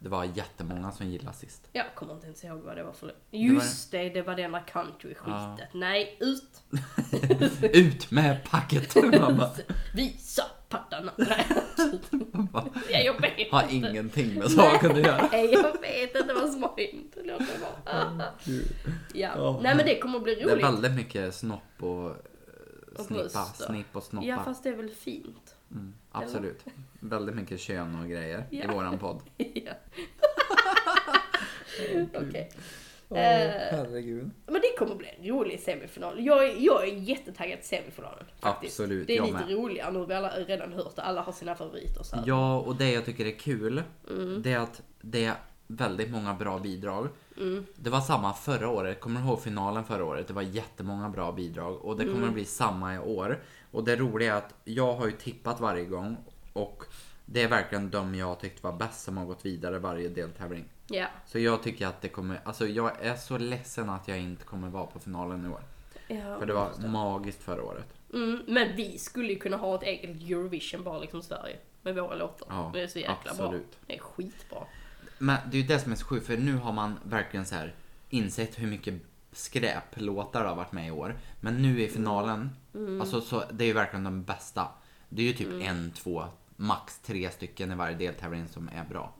Det 0.00 0.08
var 0.08 0.24
jättemånga 0.24 0.92
som 0.92 1.06
gillade 1.06 1.36
sist. 1.36 1.68
Jag 1.72 1.94
kommer 1.94 2.14
inte 2.14 2.26
ens 2.26 2.44
ihåg 2.44 2.58
vad 2.60 2.76
det 2.76 2.84
var 2.84 2.92
för 2.92 3.14
Just 3.30 3.90
det, 3.90 4.08
det 4.08 4.22
var 4.22 4.34
det 4.36 4.42
där 4.48 4.64
country-skitet. 4.72 5.68
Nej, 5.74 6.16
ut! 6.20 6.62
Ut 7.74 8.10
med 8.10 8.44
packet! 8.50 8.94
Bara, 9.12 9.50
Visa 9.94 10.42
pattarna! 10.68 11.12
Nej, 11.16 11.46
ja, 12.90 12.98
jag 12.98 13.20
vet 13.20 13.50
har 13.50 13.62
inte. 13.62 13.74
ingenting 13.74 14.34
med 14.34 14.50
saken 14.50 14.90
att 14.90 14.98
göra. 14.98 15.28
Nej, 15.32 15.52
jag 15.52 15.80
vet 15.80 16.16
inte 16.16 16.34
vad 16.34 16.50
som 16.52 16.62
har 16.62 16.74
hänt. 16.76 17.16
Låt 17.24 17.40
mig 17.40 17.58
vara. 17.84 18.24
Ja. 19.14 19.60
Nej 19.62 19.76
men 19.76 19.86
det 19.86 19.98
kommer 19.98 20.18
att 20.18 20.24
bli 20.24 20.34
Det 20.34 20.42
är 20.42 20.48
roligt. 20.48 20.64
väldigt 20.64 20.92
mycket 20.92 21.34
snopp 21.34 21.62
och 21.82 22.06
eh, 22.10 22.14
Och 22.98 23.04
snippa. 23.06 23.44
Snipp 23.44 23.96
och 23.96 24.02
snoppa. 24.02 24.26
Ja 24.26 24.44
fast 24.44 24.62
det 24.62 24.68
är 24.68 24.76
väl 24.76 24.90
fint. 24.90 25.54
Mm, 25.70 25.94
absolut. 26.12 26.64
Väldigt 27.00 27.34
mycket 27.36 27.60
kön 27.60 28.00
och 28.02 28.08
grejer 28.10 28.46
i 28.50 28.60
Ja. 28.60 28.72
våran 28.72 28.98
podd. 28.98 29.22
ja. 29.36 29.72
Okej. 32.14 32.50
Åh, 33.10 33.18
Eh. 33.18 33.50
herregud. 33.70 34.30
Men 34.46 34.54
det 34.60 34.78
kommer 34.78 34.92
att 34.92 34.98
bli 34.98 35.08
en 35.18 35.26
rolig 35.28 35.60
semifinal. 35.60 36.26
Jag 36.26 36.44
är, 36.48 36.54
jag 36.58 36.88
är 36.88 36.92
jättetaggad 36.94 37.58
till 37.60 37.68
semifinalen. 37.68 38.24
Faktiskt. 38.40 38.80
Absolut, 38.80 39.06
Det 39.06 39.16
är 39.16 39.22
lite 39.22 39.34
med. 39.34 39.50
roligare. 39.50 39.90
Nu 39.92 39.98
har 39.98 40.06
vi 40.06 40.14
alla 40.14 40.28
redan 40.30 40.72
hört 40.72 40.96
det. 40.96 41.02
Alla 41.02 41.20
har 41.22 41.32
sina 41.32 41.54
favoriter. 41.54 42.02
Så 42.02 42.16
här. 42.16 42.24
Ja, 42.26 42.58
och 42.60 42.76
det 42.76 42.92
jag 42.92 43.04
tycker 43.04 43.26
är 43.26 43.30
kul, 43.38 43.82
Mm. 44.10 44.42
det 44.42 44.52
är 44.52 44.58
att 44.58 44.82
det 45.00 45.24
är 45.24 45.34
väldigt 45.66 46.10
många 46.10 46.34
bra 46.34 46.58
bidrag. 46.58 47.08
Mm. 47.36 47.66
Det 47.76 47.90
var 47.90 48.00
samma 48.00 48.32
förra 48.34 48.68
året, 48.68 49.00
kommer 49.00 49.20
du 49.20 49.26
ihåg 49.26 49.42
finalen 49.42 49.84
förra 49.84 50.04
året? 50.04 50.26
Det 50.28 50.34
var 50.34 50.42
jättemånga 50.42 51.08
bra 51.08 51.32
bidrag 51.32 51.84
och 51.84 51.96
det 51.96 52.02
kommer 52.04 52.16
Mm. 52.16 52.28
att 52.28 52.34
bli 52.34 52.44
samma 52.44 52.94
i 52.94 52.98
år. 52.98 53.42
Och 53.70 53.84
det 53.84 53.96
roliga 53.96 54.34
är 54.34 54.38
att 54.38 54.54
jag 54.64 54.94
har 54.94 55.06
ju 55.06 55.12
tippat 55.12 55.60
varje 55.60 55.84
gång 55.84 56.16
och 56.52 56.84
det 57.26 57.42
är 57.42 57.48
verkligen 57.48 57.90
de 57.90 58.14
jag 58.14 58.40
tyckte 58.40 58.62
var 58.62 58.72
bäst 58.72 59.04
som 59.04 59.16
har 59.16 59.24
gått 59.24 59.46
vidare 59.46 59.78
varje 59.78 60.08
deltävling. 60.08 60.64
Ja. 60.86 61.06
Så 61.26 61.38
jag 61.38 61.62
tycker 61.62 61.86
att 61.86 62.00
det 62.00 62.08
kommer, 62.08 62.40
alltså 62.44 62.66
jag 62.66 62.92
är 63.00 63.14
så 63.16 63.38
ledsen 63.38 63.90
att 63.90 64.08
jag 64.08 64.18
inte 64.18 64.44
kommer 64.44 64.68
vara 64.68 64.86
på 64.86 64.98
finalen 64.98 65.46
i 65.46 65.48
år. 65.48 65.62
ja 66.06 66.38
För 66.38 66.46
det 66.46 66.52
var 66.52 66.88
magiskt 66.88 67.42
förra 67.42 67.62
året. 67.62 67.94
mm, 68.14 68.42
men 68.46 68.76
vi 68.76 68.98
skulle 68.98 69.28
ju 69.32 69.38
kunna 69.38 69.56
ha 69.56 69.74
ett 69.74 69.82
eget 69.82 70.22
Eurovision 70.30 70.84
bara 70.84 70.98
liksom 70.98 71.22
Sverige. 71.22 71.56
Med 71.82 71.94
våra 71.94 72.14
låtar. 72.14 72.46
Ja, 72.50 72.70
det 72.74 72.80
är 72.80 72.86
så 72.86 72.98
jäkla 72.98 73.14
bra. 73.22 73.30
absolut. 73.30 73.78
Det 73.86 73.94
är 73.94 73.98
skitbra. 74.00 74.58
Men 75.18 75.36
det 75.50 75.56
är 75.56 75.60
ju 75.60 75.66
det 75.68 75.78
som 75.78 75.92
är 75.92 75.96
så 75.96 76.06
sjukt, 76.06 76.26
för 76.26 76.36
nu 76.36 76.56
har 76.56 76.72
man 76.72 76.98
verkligen 77.02 77.46
så 77.46 77.54
här 77.54 77.74
insett 78.10 78.58
hur 78.58 78.66
mycket 78.66 78.94
skräplåtar 79.38 80.44
har 80.44 80.54
varit 80.56 80.72
med 80.72 80.88
i 80.88 80.90
år. 80.90 81.16
Men 81.40 81.62
nu 81.62 81.82
i 81.82 81.88
finalen, 81.88 82.50
Mm. 82.74 83.00
alltså 83.00 83.20
så, 83.20 83.42
det 83.52 83.64
är 83.64 83.66
ju 83.68 83.72
verkligen 83.72 84.04
de 84.04 84.22
bästa. 84.22 84.68
Det 85.08 85.22
är 85.22 85.26
ju 85.26 85.32
typ 85.32 85.48
en, 85.62 85.90
två, 85.90 86.24
max 86.56 86.98
tre 86.98 87.30
stycken 87.30 87.72
i 87.72 87.74
varje 87.74 87.96
deltävling 87.96 88.48
som 88.48 88.68
är 88.74 88.84
bra. 88.84 89.14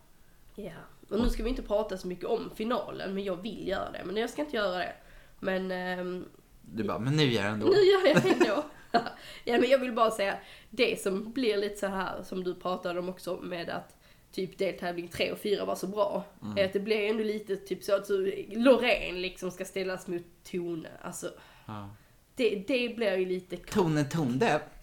Ja. 0.54 0.72
Och 1.10 1.20
nu 1.20 1.28
ska 1.28 1.42
vi 1.42 1.50
inte 1.50 1.62
prata 1.62 1.98
så 1.98 2.06
mycket 2.08 2.24
om 2.24 2.50
finalen, 2.54 3.14
men 3.14 3.24
jag 3.24 3.36
vill 3.42 3.68
göra 3.68 3.90
det. 3.90 4.02
Men 4.04 4.16
jag 4.16 4.30
ska 4.30 4.42
inte 4.42 4.56
göra 4.56 4.76
det. 4.78 4.92
Men 5.40 5.70
ehm, 5.70 6.24
Du 6.62 6.84
bara, 6.84 6.98
men 6.98 7.16
nu 7.16 7.24
gör 7.24 7.42
jag 7.42 7.52
ändå. 7.52 7.66
nu 7.66 7.72
gör 7.72 8.06
jag 8.14 8.22
det 8.22 8.30
ändå. 8.44 8.64
ja, 9.44 9.58
men 9.60 9.70
jag 9.70 9.78
vill 9.78 9.92
bara 9.92 10.10
säga, 10.10 10.38
det 10.70 11.00
som 11.02 11.32
blir 11.32 11.56
lite 11.56 11.76
så 11.76 11.86
här 11.86 12.22
som 12.22 12.44
du 12.44 12.54
pratade 12.54 12.98
om 13.00 13.08
också 13.08 13.36
med 13.36 13.70
att 13.70 13.97
typ 14.32 14.58
deltävling 14.58 15.08
3 15.08 15.32
och 15.32 15.38
4 15.38 15.64
var 15.64 15.74
så 15.74 15.86
bra. 15.86 16.24
Är 16.56 16.64
att 16.64 16.72
det 16.72 16.80
blir 16.80 16.96
ju 17.00 17.06
ändå 17.06 17.22
lite 17.24 17.56
typ 17.56 17.84
så 17.84 17.94
att 17.96 18.06
så, 18.06 18.12
Loreen 18.48 19.22
liksom 19.22 19.50
ska 19.50 19.64
ställas 19.64 20.06
mot 20.06 20.22
Tone. 20.50 20.88
Alltså, 21.02 21.30
Ja. 21.66 21.90
det, 22.34 22.64
det 22.66 22.96
blir 22.96 23.16
ju 23.16 23.26
lite 23.26 23.56
Tone 23.56 24.04
Tonde. 24.04 24.60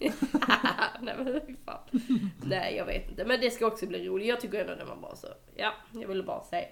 Nej 1.00 1.14
men 1.18 1.40
fan. 1.64 2.00
Nej 2.44 2.76
jag 2.76 2.86
vet 2.86 3.10
inte. 3.10 3.24
Men 3.24 3.40
det 3.40 3.50
ska 3.50 3.66
också 3.66 3.86
bli 3.86 4.08
roligt. 4.08 4.28
Jag 4.28 4.40
tycker 4.40 4.60
ändå 4.60 4.74
den 4.74 4.88
var 4.88 4.96
bra 4.96 5.14
så. 5.16 5.28
Ja, 5.56 5.72
jag 5.92 6.08
ville 6.08 6.22
bara 6.22 6.44
säga. 6.44 6.66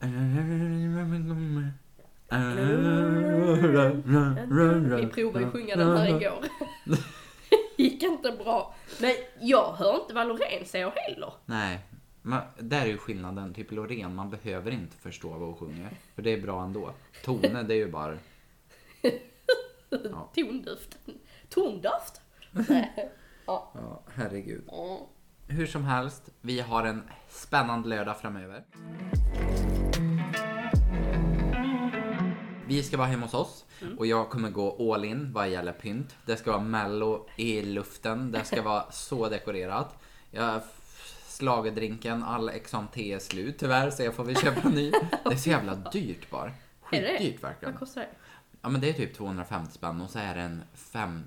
Vi 4.96 5.06
provade 5.06 5.44
ju 5.44 5.50
sjunga 5.50 5.76
den 5.76 5.96
här 5.96 6.08
igår. 6.08 6.44
Gick 7.78 8.02
inte 8.02 8.32
bra. 8.32 8.74
Men 9.00 9.12
jag 9.40 9.72
hör 9.72 10.00
inte 10.00 10.14
vad 10.14 10.28
Loreen 10.28 10.66
säger 10.66 10.92
heller. 10.96 11.32
Nej, 11.46 11.78
men 12.22 12.40
där 12.58 12.82
är 12.82 12.86
ju 12.86 12.98
skillnaden. 12.98 13.54
Typ 13.54 13.72
Loreen, 13.72 14.14
man 14.14 14.30
behöver 14.30 14.70
inte 14.70 14.96
förstå 14.96 15.28
vad 15.28 15.40
hon 15.40 15.56
sjunger. 15.56 15.90
För 16.14 16.22
det 16.22 16.30
är 16.30 16.40
bra 16.40 16.62
ändå. 16.62 16.92
Tone, 17.24 17.62
det 17.62 17.74
är 17.74 17.78
ju 17.78 17.90
bara... 17.90 18.18
Ja. 19.90 20.32
Tondoft? 21.48 22.20
Nej. 22.50 22.92
ja. 23.46 23.70
Ja, 23.74 24.02
herregud. 24.14 24.68
Hur 25.48 25.66
som 25.66 25.84
helst, 25.84 26.30
vi 26.40 26.60
har 26.60 26.84
en 26.84 27.02
spännande 27.28 27.88
lördag 27.88 28.20
framöver. 28.20 28.64
Vi 32.68 32.82
ska 32.82 32.96
vara 32.96 33.08
hemma 33.08 33.26
hos 33.26 33.34
oss 33.34 33.64
och 33.98 34.06
jag 34.06 34.30
kommer 34.30 34.50
gå 34.50 34.94
all 34.94 35.04
in 35.04 35.32
vad 35.32 35.48
gäller 35.48 35.72
pynt. 35.72 36.16
Det 36.26 36.36
ska 36.36 36.50
vara 36.52 36.62
mello 36.62 37.28
i 37.36 37.62
luften, 37.62 38.32
det 38.32 38.44
ska 38.44 38.62
vara 38.62 38.84
så 38.90 39.28
dekorerat. 39.28 39.98
Jag 40.30 40.60
slagerdrinken, 41.26 42.22
all 42.22 42.48
Exante 42.48 43.00
är 43.00 43.18
slut 43.18 43.58
tyvärr 43.58 43.90
så 43.90 44.02
jag 44.02 44.14
får 44.14 44.24
väl 44.24 44.36
köpa 44.36 44.68
en 44.68 44.74
ny. 44.74 44.90
Det 45.24 45.32
är 45.32 45.36
så 45.36 45.50
jävla 45.50 45.74
dyrt 45.74 46.30
bara. 46.30 46.50
Skitdyrt 46.80 47.42
verkligen. 47.44 47.72
Vad 47.72 47.78
kostar 47.78 48.00
det? 48.00 48.08
Ja 48.62 48.68
men 48.68 48.80
det 48.80 48.88
är 48.88 48.92
typ 48.92 49.14
250 49.16 49.72
spänn 49.72 50.00
och 50.00 50.10
så 50.10 50.18
är 50.18 50.34
det 50.34 50.40
en 50.40 50.62
fem, 50.74 51.24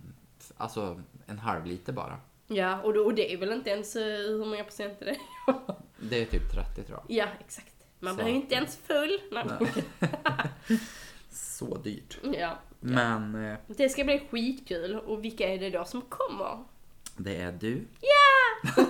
alltså 0.58 1.01
en 1.25 1.39
halv 1.39 1.65
liter 1.65 1.93
bara. 1.93 2.17
Ja, 2.47 2.82
och, 2.82 2.93
då, 2.93 3.06
och 3.06 3.13
det 3.13 3.34
är 3.34 3.38
väl 3.38 3.51
inte 3.51 3.69
ens 3.69 3.95
eh, 3.95 4.04
hur 4.04 4.45
många 4.45 4.63
procent 4.63 5.01
är 5.01 5.06
det? 5.06 5.17
Det 5.99 6.21
är 6.21 6.25
typ 6.25 6.51
30 6.51 6.84
tror 6.84 6.99
jag. 7.08 7.17
ja, 7.17 7.27
exakt. 7.39 7.75
Man 7.99 8.15
Så. 8.15 8.23
blir 8.23 8.34
ju 8.34 8.36
inte 8.36 8.56
ens 8.56 8.77
full. 8.77 9.19
Nej. 9.32 9.84
Så 11.32 11.78
dyrt. 11.78 12.20
Ja. 12.34 12.60
Men 12.80 13.46
eh, 13.52 13.58
Det 13.67 13.89
ska 13.89 14.04
bli 14.04 14.28
skitkul. 14.32 14.96
Och 14.96 15.24
vilka 15.24 15.48
är 15.54 15.60
det 15.60 15.70
då 15.70 15.86
som 15.86 16.02
kommer? 16.02 16.63
det 17.17 17.36
är 17.36 17.52
du, 17.52 17.88
Ja! 18.02 18.84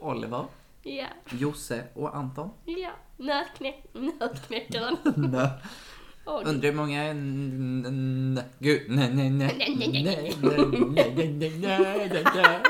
Oliver, 0.00 0.44
Ja, 0.82 1.06
Josse 1.30 1.84
och 1.94 2.16
Anton. 2.16 2.50
ja. 2.64 2.90
Nötknäck, 3.16 3.84
nötknäckaren. 4.20 4.96
Åh, 6.26 6.38
gud. 6.38 6.48
Undrar 6.48 6.68
hur 6.70 6.76
många 6.76 7.02
är... 7.02 7.10
n- 7.10 7.84
n- 7.86 8.40
Gud, 8.58 8.82
nej, 8.88 9.10
nej, 9.14 9.30
nej. 9.30 9.54
Nej, 9.58 9.76
nej, 9.78 9.88
nej, 9.92 10.02
nej. 10.04 10.34
nej, 10.42 11.12
nej, 11.16 11.30
nej, 11.34 11.50
nej, 11.58 12.08
nej, 12.12 12.24
nej. 12.34 12.60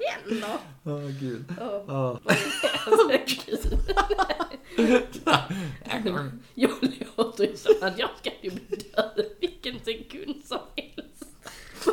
Jävlar. 0.00 0.58
Åh 0.84 1.08
gud. 1.20 1.44
Åh, 1.60 1.84
Åh. 1.88 2.18
alltså, 2.86 3.08
gud. 3.26 3.82
Jag 6.54 6.70
låter 7.16 7.44
ju 7.44 7.56
som 7.56 7.74
att 7.80 7.98
jag 7.98 8.08
ska 8.20 8.30
ju 8.42 8.50
bli 8.50 8.76
död 8.94 9.26
vilken 9.40 9.78
sekund 9.84 10.44
som 10.44 10.58
helst. 10.76 11.26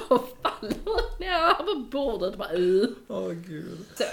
Vad 0.09 0.21
fan, 0.43 0.73
när 1.19 1.27
jag 1.27 1.41
var 1.41 1.63
på 1.63 1.75
bordet 1.91 2.37
bara 2.37 2.53
uh. 2.53 2.87
Åh 3.07 3.31
gud. 3.31 3.85
Så. 3.95 4.03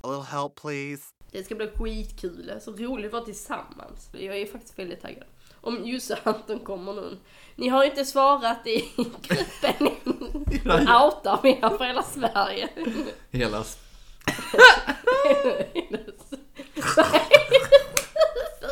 A 0.00 0.10
little 0.10 0.22
help, 0.30 0.54
please. 0.54 1.02
Det 1.30 1.44
ska 1.44 1.54
bli 1.54 1.66
skitkul, 1.66 2.52
så 2.60 2.72
roligt 2.72 3.06
att 3.06 3.12
vara 3.12 3.24
tillsammans. 3.24 4.08
Jag 4.12 4.36
är 4.36 4.46
faktiskt 4.46 4.78
väldigt 4.78 5.02
taggad. 5.02 5.24
Om 5.60 6.00
och 6.10 6.26
Anton 6.26 6.58
kommer 6.58 6.92
nu. 6.92 7.16
Ni 7.56 7.68
har 7.68 7.84
inte 7.84 8.04
svarat 8.04 8.66
i 8.66 8.84
gruppen. 8.96 9.86
Outar 10.72 11.40
vi 11.42 11.50
er 11.50 11.76
för 11.78 11.84
hela 11.84 12.02
Sverige. 12.02 12.68
Hela... 13.30 13.64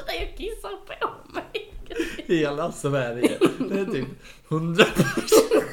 Jag 0.07 0.37
kissar 0.37 0.77
på 0.87 1.33
mig. 1.33 1.75
Hela 2.27 2.73
Sverige. 2.73 3.38
Det 3.59 3.81
är 3.81 3.85
typ 3.85 4.09
100 4.49 4.85
Trelleborg 4.85 5.65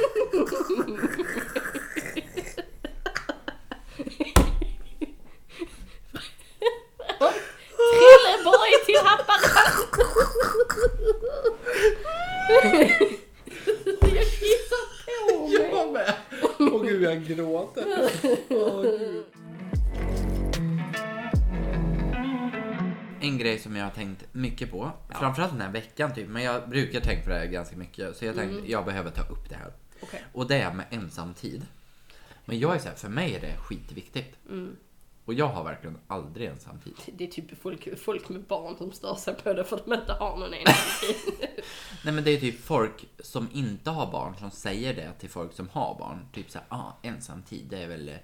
jag 23.99 24.07
tänkt 24.07 24.25
mycket 24.33 24.71
på, 24.71 24.91
framförallt 25.09 25.51
den 25.51 25.61
här 25.61 25.71
veckan 25.71 26.13
typ, 26.13 26.29
men 26.29 26.43
jag 26.43 26.69
brukar 26.69 26.99
tänka 26.99 27.23
på 27.23 27.29
det 27.29 27.35
här 27.39 27.45
ganska 27.45 27.75
mycket, 27.77 28.17
så 28.17 28.25
jag 28.25 28.35
tänkte 28.35 28.71
jag 28.71 28.85
behöver 28.85 29.11
ta 29.11 29.21
upp 29.21 29.49
det 29.49 29.55
här. 29.55 29.71
Okej. 30.01 30.23
Och 30.33 30.47
det 30.47 30.55
är 30.61 30.73
med 30.73 30.85
ensamtid. 30.89 31.65
Men 32.45 32.59
jag 32.59 32.75
är 32.75 32.79
så 32.79 32.87
här, 32.89 32.95
för 32.95 33.09
mig 33.09 33.35
är 33.35 33.41
det 33.41 33.57
skitviktigt. 33.57 34.37
Och 35.25 35.33
jag 35.33 35.47
har 35.47 35.63
verkligen 35.63 35.97
aldrig 36.07 36.47
ensamtid. 36.49 36.93
Det 37.17 37.23
är 37.23 37.27
typ 37.27 37.61
folk, 37.61 37.99
folk 37.99 38.29
med 38.29 38.41
barn 38.43 38.77
som 38.77 38.91
stör 38.91 39.15
sig 39.15 39.35
på 39.35 39.53
det 39.53 39.63
för 39.63 39.75
att 39.75 39.85
de 39.85 39.93
inte 39.93 40.13
har 40.13 40.37
någon 40.37 40.53
ensamtid. 40.53 41.15
Nej 42.05 42.13
men 42.13 42.23
det 42.23 42.31
är 42.31 42.39
typ 42.39 42.59
folk 42.65 43.05
som 43.19 43.49
inte 43.53 43.89
har 43.89 44.11
barn 44.11 44.35
som 44.39 44.51
säger 44.51 44.93
det 44.93 45.11
till 45.19 45.29
folk 45.29 45.53
som 45.53 45.69
har 45.69 45.95
barn. 45.99 46.27
Typ 46.33 46.51
såhär, 46.51 46.67
ah, 46.69 46.91
ensamtid 47.01 47.65
det 47.69 47.77
är 47.83 47.87
väl... 47.87 48.09
eh, 48.09 48.15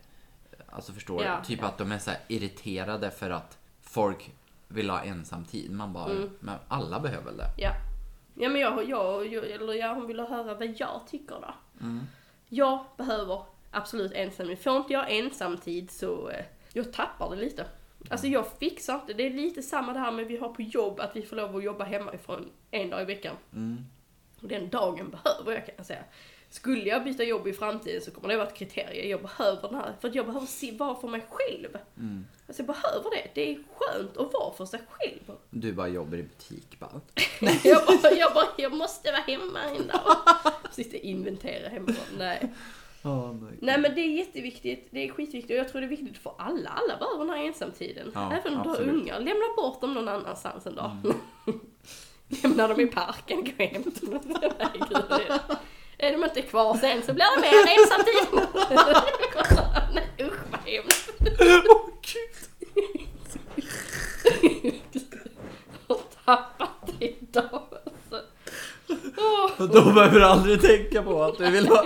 Alltså 0.71 0.93
förstår 0.93 1.23
Ja? 1.23 1.43
Typ 1.43 1.60
ja. 1.62 1.67
att 1.67 1.77
de 1.77 1.91
är 1.91 1.99
så 1.99 2.10
här 2.10 2.19
irriterade 2.27 3.12
för 3.12 3.29
att 3.29 3.58
folk 3.82 4.32
vill 4.69 4.89
ha 4.89 5.01
ensam 5.03 5.45
tid. 5.45 5.71
Man 5.71 5.93
bara, 5.93 6.12
Mm. 6.12 6.29
men 6.39 6.55
alla 6.67 6.99
behöver 6.99 7.25
väl 7.25 7.38
det? 7.38 7.49
Ja. 7.58 7.71
Ja 8.36 8.49
men 8.49 8.62
jag, 8.62 8.89
jag, 8.89 9.27
jag 9.27 9.51
eller 9.51 9.73
ja, 9.73 9.93
hon 9.93 10.08
ville 10.08 10.23
höra 10.23 10.53
vad 10.53 10.79
jag 10.79 11.01
tycker 11.08 11.36
då. 11.36 11.53
Mm. 11.82 11.99
Jag 12.49 12.86
behöver 12.97 13.43
absolut 13.71 14.12
ensam 14.13 14.58
Får 14.58 14.77
inte 14.77 14.93
jag 14.93 15.12
ensamtid 15.12 15.91
så 15.91 16.29
eh, 16.29 16.45
jag 16.73 16.93
tappar 16.93 17.29
det 17.29 17.36
lite. 17.36 17.65
Alltså 18.10 18.27
jag 18.27 18.47
fixar 18.60 18.95
inte, 18.95 19.13
det 19.13 19.23
är 19.25 19.29
lite 19.29 19.62
samma 19.62 19.93
det 19.93 19.99
här 19.99 20.12
med 20.12 20.27
vi 20.27 20.38
har 20.38 20.49
på 20.49 20.62
jobb, 20.62 20.99
att 20.99 21.15
vi 21.15 21.21
får 21.21 21.36
lov 21.36 21.55
att 21.55 21.63
jobba 21.63 21.84
hemifrån 21.84 22.49
en 22.71 22.89
dag 22.89 23.01
i 23.01 23.05
veckan. 23.05 23.36
Mm. 23.53 23.86
Och 24.41 24.47
den 24.47 24.69
dagen 24.69 25.10
behöver 25.23 25.51
jag 25.53 25.65
kan 25.65 25.75
jag 25.77 25.86
säga. 25.86 26.03
Skulle 26.52 26.84
jag 26.90 27.04
byta 27.04 27.24
jobb 27.24 27.48
i 27.48 27.54
framtiden 27.54 28.02
så 28.02 28.12
kommer 28.12 28.28
det 28.28 28.38
vara 28.38 28.48
ett 28.48 28.56
kriterium. 28.56 29.10
Jag 29.10 29.22
behöver 29.22 29.62
den 29.62 29.76
här, 29.76 29.94
för 30.02 30.12
jag 30.14 30.26
behöver 30.26 30.48
se, 30.48 30.72
vara 30.72 30.96
för 30.96 31.08
mig 31.08 31.26
själv. 31.30 31.78
Mm. 31.98 32.26
Alltså 32.48 32.64
jag 32.64 32.68
behöver 32.68 33.10
det. 33.10 33.32
Det 33.36 33.52
är 33.52 33.60
skönt 33.76 34.18
att 34.18 34.34
vara 34.34 34.54
för 34.54 34.66
sig 34.66 34.80
själv. 34.90 35.38
Du 35.50 35.74
bara 35.74 35.88
jobbar 35.88 36.18
i 36.18 36.24
butik 36.24 36.80
bara. 36.80 37.02
jag, 37.64 37.86
bara, 37.86 38.12
jag 38.12 38.34
bara, 38.34 38.48
jag 38.58 38.74
måste 38.74 39.12
vara 39.12 39.22
hemma 39.22 39.60
en 39.64 39.88
dag. 39.88 40.16
Sitta 40.72 40.98
och 40.98 41.04
inventera 41.04 41.70
hemma. 41.70 41.96
Nej. 42.18 42.54
Oh, 43.04 43.36
nej. 43.60 43.78
Men 43.80 43.96
det 43.96 44.02
är 44.02 44.18
jätteviktigt, 44.18 44.88
det 44.92 45.08
är 45.08 45.12
skitviktigt 45.12 45.52
och 45.52 45.58
jag 45.58 45.70
tror 45.70 45.82
det 45.82 45.88
är 45.88 45.90
viktigt 45.90 46.18
för 46.18 46.34
alla. 46.38 46.70
Alla 46.70 46.98
behöver 46.98 47.26
den 47.26 47.30
här 47.30 47.46
ensamtiden. 47.46 48.12
Ja, 48.14 48.34
Även 48.34 48.58
om 48.58 48.64
du 48.64 48.70
har 48.70 48.82
ungar, 48.82 49.20
lämna 49.20 49.46
bort 49.58 49.82
dem 49.82 49.94
någon 49.94 50.08
annanstans 50.08 50.66
en 50.66 50.76
dag. 50.76 50.98
lämna 52.44 52.68
dem 52.68 52.80
i 52.80 52.88
parken, 52.88 53.44
gå 53.44 53.64
hem 53.64 53.84
till 53.92 54.10
dem. 54.10 54.22
Är 56.02 56.12
de 56.12 56.24
inte 56.24 56.42
kvar 56.42 56.78
sen 56.78 57.02
så 57.06 57.14
blir 57.14 57.26
det 57.36 57.42
mer 57.42 57.66
ensamtid. 57.80 58.16
Nej 59.94 60.08
usch 60.28 60.40
vad 60.52 60.62
hemskt. 60.66 61.10
Åh 61.70 61.90
gud! 62.02 62.36
Jag 65.88 65.96
har 65.96 66.02
tappat 66.26 66.70
det 67.00 67.06
idag 67.06 67.68
alltså. 67.86 68.22
Behöver 69.74 70.20
du 70.20 70.26
aldrig 70.26 70.62
tänka 70.62 71.04
på 71.04 71.24
att 71.24 71.38
du 71.38 71.52
vill 71.52 71.68
ha... 71.68 71.86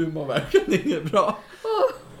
du 0.00 0.12
mår 0.12 0.26
verkligen 0.26 0.86
inget 0.86 1.10
bra. 1.12 1.38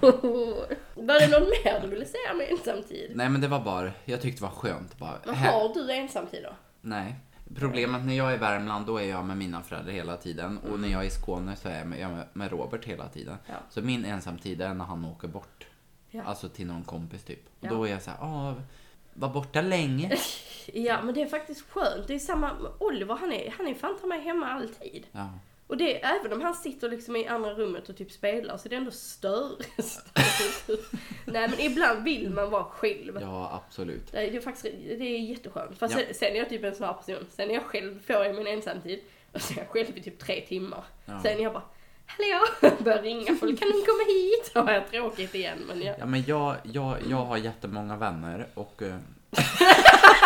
Var 0.94 1.20
det 1.20 1.28
något 1.38 1.48
mer 1.48 1.80
du 1.82 1.88
ville 1.88 2.04
säga 2.06 2.34
med 2.36 2.50
ensamtid? 2.50 3.12
Nej 3.14 3.28
men 3.28 3.40
det 3.40 3.48
var 3.48 3.60
bara, 3.60 3.90
jag 4.04 4.20
tyckte 4.20 4.40
det 4.40 4.46
var 4.48 4.54
skönt 4.56 4.98
bara. 4.98 5.18
Men 5.26 5.34
har 5.34 5.74
du 5.74 5.92
ensamtid 5.92 6.42
då? 6.42 6.52
Nej. 6.80 7.14
Problemet 7.56 8.04
när 8.04 8.14
jag 8.14 8.30
är 8.30 8.34
i 8.34 8.38
Värmland 8.38 8.86
då 8.86 9.00
är 9.00 9.08
jag 9.08 9.24
med 9.24 9.36
mina 9.36 9.62
föräldrar 9.62 9.92
hela 9.92 10.16
tiden 10.16 10.58
och 10.58 10.80
när 10.80 10.88
jag 10.88 11.02
är 11.02 11.06
i 11.06 11.10
Skåne 11.10 11.56
så 11.56 11.68
är 11.68 11.96
jag 12.00 12.10
med, 12.32 12.50
Robert 12.50 12.84
hela 12.84 13.08
tiden. 13.08 13.36
Ja. 13.46 13.54
Så 13.70 13.82
min 13.82 14.04
ensamtid 14.04 14.60
är 14.62 14.74
när 14.74 14.84
han 14.84 15.04
åker 15.04 15.28
bort. 15.28 15.66
Ja. 16.10 16.22
Alltså 16.22 16.48
till 16.48 16.66
någon 16.66 16.84
kompis 16.84 17.24
typ. 17.24 17.46
Och 17.60 17.66
Ja. 17.66 17.70
då 17.70 17.84
är 17.84 17.90
jag 17.90 18.02
så 18.02 18.10
här, 18.10 18.18
ah, 18.20 18.54
var 19.14 19.28
borta 19.28 19.60
länge. 19.60 20.16
Ja 20.74 21.02
men 21.02 21.14
det 21.14 21.22
är 21.22 21.26
faktiskt 21.26 21.70
skönt. 21.70 22.06
Det 22.06 22.14
är 22.14 22.18
samma, 22.18 22.50
Oliver 22.78 23.14
han 23.14 23.32
är, 23.32 23.54
han 23.58 23.66
är 23.66 23.74
fan 23.74 23.98
ta 24.00 24.06
mig 24.06 24.20
hemma 24.20 24.46
alltid. 24.46 25.06
Ja. 25.12 25.28
Och 25.70 25.76
det, 25.76 26.04
även 26.04 26.32
om 26.32 26.40
han 26.40 26.54
sitter 26.54 26.88
liksom 26.88 27.16
i 27.16 27.26
andra 27.26 27.54
rummet 27.54 27.88
och 27.88 27.96
typ 27.96 28.10
spelar 28.12 28.56
så 28.56 28.68
är 28.68 28.70
det 28.70 28.76
ändå 28.76 28.90
stör. 28.90 29.50
störigt. 29.78 30.92
Nej 31.24 31.48
men 31.48 31.60
ibland 31.60 32.04
vill 32.04 32.30
man 32.30 32.50
vara 32.50 32.64
själv. 32.64 33.18
ja, 33.20 33.62
absolut. 33.66 34.12
Det 34.12 34.36
är, 34.36 34.40
faktiskt 34.40 34.76
det 34.98 35.04
är 35.04 35.18
jätteskönt. 35.18 35.78
Fast 35.78 35.94
Ja. 35.94 36.00
sen, 36.06 36.14
sen 36.14 36.32
är 36.32 36.36
jag 36.36 36.48
typ 36.48 36.64
en 36.64 36.74
sån 36.74 36.86
här 36.86 36.92
person. 36.92 37.26
Sen 37.30 37.50
är 37.50 37.54
jag 37.54 37.62
själv, 37.64 38.02
får 38.06 38.16
jag 38.24 38.34
min 38.34 38.46
ensamtid. 38.46 39.00
Och 39.32 39.42
så 39.42 39.54
är 39.54 39.58
jag 39.58 39.68
själv 39.68 39.98
i 39.98 40.02
typ 40.02 40.18
tre 40.18 40.40
timmar. 40.40 40.84
Ja. 41.06 41.20
Sen 41.22 41.38
är 41.38 41.42
jag 41.42 41.52
bara 41.52 41.62
Hallå! 42.06 42.74
Börjar 42.84 43.02
ringa 43.02 43.36
folk. 43.36 43.58
Kan 43.60 43.68
du 43.68 43.84
komma 43.84 44.04
hit? 44.08 44.50
Då 44.54 44.60
har 44.60 44.72
jag 44.72 44.90
tråkigt 44.90 45.34
igen. 45.34 45.58
Men 45.68 45.82
jag... 45.82 45.96
Ja 45.98 46.06
men 46.06 46.24
jag, 46.26 46.56
jag, 46.62 46.96
jag 47.10 47.24
har 47.24 47.36
jättemånga 47.36 47.96
vänner 47.96 48.46
och... 48.54 48.82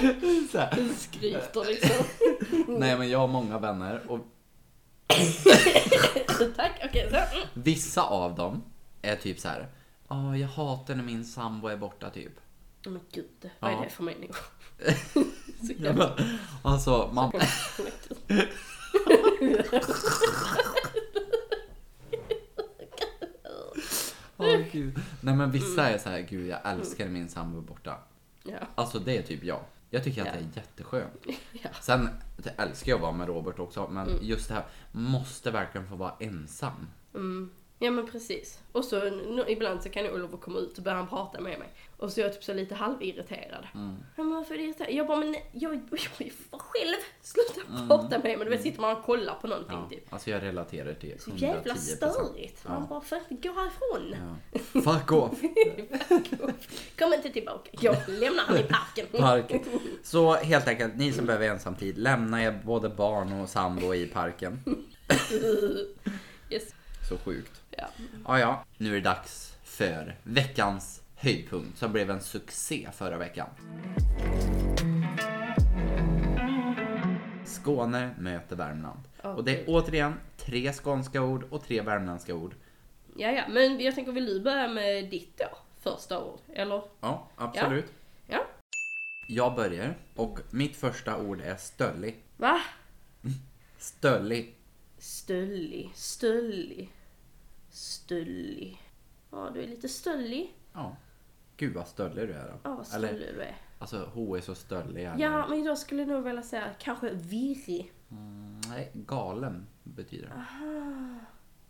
så 0.52 0.58
här, 0.58 0.88
skryter 0.96 1.64
liksom. 1.66 2.06
nej 2.78 2.98
men 2.98 3.08
jag 3.10 3.18
har 3.18 3.28
många 3.28 3.58
vänner 3.58 4.02
och 4.08 4.18
Tack, 6.56 6.80
okej 6.84 7.08
så. 7.10 7.16
Mm. 7.16 7.48
vissa 7.54 8.02
av 8.02 8.34
dem 8.34 8.62
är 9.02 9.16
typ 9.16 9.40
så 9.40 9.48
här. 9.48 9.68
Ja, 10.08 10.36
jag 10.36 10.48
hatar 10.48 10.94
när 10.94 11.02
min 11.04 11.24
sambo 11.24 11.68
är 11.68 11.76
borta 11.76 12.10
typ. 12.10 12.32
Men 12.86 13.00
gud, 13.12 13.50
vad 13.60 13.70
är 13.70 13.74
Ja. 13.74 13.82
det 13.84 13.90
för 13.90 14.02
människor? 14.02 14.46
Så 15.66 15.72
Ja, 15.78 15.84
jävla- 15.84 16.14
men, 16.18 16.38
alltså, 16.62 17.10
man... 17.12 17.32
Åh 24.36 24.60
gud. 24.72 24.98
Nej 25.20 25.34
men 25.34 25.50
vissa 25.50 25.88
är 25.90 25.98
så 25.98 26.08
här, 26.08 26.20
gud 26.20 26.46
jag 26.46 26.58
älskar 26.64 27.04
när 27.04 27.12
min 27.12 27.28
sambo 27.28 27.58
är 27.58 27.62
borta. 27.62 27.98
Ja, 28.42 28.58
Alltså 28.74 28.98
det 28.98 29.16
är 29.18 29.22
typ 29.22 29.44
jag. 29.44 29.60
Jag 29.90 30.04
tycker 30.04 30.22
att 30.26 30.32
det 30.32 30.38
är 30.38 30.48
jätteskönt. 30.56 31.26
ja. 31.52 31.70
Sen 31.80 32.08
älskar 32.56 32.90
jag 32.92 32.96
att 32.96 33.02
vara 33.02 33.12
med 33.12 33.26
Robert 33.28 33.58
också, 33.58 33.88
men 33.90 34.08
Mm. 34.08 34.18
just 34.22 34.48
det 34.48 34.54
här, 34.54 34.64
måste 34.92 35.50
verkligen 35.50 35.88
få 35.88 35.96
vara 35.96 36.14
ensam. 36.20 36.86
Mm. 37.14 37.50
Ja 37.78 37.90
men 37.90 38.06
precis. 38.06 38.58
Och 38.72 38.84
så 38.84 39.06
ibland 39.48 39.82
så 39.82 39.88
kan 39.88 40.06
Oliver 40.10 40.36
komma 40.36 40.58
ut 40.58 40.78
och 40.78 40.84
börja 40.84 41.06
prata 41.06 41.40
med 41.40 41.58
mig. 41.58 41.68
Och 41.96 42.12
så 42.12 42.20
är 42.20 42.24
jag 42.24 42.32
typ 42.34 42.44
så 42.44 42.54
lite 42.54 42.74
halvirriterad. 42.74 43.66
Mm. 43.74 43.96
Men 44.16 44.30
varför 44.30 44.54
är 44.54 44.58
det 44.58 44.64
irriterad? 44.64 44.92
Jag 44.92 45.06
bara, 45.06 45.16
men 45.18 45.32
jag, 45.34 45.42
jag 45.52 45.72
är 45.72 46.24
ju 46.24 46.30
för 46.30 46.58
själv. 46.58 46.96
Sluta 47.22 47.60
Mm. 47.76 47.88
prata 47.88 48.08
med 48.08 48.22
mig. 48.22 48.36
Men 48.36 48.44
du 48.46 48.50
vet, 48.50 48.62
sitter 48.62 48.80
man 48.80 48.96
och 48.96 49.04
kollar 49.04 49.34
på 49.34 49.46
någonting 49.46 49.78
Ja, 49.82 49.88
typ. 49.88 50.12
alltså 50.12 50.30
jag 50.30 50.42
relaterar 50.42 50.94
till 50.94 51.20
Så 51.20 51.30
110%. 51.30 51.36
jävla 51.42 51.74
störigt. 51.74 52.64
Man 52.68 52.80
Ja. 52.80 52.86
bara, 52.88 53.00
för 53.00 53.20
gå 53.28 53.52
härifrån. 53.52 54.14
Ja. 54.52 54.58
Fuck 54.92 55.12
off! 55.12 55.40
Kom 56.98 57.12
inte 57.12 57.30
tillbaka. 57.30 57.70
Jag 57.72 57.96
lämnar 58.08 58.42
han 58.44 58.56
i 58.56 58.62
parken. 58.62 59.06
Parken. 59.12 59.60
Så 60.02 60.34
helt 60.34 60.68
enkelt, 60.68 60.96
ni 60.96 61.12
som 61.12 61.26
behöver 61.26 61.48
ensamtid, 61.48 61.98
lämna 61.98 62.42
er 62.42 62.60
både 62.64 62.88
barn 62.88 63.32
och 63.40 63.48
sambo 63.48 63.94
i 63.94 64.06
parken. 64.06 64.64
yes. 66.50 66.74
Så 67.08 67.18
sjukt. 67.18 67.62
Ja. 67.76 67.86
Ja, 68.26 68.38
ja. 68.38 68.64
Nu 68.78 68.90
är 68.90 68.94
det 68.94 69.00
dags 69.00 69.56
för 69.64 70.16
veckans 70.22 71.02
höjdpunkt 71.16 71.78
som 71.78 71.92
blev 71.92 72.10
en 72.10 72.20
succé 72.20 72.88
förra 72.92 73.16
veckan. 73.18 73.48
Skåne 77.44 78.14
möter 78.18 78.56
Värmland. 78.56 79.00
Åh, 79.24 79.34
Och 79.34 79.44
det 79.44 79.60
är 79.60 79.64
återigen 79.66 80.14
tre 80.36 80.72
skånska 80.72 81.22
ord 81.22 81.44
och 81.50 81.64
tre 81.64 81.80
värmländska 81.80 82.34
ord. 82.34 82.54
ja, 83.16 83.30
ja. 83.30 83.44
Men 83.48 83.80
jag 83.80 83.94
tänker, 83.94 84.12
vill 84.12 84.26
du 84.26 84.40
börja 84.40 84.68
med 84.68 85.10
ditt 85.10 85.38
då? 85.38 85.58
Första 85.80 86.24
ord? 86.24 86.40
Eller? 86.54 86.82
Ja, 87.00 87.28
absolut. 87.36 87.92
Ja. 88.26 88.46
Jag 89.28 89.54
börjar 89.54 89.94
och 90.16 90.38
mitt 90.50 90.76
första 90.76 91.18
ord 91.18 91.40
är 91.40 91.56
stöllig. 91.56 92.16
Va? 92.36 92.60
Stöllig. 93.78 94.54
Stöllig, 94.98 95.90
stöllig, 95.94 96.90
stöllig. 97.76 98.82
Ja, 99.30 99.50
du 99.54 99.62
är 99.62 99.66
lite 99.68 99.88
stöllig. 99.88 100.54
Ja. 100.72 100.96
Gud 101.56 101.74
vad 101.74 101.88
stöllig 101.88 102.28
du 102.28 102.32
är 102.34 102.44
då. 102.48 102.54
Ja, 102.62 102.74
vad 102.74 102.94
Eller, 102.94 103.08
stöllig 103.08 103.34
du 103.34 103.40
är. 103.42 103.56
alltså 103.78 104.10
hon 104.14 104.36
är 104.36 104.40
så 104.40 104.54
stöllig. 104.54 105.04
eller- 105.04 105.18
Ja, 105.18 105.46
men 105.48 105.64
jag 105.64 105.78
skulle 105.78 106.04
nog 106.06 106.24
vilja 106.24 106.42
säga 106.42 106.70
kanske 106.78 107.10
virrig. 107.14 107.92
Mm, 108.10 108.60
nej, 108.68 108.90
galen 108.94 109.66
betyder 109.82 110.26
det. 110.28 110.34
Aha. 110.34 111.18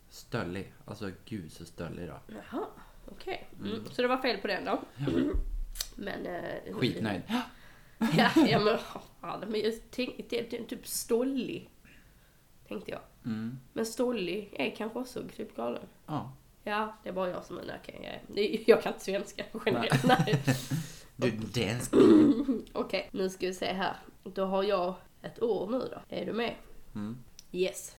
Stöllig. 0.09 0.73
Alltså 0.85 1.11
gud 1.25 1.53
så 1.53 1.65
stöllig 1.65 2.09
då. 2.09 2.21
Jaha, 2.27 2.67
okej. 3.13 3.49
Mm. 3.65 3.85
Så 3.91 4.03
det 4.03 4.09
var 4.09 4.19
fel 4.19 4.39
på 4.41 4.47
den 4.47 4.65
då. 4.65 4.81
Men... 5.95 6.27
Eh, 6.27 6.75
Skitnöjd. 6.75 7.23
Ja, 7.29 8.31
ja 8.49 8.59
men, 8.65 8.79
ja, 9.21 9.41
men 9.49 9.61
jag 9.61 9.91
tänkte, 9.91 10.65
typ 10.69 10.87
stollig. 10.87 11.71
Tänkte 12.69 12.91
jag. 12.91 13.01
Mm. 13.25 13.59
Men 13.73 13.87
stollig 13.87 14.55
är 14.59 14.77
kanske 14.77 14.99
också 14.99 15.23
typ 15.37 15.57
galen. 15.57 15.87
Ja. 16.07 16.33
Ja, 16.65 16.97
det 17.03 17.09
är 17.09 17.13
bara 17.13 17.29
jag 17.31 17.45
som 17.45 17.59
är. 17.59 17.63
Okay, 17.83 18.19
det- 18.29 18.65
jag 18.67 18.83
kan 18.83 18.93
inte 18.93 19.05
svenska 19.05 19.45
generellt. 19.67 20.05
Nej. 20.05 20.43
Du 21.19 21.31
dans. 21.31 21.91
Okej, 22.73 23.09
nu 23.13 23.31
ska 23.31 23.47
vi 23.47 23.55
se 23.55 23.73
här. 23.73 23.97
Då 24.25 24.45
har 24.45 24.63
jag 24.63 24.95
ett 25.23 25.43
ord 25.43 25.71
nu 25.71 25.79
då. 25.79 26.17
Är 26.17 26.27
du 26.27 26.33
med? 26.33 26.55
Mm. 26.95 27.17
Yes. 27.53 27.97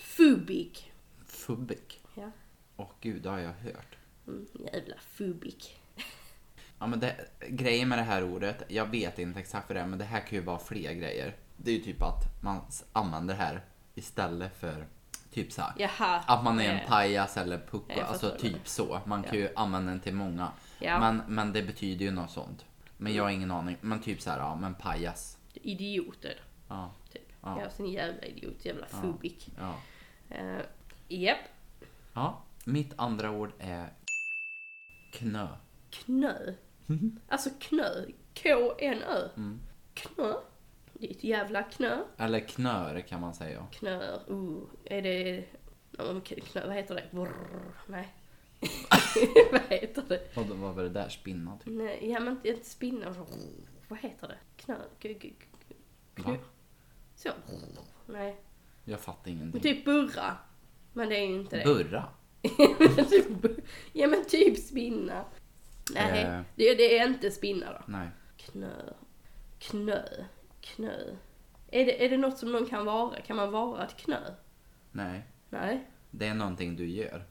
Fubik. 0.00 0.92
Fubik. 1.26 2.00
Ja. 2.14 2.30
Åh 2.76 2.88
gud, 3.00 3.22
det 3.22 3.28
har 3.30 3.38
jag 3.38 3.52
hört. 3.52 3.96
Mm, 4.26 4.46
jävla 4.72 4.96
fubik. 5.00 5.80
Ja 6.78 6.86
men 6.86 7.00
det, 7.00 7.16
grejen 7.48 7.88
med 7.88 7.98
det 7.98 8.02
här 8.02 8.24
ordet, 8.24 8.62
jag 8.68 8.86
vet 8.90 9.18
inte 9.18 9.40
exakt 9.40 9.68
vad 9.68 9.76
det 9.76 9.80
är, 9.80 9.86
men 9.86 9.98
det 9.98 10.04
här 10.04 10.20
kan 10.20 10.38
ju 10.38 10.44
vara 10.44 10.58
fler 10.58 10.92
grejer. 10.92 11.36
Det 11.56 11.70
är 11.70 11.74
ju 11.74 11.80
typ 11.82 12.02
att 12.02 12.42
man 12.42 12.60
använder 12.92 13.34
det 13.34 13.40
här 13.40 13.64
istället 13.94 14.60
för 14.60 14.86
Typ 15.34 15.52
så 15.52 15.62
här. 15.62 15.72
Jaha. 15.78 16.24
Att 16.26 16.44
man 16.44 16.60
är 16.60 16.70
en 16.70 16.78
eh, 16.80 16.88
pajas 16.88 17.36
eller 17.36 17.58
pucko, 17.58 17.92
Jag 17.96 18.06
alltså 18.06 18.36
typ 18.38 18.68
så. 18.68 19.00
Man 19.04 19.22
kan 19.22 19.38
ju 19.38 19.48
använda 19.56 19.90
den 19.90 20.00
till 20.00 20.14
många. 20.14 20.52
Ja. 20.78 21.00
Men, 21.00 21.22
men 21.28 21.52
det 21.52 21.62
betyder 21.62 22.04
ju 22.04 22.10
något 22.10 22.30
sånt. 22.30 22.64
Men 22.96 23.14
jag 23.14 23.22
har 23.22 23.30
ingen 23.30 23.50
aning. 23.50 23.76
Men 23.80 24.00
typ 24.00 24.20
så 24.20 24.30
här, 24.30 24.38
ja 24.38 24.54
men 24.54 24.74
pajas. 24.74 25.38
Idiot 25.54 26.24
är 26.24 26.28
det. 26.28 26.38
Ja, 26.68 26.92
Typ. 27.12 27.32
Ja. 27.42 27.60
Ja, 27.62 27.70
sin 27.70 27.86
jävla 27.86 28.22
idiot, 28.22 28.64
jävla 28.64 28.86
fubik. 28.86 29.50
ja. 29.58 29.80
Uh, 30.40 30.60
Japp. 31.08 31.38
ja. 32.12 32.42
Mitt 32.64 32.92
andra 32.96 33.30
ord 33.30 33.52
är 33.58 33.92
knö. 35.12 35.48
Knö. 35.90 36.54
Alltså 37.28 37.50
knö. 37.60 38.04
K-N-Ö. 38.42 39.28
Knö. 39.94 40.34
Ett 41.00 41.24
jävla 41.24 41.62
knö. 41.62 41.98
Eller 42.16 42.40
knör 42.40 43.00
kan 43.00 43.20
man 43.20 43.34
säga. 43.34 43.66
Knör. 43.72 44.20
Uh, 44.30 44.62
är 44.84 45.02
det... 45.02 45.44
Knö, 46.24 46.66
vad 46.66 46.76
heter 46.76 46.94
det? 46.94 47.04
Brrr, 47.10 47.74
nej. 47.86 48.14
vad 49.52 49.60
heter 49.68 50.04
det? 50.08 50.34
Då, 50.34 50.54
vad 50.54 50.74
var 50.74 50.82
det 50.82 50.88
där? 50.88 51.08
Spinna 51.08 51.58
typ? 51.58 51.72
Nej, 51.74 52.10
ja 52.10 52.20
men 52.20 52.40
inte 52.44 52.68
spinna. 52.68 53.14
Vad 53.88 53.98
heter 53.98 54.28
det? 54.28 54.38
Knö... 54.56 54.76
Knö. 56.14 56.36
Så. 57.14 57.30
Nej. 58.06 58.36
Jag 58.84 59.00
fattar 59.00 59.30
ingenting. 59.30 59.60
typ 59.60 59.84
burra. 59.84 60.36
Men 60.92 61.08
det 61.08 61.16
är 61.16 61.26
ju 61.26 61.34
inte 61.34 61.56
det. 61.56 61.64
Burra? 61.64 62.04
Typ 63.10 63.26
ja 63.92 64.06
men 64.06 64.24
typ 64.24 64.58
spinna. 64.58 65.24
Nej, 65.94 66.22
Eh. 66.22 66.40
det, 66.54 66.74
det 66.74 66.98
är 66.98 67.06
inte 67.08 67.30
spinna 67.30 67.72
då. 67.72 67.80
Nej. 67.86 68.08
Knö. 68.36 68.92
Knö. 69.58 70.02
Knö. 70.64 71.16
Är 71.70 71.86
det, 71.86 72.04
är 72.04 72.10
det 72.10 72.16
något 72.16 72.38
som 72.38 72.52
någon 72.52 72.66
kan 72.66 72.84
vara? 72.84 73.20
Kan 73.20 73.36
man 73.36 73.52
vara 73.52 73.84
ett 73.84 73.96
knö? 73.96 74.20
Nej. 74.92 75.22
Nej. 75.50 75.86
Det 76.10 76.26
är 76.26 76.34
någonting 76.34 76.76
du 76.76 76.88
gör. 76.88 77.24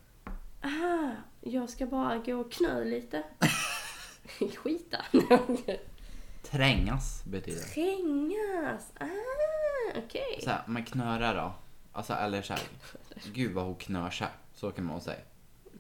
Ah, 0.62 1.12
jag 1.42 1.70
ska 1.70 1.86
bara 1.86 2.18
gå 2.18 2.36
och 2.36 2.52
knö 2.52 2.84
lite. 2.84 3.24
Skita. 4.58 5.06
Trängas 6.44 7.24
betyder 7.26 7.60
det. 7.60 7.68
Trängas. 7.68 8.92
Ah, 9.00 9.98
okej. 10.06 10.40
Så 10.44 10.50
här, 10.50 10.64
men 10.68 10.86
knöra 10.86 11.34
då? 11.34 11.54
Alltså 11.92 12.14
eller 12.14 12.42
så 12.42 12.54
här. 12.54 12.64
Gud 13.34 13.54
vad 13.54 13.66
hon 13.66 13.76
knör 13.76 14.10
sig. 14.10 14.28
Så 14.54 14.72
kan 14.72 14.86
man 14.86 15.02
säga. 15.02 15.20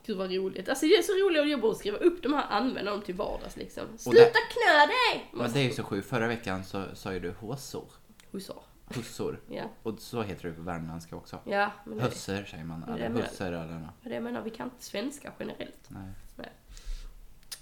Gud 0.06 0.18
vad 0.18 0.32
roligt. 0.32 0.70
Alltså 0.70 0.86
det 0.86 0.96
är 0.98 1.02
så 1.02 1.12
roligt 1.12 1.42
att 1.42 1.50
jag 1.50 1.62
borde 1.62 1.76
skriva 1.76 1.98
upp 1.98 2.24
de 2.24 2.34
här 2.34 2.46
använda 2.50 2.92
dem 2.92 3.02
till 3.02 3.16
vardags 3.16 3.58
liksom. 3.58 3.84
Sluta 3.98 4.20
knö 4.50 4.86
dig! 4.86 5.30
Men 5.34 5.52
det 5.54 5.60
är 5.60 5.63
ju 5.63 5.72
så 5.72 5.84
sjukt. 5.84 6.08
Förra 6.10 6.28
veckan 6.28 6.63
så 6.63 6.86
sa 6.94 7.13
ju 7.13 7.20
du 7.20 7.32
håsor. 7.32 7.92
Hussar. 8.32 8.58
Hussor. 8.86 9.42
Ja. 9.50 9.63
Och 9.84 10.00
så 10.00 10.22
heter 10.22 10.48
det 10.50 10.54
på 10.54 10.62
värmländska 10.62 11.16
också. 11.16 11.39
Ja, 11.46 11.72
men 11.86 11.98
det, 11.98 12.04
Hössor 12.04 12.44
säger 12.44 12.63
man. 12.63 12.84
Eller 12.84 13.10
hussor 13.10 13.46
eller 13.48 13.80
något. 13.80 13.89
det 14.04 14.13
jag 14.13 14.24
menar, 14.24 14.42
vi 14.42 14.50
kan 14.50 14.68
inte 14.68 14.84
svenska 14.84 15.32
generellt. 15.39 15.89
Nej. 15.89 16.12
Nej. 16.36 16.50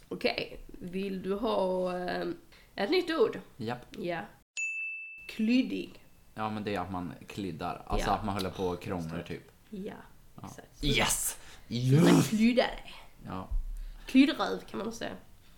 Okej, 0.08 0.60
vill 0.68 1.22
du 1.22 1.34
ha 1.36 1.98
eh, 2.00 2.28
ett 2.76 2.90
nytt 2.90 3.10
ord? 3.12 3.40
Japp. 3.58 3.86
Ja. 3.98 4.20
Klyddig. 5.30 6.06
Ja 6.34 6.50
men 6.50 6.64
det 6.64 6.76
är 6.76 6.80
att 6.80 6.92
man 6.92 7.14
kliddar. 7.28 7.84
Alltså 7.88 8.10
Ja. 8.10 8.14
att 8.16 8.26
man 8.26 8.34
håller 8.36 8.50
på 8.50 8.64
och 8.66 8.82
krånglar 8.82 9.24
typ. 9.24 9.52
Ja, 9.70 9.94
exakt. 10.44 10.84
Yes! 10.84 11.38
Man 12.02 12.22
klydda 12.22 12.62
dig. 12.64 12.94
Ja. 13.26 13.48
Klydröv 14.06 14.60
kan 14.70 14.78
man 14.78 14.88
också 14.88 14.98
säga. 15.00 15.12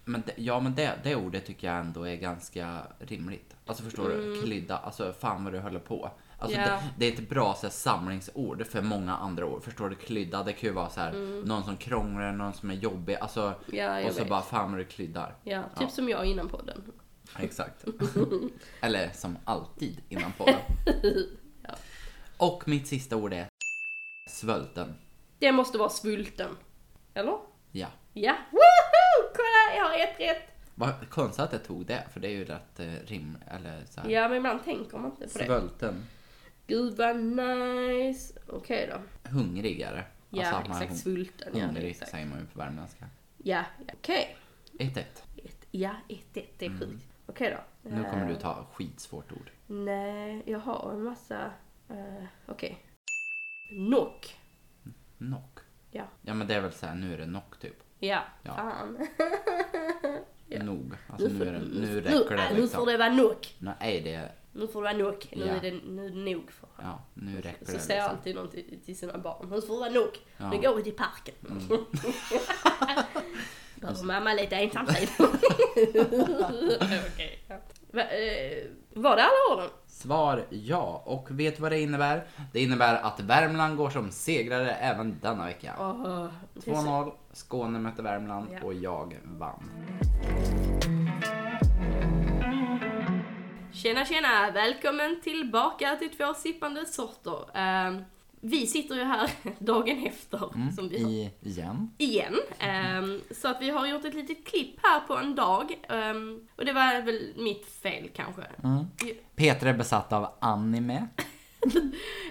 Men 0.06 0.24
det, 0.26 0.34
ja 0.38 0.60
men 0.60 0.76
det, 0.76 1.00
det 1.04 1.16
ordet 1.16 1.46
tycker 1.46 1.68
jag 1.68 1.80
ändå 1.80 2.08
är 2.08 2.16
ganska 2.16 2.82
rimligt. 3.00 3.56
Alltså 3.66 3.84
förstår 3.84 4.10
du? 4.10 4.42
Klydda, 4.44 4.78
alltså 4.78 5.14
fan 5.20 5.44
vad 5.44 5.54
du 5.54 5.60
håller 5.60 5.80
på. 5.80 6.12
Alltså 6.40 6.58
Mm. 6.58 6.70
Ja. 6.70 6.76
det, 6.76 6.90
det 6.98 7.06
är 7.18 7.22
ett 7.22 7.30
bra 7.30 7.54
så 7.54 7.62
här, 7.66 7.72
samlingsord 7.72 8.66
för 8.68 8.82
många 8.82 9.16
andra 9.16 9.46
ord. 9.46 9.64
Förstår 9.64 9.90
du? 9.90 9.96
Klydda, 9.96 10.44
det 10.44 10.54
kan 10.54 10.70
ju 10.70 10.74
vara 10.74 10.90
så 10.90 11.00
här, 11.00 11.12
någon 11.46 11.64
som 11.64 11.78
krånglar, 11.78 12.32
någon 12.32 12.54
som 12.54 12.70
är 12.70 12.74
jobbig. 12.74 13.16
Alltså, 13.16 13.42
Mm. 13.42 13.56
Ja, 14.02 14.08
och 14.08 14.14
så 14.14 14.20
vet. 14.20 14.30
bara 14.30 14.42
fan 14.42 14.72
vad 14.72 14.80
du 14.80 14.86
kliddar. 14.86 15.36
Ja, 15.44 15.64
typ 15.64 15.72
Ja. 15.82 15.88
som 15.90 16.10
jag 16.10 16.26
innan 16.26 16.50
podden. 16.50 16.82
Exakt. 17.40 17.86
Eller 18.82 19.10
som 19.14 19.38
alltid 19.46 20.02
innan 20.10 20.32
podden. 20.38 20.60
Och 22.38 22.68
mitt 22.68 22.88
sista 22.88 23.16
ord 23.16 23.34
är 23.34 23.48
svölten. 24.30 24.96
Det 25.44 25.52
måste 25.52 25.78
vara 25.78 25.90
svulten. 25.90 26.58
Eller? 27.14 27.38
Ja. 27.72 27.88
Ja. 28.14 28.36
Woho! 28.52 29.34
Kolla, 29.36 29.78
jag 29.78 29.84
har 29.90 30.00
ett 30.08 30.20
rätt. 30.20 30.44
Vad 30.76 31.10
konstigt 31.10 31.40
att 31.46 31.54
jag 31.54 31.64
tog 31.64 31.86
det, 31.86 32.04
för 32.14 32.20
det 32.20 32.28
är 32.28 32.32
ju 32.32 32.46
rätt 32.46 32.80
eh, 32.80 32.86
rim, 33.06 33.38
eller 33.52 33.86
så 33.86 34.02
här. 34.02 34.10
Ja, 34.10 34.28
men 34.28 34.38
ibland 34.38 34.64
tänker 34.64 34.98
man 34.98 35.12
inte 35.12 35.28
på 35.34 35.40
det. 35.40 35.46
Svölten. 35.46 36.06
Gud 36.68 36.98
vad 36.98 37.16
nice. 37.18 38.34
Okej 38.48 38.92
då. 38.94 39.30
Hungrigare. 39.30 40.04
Ja, 40.30 40.40
Alltså 40.42 40.56
att 40.56 40.68
man 40.68 40.78
är 40.78 40.82
exakt. 40.86 40.92
hung- 40.92 41.14
Svulten. 41.16 41.54
Ja, 41.58 41.66
Hungrig 41.66 41.90
exakt. 41.90 42.12
säger 42.12 42.26
man 42.26 42.40
ju 42.40 42.46
på 42.46 42.60
värmländska. 42.60 43.06
Ja, 43.38 43.64
ja. 43.88 43.94
okej. 43.98 44.38
1-1. 44.80 44.98
Ett- 45.00 45.68
Ja, 45.72 45.96
ett, 46.10 46.38
ett, 46.38 46.60
det 46.60 46.66
är 46.66 46.80
sjukt. 46.80 47.06
Okej 47.26 47.58
då. 47.82 47.90
Nu 47.90 48.04
kommer 48.04 48.26
du 48.28 48.34
Eh, 48.34 48.40
ta 48.40 48.66
skitsvårt 48.74 49.32
ord. 49.32 49.52
Nej, 49.68 50.44
jag 50.46 50.60
har 50.60 50.92
en 50.94 51.04
massa... 51.04 51.52
Uh, 51.92 52.24
Okej. 52.48 52.78
Nock. 53.72 54.38
Knock. 55.28 55.60
Ja. 55.92 56.04
Ja 56.22 56.34
men 56.34 56.48
det 56.48 56.56
är 56.56 56.62
väl 56.62 56.72
såhär, 56.72 56.96
nu 56.96 57.14
är 57.14 57.18
det 57.18 57.24
knock 57.26 57.60
typ. 57.60 57.76
Ja, 58.00 58.24
Ja. 58.44 58.54
fan. 58.56 58.98
Nog. 60.66 60.94
Alltså 61.10 61.28
nu, 61.28 61.38
får- 61.38 61.46
är 61.46 61.54
det, 61.54 61.60
nu 61.60 61.80
nu- 61.82 62.02
räcker 62.02 62.38
det 62.38 62.44
äh, 62.44 62.50
Nu 62.50 62.56
får 62.56 62.62
liksom. 62.62 62.86
det 62.86 62.98
vara 62.98 63.10
nock. 63.14 63.56
Nej 63.60 64.02
det, 64.02 64.32
Nu 64.52 64.68
får 64.68 64.82
det 64.84 64.94
vara 64.94 64.98
nock. 65.10 65.28
Nu 65.36 65.46
Ja. 65.46 65.54
är 65.54 65.62
det 65.62 65.72
nu 65.88 66.06
är 66.06 66.10
det 66.10 66.32
nog 66.36 66.52
för 66.52 66.70
ja 66.82 67.04
nu 67.14 67.42
räcker 67.42 67.66
Så 67.66 67.72
det 67.72 67.80
säger 67.80 68.02
liksom. 68.02 68.18
alltid 68.18 68.36
någon 68.36 68.50
till, 68.50 68.80
till 68.86 68.98
sina 68.98 69.18
barn. 69.18 69.50
Nu 69.50 69.62
får 69.62 69.74
det 69.74 69.80
vara 69.80 69.90
nog. 69.90 70.20
Ja. 70.38 70.50
Nu 70.52 70.62
går 70.62 70.76
vi 70.76 70.84
till 70.84 70.94
parken. 70.96 71.36
Behöver 73.76 74.04
mamma 74.04 74.34
lite 74.34 74.56
ensamtid. 74.56 75.10
Okej. 77.14 77.44
ja. 77.48 77.56
Eh, 77.94 78.64
var 78.94 79.16
det 79.16 79.24
alla 79.24 79.54
orden? 79.56 79.70
Svar 79.88 80.46
ja. 80.50 81.04
Och 81.06 81.28
vet 81.40 81.56
du 81.56 81.62
vad 81.62 81.72
det 81.72 81.80
innebär? 81.80 82.24
Det 82.54 82.60
innebär 82.64 82.96
att 83.02 83.20
Värmland 83.20 83.78
går 83.78 83.90
som 83.90 84.12
segrare 84.12 84.72
även 84.76 85.20
denna 85.22 85.46
vecka. 85.46 85.74
Så- 85.78 86.30
2-0, 86.72 87.12
Skåne 87.34 87.80
mötte 87.80 88.02
Värmland 88.02 88.48
Ja. 88.52 88.66
och 88.66 88.74
jag 88.74 89.18
vann. 89.24 89.70
Tjena 93.74 94.06
tjena! 94.06 94.52
Välkommen 94.54 95.22
tillbaka 95.22 95.96
till 95.96 96.10
två 96.18 96.34
sippande 96.34 96.86
sorter. 96.86 97.58
Ehm, 97.58 98.04
vi 98.44 98.68
sitter 98.68 98.96
ju 98.96 99.04
här 99.04 99.30
dagen 99.60 100.06
efter, 100.08 100.72
som 100.76 100.90
vi 100.90 101.04
har 101.04 101.10
I, 101.10 101.32
igen. 101.42 101.92
igen. 101.98 102.36
Ehm, 102.60 103.22
så 103.32 103.48
att 103.48 103.62
vi 103.62 103.70
har 103.70 103.88
gjort 103.88 104.06
ett 104.06 104.14
litet 104.14 104.46
klipp 104.48 104.76
här 104.84 105.00
på 105.00 105.18
en 105.18 105.36
dag. 105.36 105.74
Ehm, 105.90 106.48
och 106.56 106.66
det 106.66 106.74
var 106.74 107.02
väl 107.02 107.34
mitt 107.38 107.66
fel 107.66 108.10
kanske. 108.16 108.42
Peter 109.36 109.68
är 109.68 109.74
besatt 109.74 110.14
av 110.14 110.28
anime. 110.42 111.08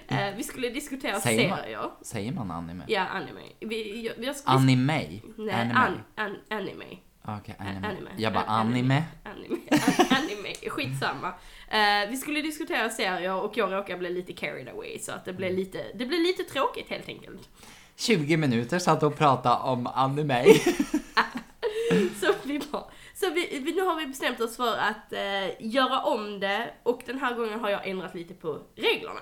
Eh, 0.07 0.35
vi 0.35 0.43
skulle 0.43 0.69
diskutera 0.69 1.19
Säger 1.19 1.49
man- 1.49 1.57
serier. 1.57 1.89
Säger 2.01 2.31
man 2.31 2.51
anime? 2.51 2.83
Ja, 2.87 3.01
anime. 3.01 3.41
Vi, 3.59 4.05
jag, 4.05 4.13
vi 4.17 4.25
har 4.27 4.35
Anime? 4.45 4.93
Nej, 5.37 5.53
anime. 5.53 5.73
an, 5.79 5.97
an, 6.15 6.35
anime. 6.49 6.85
Okej, 7.25 7.55
anime. 7.59 7.87
anime. 7.87 8.09
Jag 8.17 8.33
bara 8.33 8.43
An- 8.43 8.67
anime. 8.67 9.03
Anime. 9.35 9.59
An, 9.71 10.05
anime. 10.17 10.53
Skitsamma. 10.69 11.33
Eh, 11.69 12.09
vi 12.09 12.17
skulle 12.17 12.41
diskutera 12.41 12.89
serier 12.89 13.35
och 13.35 13.57
jag 13.57 13.73
råkade 13.73 13.99
bli 13.99 14.09
lite 14.09 14.33
carried 14.33 14.69
away 14.69 14.99
så 14.99 15.11
att 15.11 15.25
det 15.25 15.33
blev 15.33 15.53
lite, 15.53 15.83
det 15.95 16.05
blev 16.05 16.21
lite 16.21 16.43
tråkigt 16.43 16.89
helt 16.89 17.07
enkelt. 17.07 17.49
20 17.95 18.37
minuter 18.37 18.79
satt 18.79 19.03
och 19.03 19.17
pratade 19.17 19.55
om 19.55 19.87
anime. 19.87 20.45
Så 22.21 22.33
vi 22.43 22.59
bara, 22.71 22.83
så 23.13 23.29
vi, 23.29 23.59
vi, 23.59 23.71
nu 23.73 23.81
har 23.81 23.95
vi 23.95 24.05
bestämt 24.05 24.41
oss 24.41 24.55
för 24.55 24.77
att 24.77 25.13
eh, 25.13 25.65
göra 25.67 26.01
om 26.01 26.39
det 26.39 26.73
och 26.83 27.01
den 27.05 27.19
här 27.19 27.35
gången 27.35 27.59
har 27.59 27.69
jag 27.69 27.87
ändrat 27.87 28.15
lite 28.15 28.33
på 28.33 28.61
reglerna. 28.75 29.19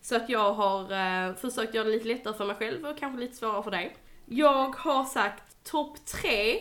Så 0.00 0.16
att 0.16 0.28
jag 0.28 0.52
har 0.52 0.82
eh, 0.92 1.34
försökt 1.34 1.74
göra 1.74 1.84
det 1.84 1.90
lite 1.90 2.08
lättare 2.08 2.34
för 2.34 2.44
mig 2.46 2.56
själv 2.56 2.86
och 2.86 2.98
kanske 2.98 3.20
lite 3.20 3.36
svårare 3.36 3.62
för 3.62 3.70
dig. 3.70 3.96
Jag 4.26 4.76
har 4.76 5.04
sagt 5.04 5.64
topp 5.64 6.06
tre 6.06 6.58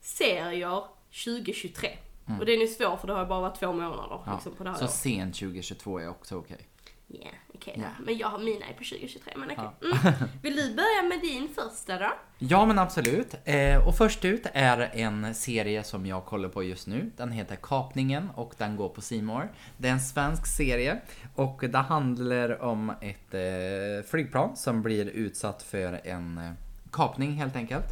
serier 0.00 0.84
2023. 1.24 1.88
Och 2.26 2.46
den 2.46 2.62
är 2.62 2.66
svår 2.66 2.96
för 2.96 3.06
det 3.06 3.12
har 3.12 3.26
bara 3.26 3.40
varit 3.40 3.58
två 3.60 3.72
månader 3.72 4.04
Mm. 4.14 4.20
Ja, 4.26 4.32
liksom, 4.34 4.52
på 4.56 4.64
det 4.64 4.70
här 4.70 4.76
så 4.76 4.84
året. 4.84 4.94
sent 4.94 5.34
2022 5.34 5.98
är 5.98 6.08
också 6.08 6.36
okej. 6.36 6.68
Ja, 7.06 7.28
okej 7.54 7.74
Ja. 7.76 7.82
då. 7.98 8.04
Men 8.04 8.18
jag 8.18 8.28
har 8.28 8.38
mina 8.38 8.66
är 8.66 8.72
på 8.72 8.84
2023, 8.84 9.32
men 9.36 9.50
okej. 9.50 9.68
Mm. 9.82 9.98
Vill 10.42 10.56
du 10.56 10.74
börja 10.74 11.02
med 11.08 11.20
din 11.20 11.48
första 11.48 11.98
då? 11.98 12.12
Ja 12.38 12.66
men 12.66 12.78
absolut. 12.78 13.34
Eh, 13.44 13.88
och 13.88 13.96
först 13.96 14.24
ut 14.24 14.46
är 14.52 14.90
en 14.94 15.34
serie 15.34 15.82
som 15.82 16.06
jag 16.06 16.24
kollar 16.24 16.48
på 16.48 16.62
just 16.62 16.86
nu. 16.86 17.10
Den 17.16 17.32
heter 17.32 17.56
Kapningen 17.56 18.30
och 18.34 18.54
den 18.58 18.76
går 18.76 18.88
på 18.88 19.00
Simor. 19.00 19.52
Det 19.76 19.88
är 19.88 19.92
en 19.92 20.00
svensk 20.00 20.46
serie 20.46 21.00
och 21.34 21.64
det 21.68 21.78
handlar 21.78 22.62
om 22.62 22.90
ett 23.00 23.34
eh, 23.34 24.10
flygplan 24.10 24.56
som 24.56 24.82
blir 24.82 25.06
utsatt 25.06 25.62
för 25.62 26.00
en 26.06 26.38
eh, 26.38 26.52
kapning 26.92 27.32
helt 27.32 27.56
enkelt. 27.56 27.86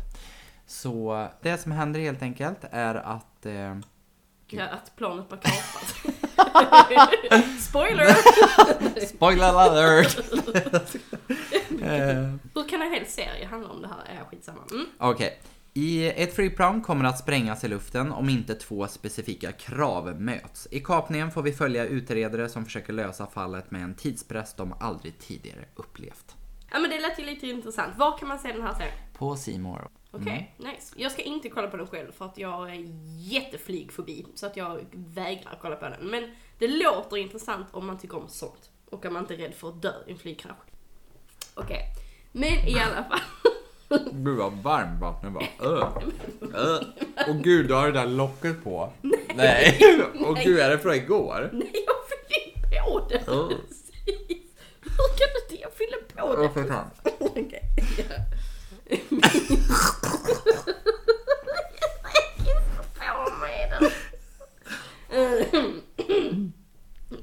Så 0.67 1.27
det 1.43 1.59
som 1.59 1.73
händer 1.73 2.01
helt 2.01 2.23
enkelt 2.23 2.59
är 2.71 2.95
att 2.95 3.47
eh, 3.47 3.77
Ja, 4.59 4.65
att 4.65 4.97
planet 4.97 5.27
var 5.31 5.39
kapat. 5.39 5.95
Spoiler! 7.61 9.07
Spoiler 9.07 9.45
alert! 9.61 10.19
Eh, 11.83 12.35
Hur 12.55 12.69
kan 12.69 12.83
en 12.83 12.93
hel 12.93 13.07
serie 13.07 13.47
handla 13.47 13.69
om 13.71 13.83
det 13.83 13.89
här? 13.89 14.21
Är 14.21 14.25
skitsamma. 14.25 14.61
Mm. 14.71 14.87
Okej. 14.99 15.41
I 15.75 16.07
ett 16.11 16.35
flygplan 16.35 16.81
kommer 16.83 17.05
att 17.05 17.19
sprängas 17.19 17.65
i 17.65 17.69
luften 17.69 18.13
om 18.13 18.29
inte 18.29 18.55
två 18.55 18.89
specifika 18.89 19.53
krav 19.53 20.21
möts. 20.21 20.69
I 20.71 20.81
kapningen 20.81 21.31
får 21.31 21.43
vi 21.43 21.53
följa 21.53 21.85
utredare 21.87 22.49
som 22.49 22.65
försöker 22.65 22.93
lösa 22.93 23.27
fallet 23.27 23.71
med 23.71 23.83
en 23.83 23.95
tidspress 23.95 24.55
de 24.55 24.75
aldrig 24.81 25.19
tidigare 25.19 25.65
upplevt. 25.77 26.37
Ja 26.73 26.79
men 26.79 26.91
det 26.91 27.01
lät 27.01 27.19
ju 27.19 27.25
lite 27.25 27.47
intressant. 27.47 27.97
Var 27.97 28.19
kan 28.19 28.29
man 28.29 28.39
se 28.39 28.53
den 28.53 28.63
här 28.63 28.75
serien? 28.75 28.95
På 29.19 29.37
Seymour. 29.37 29.89
Okej, 30.15 30.55
nice. 30.57 30.95
Jag 30.97 31.13
ska 31.13 31.23
inte 31.23 31.49
kolla 31.49 31.69
på 31.69 31.77
den 31.77 31.87
själv 31.87 32.13
för 32.13 32.25
att 32.25 32.39
jag 32.39 32.71
är 32.71 32.85
jätteflygfobi. 33.19 34.27
Så 34.35 34.47
att 34.47 34.57
jag 34.57 34.87
vägrar 34.93 35.59
kolla 35.63 35.77
på 35.77 35.89
den. 35.89 36.11
Men 36.11 36.31
det 36.59 36.69
låter 36.69 37.17
intressant 37.17 37.67
om 37.71 37.87
man 37.87 37.99
tycker 37.99 38.17
om 38.17 38.29
sånt. 38.29 38.71
Och 38.91 39.05
om 39.07 39.13
man 39.13 39.23
inte 39.23 39.35
är 39.35 39.39
rädd 39.39 39.55
för 39.55 39.69
att 39.69 39.83
dö 39.83 39.93
i 40.07 40.13
en 40.13 40.19
flygkrasch. 40.19 40.57
Okej, 41.55 41.83
men 42.33 42.69
i 42.69 42.79
alla 42.79 43.05
fall. 43.05 43.21
Gud 44.13 44.39
vad 44.39 44.53
varmvattnet 44.53 45.33
var. 45.33 45.43
Öh. 45.61 45.99
Öh. 46.55 46.83
Och 47.29 47.37
gud, 47.45 47.69
du 47.69 47.75
har 47.75 47.87
det 47.87 47.93
där 47.93 48.07
locket 48.07 48.65
på. 48.65 48.93
Nej. 49.35 49.79
Och 50.27 50.37
gud, 50.37 50.59
är 50.59 50.71
det 50.71 50.79
från 50.79 50.95
igår? 50.95 51.51
Nej, 51.53 51.73
jag 51.87 51.97
fyller 52.09 52.85
på 52.85 53.09
det 53.09 53.19
precis. 53.19 53.83
Hur 54.81 55.09
kan 55.19 55.29
du 55.35 55.57
det? 55.57 55.61
Jag 55.61 55.73
fyller 55.73 55.99
på 55.99 56.37
det. 56.37 56.43
Åh, 56.43 56.53
för 56.53 56.65
fan. 56.65 56.91
Okej. 57.21 57.63
Ja. 57.99 58.05
Jag 58.05 58.09
på 58.09 58.09
mig 58.09 58.82
den. 58.82 58.82
Jag 58.82 58.82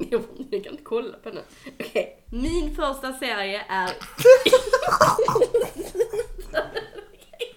jag 0.10 0.64
kan 0.64 0.72
inte 0.72 0.84
kolla 0.84 1.18
på 1.18 1.30
den. 1.30 1.44
Okej. 1.80 2.24
Min 2.32 2.76
första 2.76 3.14
serie 3.14 3.66
är... 3.70 3.92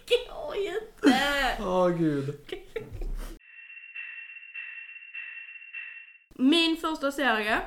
Det 0.09 0.29
går 0.29 0.57
ju 0.57 0.81
inte. 0.81 1.57
Åh 1.61 1.89
gud. 1.89 2.39
Min 6.35 6.77
första 6.77 7.13
serie 7.13 7.61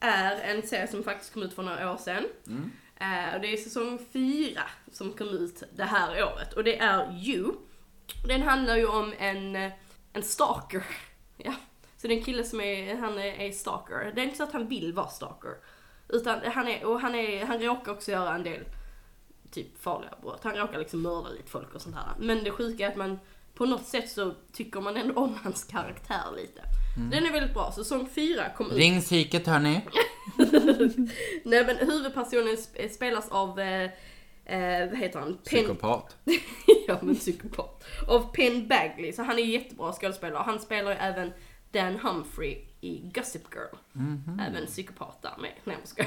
är 0.00 0.36
en 0.40 0.62
serie 0.62 0.88
som 0.88 1.02
faktiskt 1.04 1.32
kom 1.32 1.42
ut 1.42 1.54
för 1.54 1.62
några 1.62 1.92
år 1.92 1.96
sedan. 1.96 2.24
Eh, 2.46 2.54
Eh, 3.00 3.34
och 3.34 3.40
det 3.40 3.52
är 3.52 3.56
säsong 3.56 3.98
fyra 4.12 4.62
som 4.92 5.12
kom 5.12 5.28
ut 5.28 5.62
det 5.76 5.84
här 5.84 6.24
året. 6.24 6.52
Och 6.52 6.64
det 6.64 6.78
är 6.78 7.12
You. 7.12 7.52
Den 8.26 8.42
handlar 8.42 8.76
ju 8.76 8.86
om 8.86 9.14
en, 9.18 9.56
eh, 9.56 9.72
en 10.12 10.22
stalker. 10.22 10.86
Ja. 11.42 11.54
Så 11.96 12.06
det 12.06 12.14
är 12.14 12.18
en 12.18 12.24
kille 12.24 12.44
som 12.44 12.60
är, 12.60 12.96
han 12.96 13.18
är, 13.18 13.40
är 13.40 13.52
stalker. 13.52 14.12
Det 14.14 14.20
är 14.20 14.24
inte 14.24 14.36
så 14.36 14.42
att 14.42 14.52
han 14.52 14.68
vill 14.68 14.92
vara 14.92 15.08
stalker. 15.08 15.56
Utan 16.08 16.40
han 16.44 16.68
är, 16.68 16.84
och 16.84 17.00
han 17.00 17.14
är, 17.14 17.44
han 17.46 17.58
råkar 17.58 17.92
också 17.92 18.10
göra 18.10 18.34
en 18.34 18.42
del 18.42 18.64
typ 19.50 19.82
farliga 19.82 20.14
brott. 20.22 20.44
Han 20.44 20.56
råkar 20.56 20.78
liksom 20.78 21.02
mörda 21.02 21.28
lite 21.28 21.50
folk 21.50 21.74
och 21.74 21.82
sånt 21.82 21.94
här. 21.96 22.12
Men 22.18 22.44
det 22.44 22.50
sjuka 22.50 22.86
är 22.86 22.90
att 22.90 22.96
man 22.96 23.18
på 23.54 23.66
något 23.66 23.86
sätt 23.86 24.10
så 24.10 24.34
tycker 24.52 24.80
man 24.80 24.96
ändå 24.96 25.14
om 25.14 25.34
hans 25.42 25.64
karaktär 25.64 26.24
lite. 26.36 26.62
Den 27.10 27.26
är 27.26 27.32
väldigt 27.32 27.54
bra. 27.54 27.72
Säsong 27.72 28.08
fyra 28.14 28.48
kom 28.56 28.66
ut. 28.70 28.76
Ring 28.76 29.00
psyket 29.00 29.46
hörni. 29.46 29.80
Nej 31.44 31.64
men 31.66 31.76
huvudpersonen 31.76 32.56
sp- 32.56 32.88
spelas 32.88 33.28
av, 33.28 33.60
eh, 33.60 33.90
eh, 34.44 34.88
vad 34.88 34.98
heter 34.98 35.18
han? 35.20 35.28
Penn, 35.32 35.40
Psykopat. 35.44 36.16
ja 36.86 36.98
men 37.02 37.14
psykopat. 37.16 37.84
Av 38.08 38.32
Penn 38.34 38.68
Bagley, 38.68 39.12
så 39.12 39.22
han 39.22 39.38
är 39.38 39.42
jättebra 39.42 39.92
skådespelare. 39.92 40.42
Han 40.46 40.60
spelar 40.60 40.90
ju 40.90 40.96
även 40.96 41.32
Dan 41.72 41.96
Humphrey 41.96 42.58
i 42.80 43.10
Gossip 43.14 43.42
Girl. 43.54 43.76
Även 44.48 44.66
psykopat 44.66 45.22
där 45.22 45.34
med. 45.38 45.50
Nej 45.64 45.76
jag. 45.96 46.06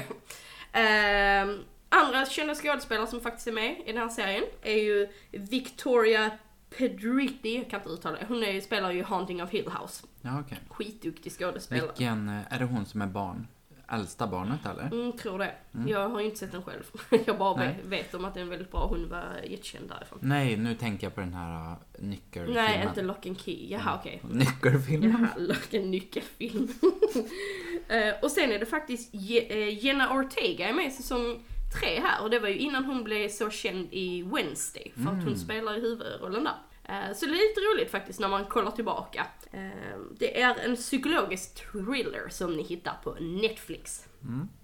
Ehm, 0.72 1.58
andra 1.88 2.26
kända 2.26 2.54
skådespelare 2.54 3.06
som 3.06 3.20
faktiskt 3.20 3.46
är 3.46 3.52
med 3.52 3.76
i 3.86 3.92
den 3.92 4.02
här 4.02 4.08
serien 4.08 4.44
är 4.62 4.78
ju 4.82 5.08
Victoria 5.30 6.30
Pedretti, 6.78 7.56
jag 7.56 7.70
kan 7.70 7.80
inte 7.80 7.90
uttala 7.92 8.18
det. 8.18 8.24
Hon 8.28 8.42
är, 8.44 8.60
spelar 8.60 8.90
ju 8.90 9.02
Haunting 9.02 9.42
of 9.42 9.50
Hill 9.50 9.68
House. 9.80 10.06
Ja, 10.22 10.40
okej. 10.40 10.58
Skitduktig 10.70 11.32
skådespelare. 11.32 11.86
Vilken, 11.86 12.28
eh, 12.28 12.52
är 12.54 12.58
det 12.58 12.64
hon 12.64 12.86
som 12.86 13.02
är 13.02 13.06
barn? 13.06 13.46
Äldsta 13.88 14.26
barnet 14.26 14.66
eller? 14.66 14.82
Mm, 15.00 15.12
tror 15.12 15.38
det. 15.38 15.54
Jag 15.86 16.08
har 16.08 16.20
ju 16.20 16.26
inte 16.26 16.38
sett 16.38 16.52
den 16.52 16.62
själv. 16.62 16.82
Jag 17.26 17.38
bara 17.38 17.56
Nej. 17.56 17.76
vet, 17.84 18.14
om 18.14 18.24
att 18.24 18.34
den 18.34 18.42
är 18.42 18.50
väldigt 18.50 18.70
bra. 18.70 18.86
Hon 18.86 19.08
var 19.08 19.24
jättekänd 19.44 19.88
därifrån. 19.88 20.18
Nej, 20.22 20.56
nu 20.56 20.74
tänker 20.74 21.06
jag 21.06 21.14
på 21.14 21.20
den 21.20 21.34
här 21.34 21.70
uh, 21.70 21.76
nyckelfilmen. 21.98 22.64
Nej, 22.64 22.84
inte 22.88 23.02
Lock 23.02 23.26
and 23.26 23.40
Key. 23.40 23.66
Jaha, 23.70 23.98
okej. 24.00 24.20
Nyckelfilmen? 24.30 25.10
Jaha, 25.10 25.28
Lock 25.36 25.74
and 25.74 25.86
nyckelfilm. 25.90 26.68
Eh, 27.88 28.14
och 28.22 28.30
sen 28.30 28.52
är 28.52 28.58
det 28.58 28.66
faktiskt 28.66 29.14
Je- 29.14 29.52
eh, 29.52 29.84
Jenna 29.84 30.18
Ortega 30.18 30.68
är 30.68 30.72
med 30.72 30.92
säsong 30.92 31.40
tre 31.80 32.00
här. 32.00 32.22
Och 32.22 32.30
det 32.30 32.38
var 32.38 32.48
ju 32.48 32.58
innan 32.58 32.84
hon 32.84 33.04
blev 33.04 33.28
så 33.28 33.50
känd 33.50 33.88
i 33.90 34.22
Wednesday. 34.22 34.92
För 34.94 35.10
att 35.12 35.24
hon 35.24 35.38
spelar 35.38 35.76
i 35.78 35.80
huvudrollen 35.80 36.44
där. 36.44 36.54
Eh, 36.84 37.14
Så 37.14 37.26
det 37.26 37.32
är 37.32 37.48
lite 37.48 37.60
roligt 37.60 37.90
faktiskt 37.90 38.20
när 38.20 38.28
man 38.28 38.44
kollar 38.44 38.70
tillbaka. 38.70 39.26
Eh, 39.52 39.60
Det 40.18 40.40
är 40.42 40.54
en 40.64 40.76
psykologisk 40.76 41.54
thriller 41.72 42.28
som 42.28 42.56
ni 42.56 42.62
hittar 42.62 42.94
på 43.04 43.14
Netflix. 43.20 44.06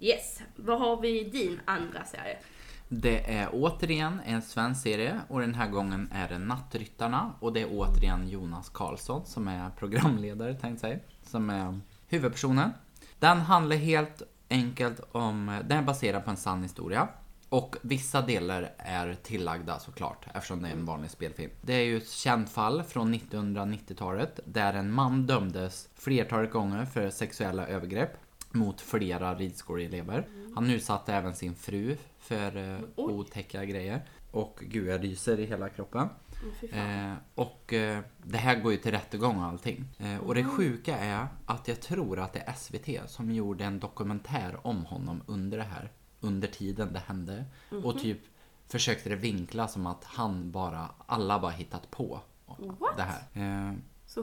Yes, 0.01 0.41
vad 0.57 0.79
har 0.79 1.01
vi 1.01 1.21
i 1.21 1.25
din 1.31 1.61
andra 1.65 2.05
serie? 2.05 2.39
Det 2.89 3.33
är 3.35 3.49
återigen 3.53 4.21
en 4.27 4.43
svensk 4.43 4.83
serie 4.83 5.21
och 5.29 5.41
den 5.41 5.55
här 5.55 5.69
gången 5.69 6.09
är 6.15 6.29
det 6.29 6.39
Nattryttarna 6.39 7.33
och 7.41 7.53
det 7.53 7.61
är 7.63 7.69
återigen 7.71 8.29
Jonas 8.29 8.69
Karlsson 8.69 9.27
som 9.27 9.49
är 9.49 9.71
programledare 9.71 10.55
tänkte 10.55 10.69
jag 10.89 10.97
säga, 10.99 10.99
som 11.23 11.51
är 11.51 11.81
huvudpersonen. 12.09 12.71
Den 13.19 13.39
handlar 13.41 13.77
helt 13.77 14.23
enkelt 14.51 15.01
om, 15.13 15.61
den 15.69 15.79
är 15.79 15.83
baserad 15.83 16.25
på 16.25 16.31
en 16.31 16.37
sann 16.37 16.63
historia 16.63 17.09
och 17.49 17.77
vissa 17.83 18.23
delar 18.23 18.73
är 18.79 19.15
tillagda 19.23 19.79
såklart 19.79 20.27
eftersom 20.35 20.63
det 20.63 20.69
är 20.69 20.73
en 20.73 20.85
vanlig 20.85 21.11
spelfilm. 21.11 21.51
Det 21.61 21.73
är 21.73 21.85
ju 21.85 21.97
ett 21.97 22.11
känt 22.11 22.51
fall 22.51 22.83
från 22.83 23.15
1990-talet 23.15 24.41
där 24.45 24.75
en 24.75 24.93
man 24.93 25.27
dömdes 25.27 25.89
flertalet 25.95 26.51
gånger 26.51 26.85
för 26.85 27.11
sexuella 27.11 27.67
övergrepp 27.67 28.11
mot 28.53 28.81
flera 28.81 29.35
ridskoleelever. 29.35 30.27
Han 30.55 30.71
utsatte 30.71 31.15
även 31.15 31.35
sin 31.35 31.55
fru 31.55 31.97
för 32.19 32.57
eh, 32.57 32.79
otäcka 32.97 33.65
grejer. 33.65 34.03
Och 34.31 34.63
gud, 34.69 34.89
jag 34.89 35.05
ryser 35.05 35.41
i 35.41 35.47
hela 35.47 35.69
kroppen. 35.69 36.09
Mm. 36.73 37.11
Eh, 37.13 37.17
och 37.35 37.73
eh, 37.73 38.01
det 38.23 38.39
här 38.39 38.61
går 38.61 38.73
ju 38.73 38.79
till 38.79 38.91
rättegång 38.91 39.37
och 39.39 39.45
allting. 39.45 39.85
Eh, 39.99 40.17
och 40.17 40.35
det 40.35 40.45
sjuka 40.45 40.99
är 40.99 41.27
att 41.47 41.69
jag 41.69 41.81
tror 41.81 42.19
att 42.21 42.33
det 42.33 42.41
är 42.41 42.53
SVT 42.53 43.11
som 43.11 43.31
gjorde 43.33 43.65
en 43.65 43.81
dokumentär 43.81 44.67
om 44.67 44.85
honom 44.85 45.23
under 45.27 45.59
det 45.59 45.65
här. 45.65 45.93
Under 46.21 46.49
tiden 46.49 46.93
det 46.93 46.99
hände. 47.07 47.45
Och 47.85 47.99
typ 47.99 48.21
försökte 48.69 49.09
det 49.09 49.17
vinkla 49.17 49.69
som 49.69 49.87
att 49.87 50.05
han 50.05 50.51
bara, 50.51 50.89
alla 51.07 51.39
bara 51.39 51.51
hittat 51.51 51.91
på 51.91 52.21
What? 52.47 52.97
det 52.97 53.03
här. 53.03 53.69
Eh, 53.69 53.75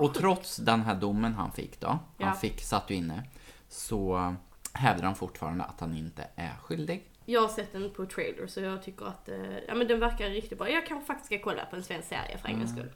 och 0.01 0.13
trots 0.13 0.57
den 0.57 0.81
här 0.81 0.95
domen 0.95 1.33
han 1.33 1.51
fick 1.51 1.79
då, 1.79 1.99
Ja. 2.17 2.25
han 2.25 2.37
fick, 2.37 2.61
satt 2.61 2.89
ju 2.89 2.95
inne, 2.95 3.23
så 3.69 4.35
hävdar 4.73 5.03
han 5.05 5.15
fortfarande 5.15 5.63
att 5.63 5.79
han 5.79 5.95
inte 5.97 6.27
är 6.35 6.53
skyldig. 6.61 7.11
Jag 7.29 7.41
har 7.41 7.47
sett 7.47 7.71
den 7.73 7.89
på 7.89 8.05
trailer 8.05 8.47
så 8.47 8.59
jag 8.61 8.83
tycker 8.83 9.05
att 9.05 9.29
eh, 9.29 9.57
ja, 9.67 9.75
men 9.75 9.87
den 9.87 9.99
verkar 9.99 10.29
riktigt 10.29 10.57
bra. 10.57 10.69
Jag 10.69 10.85
kanske 10.87 11.05
faktiskt 11.07 11.25
ska 11.25 11.39
kolla 11.39 11.65
på 11.65 11.75
en 11.75 11.83
svensk 11.83 12.07
serie 12.09 12.37
för 12.37 12.47
en 12.49 12.57
gångs 12.59 12.71
skull. 12.71 12.89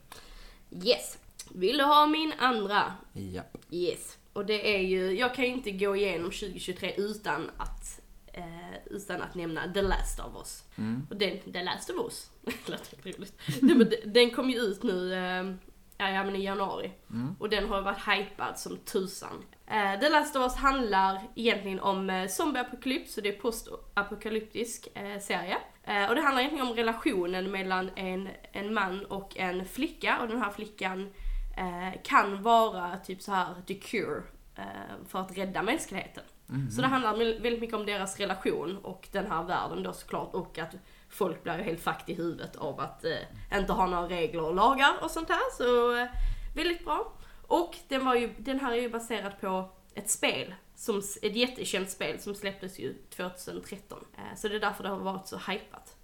Yes. 0.84 1.18
Vill 1.54 1.78
du 1.78 1.84
ha 1.84 2.06
min 2.06 2.32
andra? 2.38 2.94
Japp. 3.12 3.56
Yes. 3.70 4.18
Och 4.32 4.46
det 4.46 4.74
är 4.76 4.80
ju, 4.80 5.18
jag 5.18 5.34
kan 5.34 5.44
ju 5.44 5.50
inte 5.50 5.70
gå 5.70 5.96
igenom 5.96 6.30
2023 6.30 6.94
utan 6.96 7.50
att, 7.56 8.00
eh, 8.26 8.76
utan 8.86 9.22
att 9.22 9.34
nämna 9.34 9.72
The 9.72 9.82
Last 9.82 10.20
of 10.20 10.26
Us. 10.36 10.64
Och 11.10 11.16
den, 11.16 11.38
The 11.52 11.62
Last 11.62 11.90
of 11.90 11.96
Us, 12.04 12.30
det 12.42 12.68
låter 12.72 12.96
roligt. 13.18 13.38
Den- 13.60 14.12
den 14.12 14.30
kom 14.30 14.50
ju 14.50 14.58
ut 14.58 14.82
nu, 14.82 15.14
eh, 15.14 15.54
ja, 16.02 16.10
ja 16.10 16.24
men 16.24 16.36
i 16.36 16.44
januari. 16.44 16.92
Och 17.38 17.48
den 17.48 17.68
har 17.68 17.82
varit 17.82 18.08
hypad 18.08 18.58
som 18.58 18.76
tusan. 18.76 19.44
Eh, 19.66 20.00
The 20.00 20.08
Last 20.08 20.36
of 20.36 20.42
Us 20.42 20.56
handlar 20.56 21.20
egentligen 21.34 21.80
om 21.80 22.10
eh, 22.10 22.28
zombieapokalyps, 22.28 23.14
så 23.14 23.20
det 23.20 23.28
är 23.28 23.40
postapokalyptisk 23.40 24.88
eh, 24.94 25.18
serie. 25.20 25.56
Eh, 25.84 26.08
och 26.08 26.14
det 26.14 26.20
handlar 26.20 26.40
egentligen 26.40 26.66
om 26.66 26.76
relationen 26.76 27.50
mellan 27.50 27.90
en, 27.96 28.28
en 28.52 28.74
man 28.74 29.04
och 29.04 29.36
en 29.36 29.64
flicka, 29.66 30.18
och 30.20 30.28
den 30.28 30.42
här 30.42 30.50
flickan 30.50 31.10
eh, 31.56 32.02
kan 32.04 32.42
vara 32.42 32.96
typ 32.96 33.22
så 33.22 33.32
här 33.32 33.54
the 33.66 33.74
cure 33.74 34.22
eh, 34.56 34.64
för 35.08 35.18
att 35.18 35.38
rädda 35.38 35.62
mänskligheten. 35.62 36.24
Så 36.70 36.80
det 36.80 36.86
handlar 36.86 37.16
väldigt 37.16 37.60
mycket 37.60 37.76
om 37.76 37.86
deras 37.86 38.20
relation 38.20 38.78
och 38.82 39.08
den 39.12 39.26
här 39.30 39.42
världen 39.42 39.82
då 39.82 39.92
såklart 39.92 40.34
och 40.34 40.58
att 40.58 40.74
folk 41.12 41.42
blir 41.42 41.56
ju 41.56 41.62
helt 41.62 41.80
fucked 41.80 42.08
i 42.10 42.14
huvudet 42.14 42.56
av 42.56 42.80
att 42.80 43.04
eh, 43.04 43.58
inte 43.58 43.72
ha 43.72 43.86
några 43.86 44.08
regler 44.08 44.42
och 44.42 44.54
lagar 44.54 44.92
och 45.02 45.10
sånt 45.10 45.28
här. 45.28 45.56
Så 45.56 45.96
eh, 45.96 46.06
väldigt 46.54 46.84
bra. 46.84 47.12
Och 47.46 47.76
den, 47.88 48.04
var 48.04 48.14
ju, 48.14 48.34
den 48.38 48.60
här 48.60 48.72
är 48.72 48.80
ju 48.80 48.90
baserad 48.90 49.40
på 49.40 49.70
ett 49.94 50.10
spel, 50.10 50.54
som, 50.74 51.02
ett 51.22 51.36
jättekänt 51.36 51.90
spel 51.90 52.20
som 52.20 52.34
släpptes 52.34 52.78
ju 52.78 52.94
2013. 53.16 54.04
Eh, 54.14 54.36
så 54.36 54.48
det 54.48 54.56
är 54.56 54.60
därför 54.60 54.82
det 54.82 54.88
har 54.88 54.98
varit 54.98 55.26
så 55.26 55.36
hypat. 55.36 55.96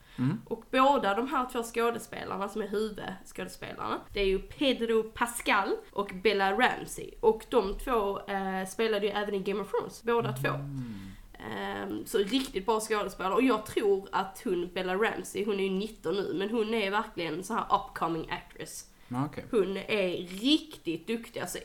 Och 0.44 0.64
båda 0.70 1.14
de 1.14 1.28
här 1.28 1.46
två 1.52 1.62
skådespelarna 1.62 2.48
som 2.48 2.62
är 2.62 2.68
huvudskådespelarna, 2.68 4.00
det 4.12 4.20
är 4.20 4.26
ju 4.26 4.38
Pedro 4.38 5.02
Pascal 5.02 5.76
och 5.92 6.10
Bella 6.22 6.52
Ramsey. 6.52 7.14
Och 7.20 7.46
de 7.48 7.78
två 7.78 8.20
eh, 8.20 8.66
spelade 8.66 9.06
ju 9.06 9.12
även 9.12 9.34
i 9.34 9.38
Game 9.38 9.60
of 9.60 9.70
Thrones, 9.70 10.02
båda 10.02 10.32
två. 10.32 10.48
Ehm, 11.38 12.06
så 12.06 12.18
riktigt 12.18 12.66
bra 12.66 12.80
skådespelare 12.80 13.34
och 13.34 13.42
jag 13.42 13.66
tror 13.66 14.08
att 14.12 14.40
hon, 14.44 14.70
Bella 14.74 14.94
Ramsey, 14.94 15.44
hon 15.44 15.60
är 15.60 15.64
ju 15.64 15.70
19 15.70 16.14
nu, 16.14 16.34
men 16.34 16.50
hon 16.50 16.74
är 16.74 16.90
verkligen 16.90 17.34
en 17.34 17.44
sån 17.44 17.56
här 17.56 17.66
upcoming 17.76 18.30
actress. 18.30 18.84
Okej. 19.10 19.44
Hon 19.50 19.76
är 19.76 20.08
riktigt 20.40 21.06
duktig, 21.06 21.40
alltså 21.40 21.58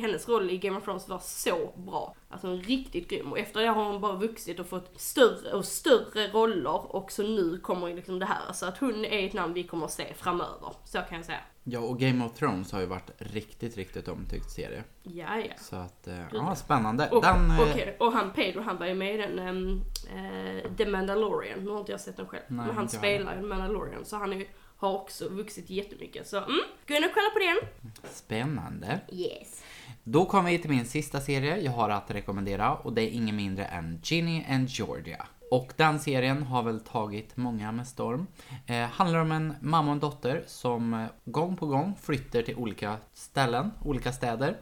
hennes 0.00 0.28
roll 0.28 0.50
i 0.50 0.58
Game 0.58 0.78
of 0.78 0.84
Thrones 0.84 1.08
var 1.08 1.18
så 1.18 1.72
bra. 1.76 2.14
Alltså 2.28 2.52
riktigt 2.56 3.08
grym 3.08 3.32
och 3.32 3.38
efter 3.38 3.60
det 3.60 3.66
har 3.66 3.84
hon 3.84 4.00
bara 4.00 4.16
vuxit 4.16 4.60
och 4.60 4.66
fått 4.66 5.00
större 5.00 5.52
och 5.52 5.64
större 5.64 6.28
roller 6.28 6.96
och 6.96 7.12
så 7.12 7.22
nu 7.22 7.58
kommer 7.58 7.94
liksom 7.94 8.18
det 8.18 8.26
här. 8.26 8.52
Så 8.52 8.66
att 8.66 8.78
hon 8.78 9.04
är 9.04 9.26
ett 9.26 9.32
namn 9.32 9.54
vi 9.54 9.62
kommer 9.62 9.84
att 9.84 9.92
se 9.92 10.14
framöver, 10.14 10.72
så 10.84 10.98
kan 10.98 11.16
jag 11.16 11.24
säga. 11.24 11.40
Ja, 11.64 11.80
och 11.80 11.98
Game 11.98 12.24
of 12.24 12.32
Thrones 12.32 12.72
har 12.72 12.80
ju 12.80 12.86
varit 12.86 13.10
riktigt, 13.18 13.76
riktigt 13.76 14.08
omtyckt 14.08 14.50
serie. 14.50 14.84
Ja, 15.02 15.38
ja. 15.38 15.54
Så 15.58 15.76
att, 15.76 16.06
eh, 16.08 16.18
ja, 16.32 16.54
spännande. 16.54 17.10
Och, 17.10 17.22
Den, 17.22 17.50
eh, 17.50 17.60
okej, 17.60 17.96
och 18.00 18.12
han 18.12 18.32
Pedro, 18.32 18.60
han 18.62 18.76
var 18.76 18.86
ju 18.86 18.94
med 18.94 19.14
i 19.14 19.16
den 19.18 19.38
ehm, 19.38 19.80
eh, 20.16 20.72
The 20.76 20.86
Mandalorian. 20.86 21.64
Nu 21.64 21.70
har 21.70 21.78
inte 21.78 21.92
jag 21.92 22.00
sett 22.00 22.16
den 22.16 22.26
själv. 22.26 22.42
Nej, 22.48 22.66
men 22.66 22.76
han 22.76 22.88
spelar 22.88 23.36
ju 23.36 23.42
Mandalorian 23.42 24.04
så 24.04 24.16
han 24.16 24.32
är, 24.32 24.36
ju- 24.36 24.46
har 24.82 24.94
också 24.94 25.28
vuxit 25.28 25.70
jättemycket. 25.70 26.28
Så 26.28 26.36
mm, 26.36 26.60
gå 26.88 26.94
in 26.94 27.04
och 27.04 27.10
kolla 27.14 27.30
på 27.30 27.38
den. 27.38 27.92
Spännande. 28.12 29.00
Yes. 29.12 29.64
Då 30.04 30.24
kommer 30.24 30.50
vi 30.50 30.58
till 30.58 30.70
min 30.70 30.84
sista 30.84 31.20
serie 31.20 31.60
jag 31.60 31.72
har 31.72 31.90
att 31.90 32.10
rekommendera 32.10 32.74
och 32.74 32.92
det 32.92 33.02
är 33.02 33.10
ingen 33.10 33.36
mindre 33.36 33.64
än 33.64 34.00
Ginny 34.02 34.44
and 34.48 34.68
Georgia. 34.68 35.26
Och 35.50 35.72
den 35.76 36.00
serien 36.00 36.42
har 36.42 36.62
väl 36.62 36.80
tagit 36.80 37.36
många 37.36 37.72
med 37.72 37.86
storm. 37.86 38.26
Eh, 38.66 38.88
handlar 38.88 39.18
om 39.18 39.32
en 39.32 39.54
mamma 39.60 39.88
och 39.88 39.92
en 39.92 40.00
dotter 40.00 40.44
som 40.46 40.94
eh, 40.94 41.06
gång 41.24 41.56
på 41.56 41.66
gång 41.66 41.94
flyttar 42.02 42.42
till 42.42 42.56
olika 42.56 42.96
ställen, 43.12 43.70
olika 43.84 44.12
städer. 44.12 44.56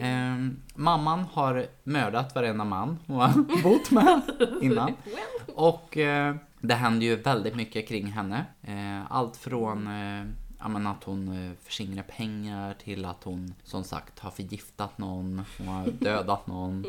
Eh, 0.00 0.36
mamman 0.74 1.24
har 1.32 1.66
mördat 1.84 2.34
varenda 2.34 2.64
man 2.64 2.98
hon 3.06 3.20
har 3.20 3.62
bott 3.62 3.90
med 3.90 4.20
innan. 4.62 4.94
Och 5.54 5.96
eh, 5.96 6.36
det 6.62 6.74
händer 6.74 7.06
ju 7.06 7.16
väldigt 7.16 7.54
mycket 7.56 7.88
kring 7.88 8.06
henne. 8.06 8.44
Eh, 8.62 9.12
allt 9.12 9.36
från 9.36 9.86
eh, 9.86 10.68
men 10.68 10.86
att 10.86 11.04
hon 11.04 11.28
eh, 11.48 11.52
förskingrar 11.62 12.02
pengar 12.02 12.74
till 12.74 13.04
att 13.04 13.24
hon 13.24 13.54
som 13.62 13.84
sagt 13.84 14.18
har 14.18 14.30
förgiftat 14.30 14.98
någon, 14.98 15.42
hon 15.58 15.68
har 15.68 15.86
dödat 16.00 16.46
någon. 16.46 16.86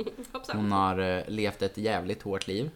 Hon 0.53 0.71
har 0.71 1.29
levt 1.29 1.61
ett 1.61 1.77
jävligt 1.77 2.21
hårt 2.23 2.47
liv. 2.47 2.71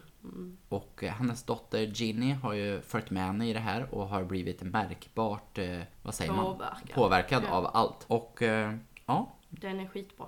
Och 0.68 1.04
eh, 1.04 1.12
hennes 1.12 1.42
dotter 1.42 1.78
Ginny 1.86 2.32
har 2.32 2.52
ju 2.52 2.80
följt 2.80 3.10
med 3.10 3.26
henne 3.26 3.48
i 3.48 3.52
det 3.52 3.60
här 3.60 3.94
och 3.94 4.08
har 4.08 4.24
blivit 4.24 4.62
märkbart, 4.62 5.58
vad 6.02 6.14
säger 6.14 6.32
man? 6.32 6.44
Påverkad. 6.44 6.94
Påverkad 6.94 7.42
Ja. 7.46 7.50
av 7.54 7.66
allt. 7.72 8.04
Och 8.06 8.42
ja, 9.06 9.32
Den 9.48 9.80
är 9.80 9.88
skitbra. 9.88 10.26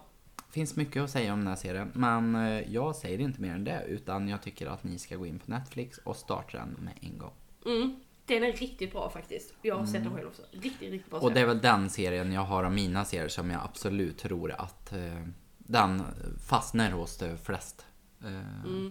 Finns 0.50 0.76
mycket 0.76 1.02
att 1.02 1.10
säga 1.10 1.32
om 1.32 1.38
den 1.38 1.48
här 1.48 1.56
serien. 1.56 1.90
Men 1.94 2.34
eh, 2.34 2.72
jag 2.72 2.96
säger 2.96 3.18
inte 3.18 3.40
mer 3.40 3.54
än 3.54 3.64
det. 3.64 3.84
Utan 3.88 4.28
jag 4.28 4.42
tycker 4.42 4.66
att 4.66 4.84
ni 4.84 4.98
ska 4.98 5.16
gå 5.16 5.26
in 5.26 5.38
på 5.38 5.50
Netflix 5.50 5.98
och 5.98 6.16
starta 6.16 6.58
den 6.58 6.76
med 6.80 6.94
en 7.00 7.18
gång. 7.18 7.32
Mm. 7.66 8.00
Den 8.26 8.42
är 8.42 8.52
riktigt 8.52 8.92
bra 8.92 9.10
faktiskt. 9.10 9.54
Jag 9.62 9.76
har 9.76 9.86
sett 9.86 10.04
den 10.04 10.14
själv 10.14 10.28
också. 10.28 10.42
Riktigt, 10.50 10.90
riktigt 10.90 11.10
bra 11.10 11.18
Mm. 11.18 11.26
Och 11.26 11.34
det 11.34 11.40
är 11.40 11.46
väl 11.46 11.60
den 11.60 11.90
serien 11.90 12.32
jag 12.32 12.42
har 12.42 12.64
av 12.64 12.72
mina 12.72 13.04
serier 13.04 13.28
som 13.28 13.50
jag 13.50 13.60
absolut 13.64 14.18
tror 14.18 14.52
att 14.52 14.92
eh, 14.92 15.26
den 15.58 16.02
fastnar 16.48 16.90
hos 16.90 17.18
de 17.18 17.38
flest. 17.38 17.86
Eh, 18.24 18.30
Ja, 18.64 18.90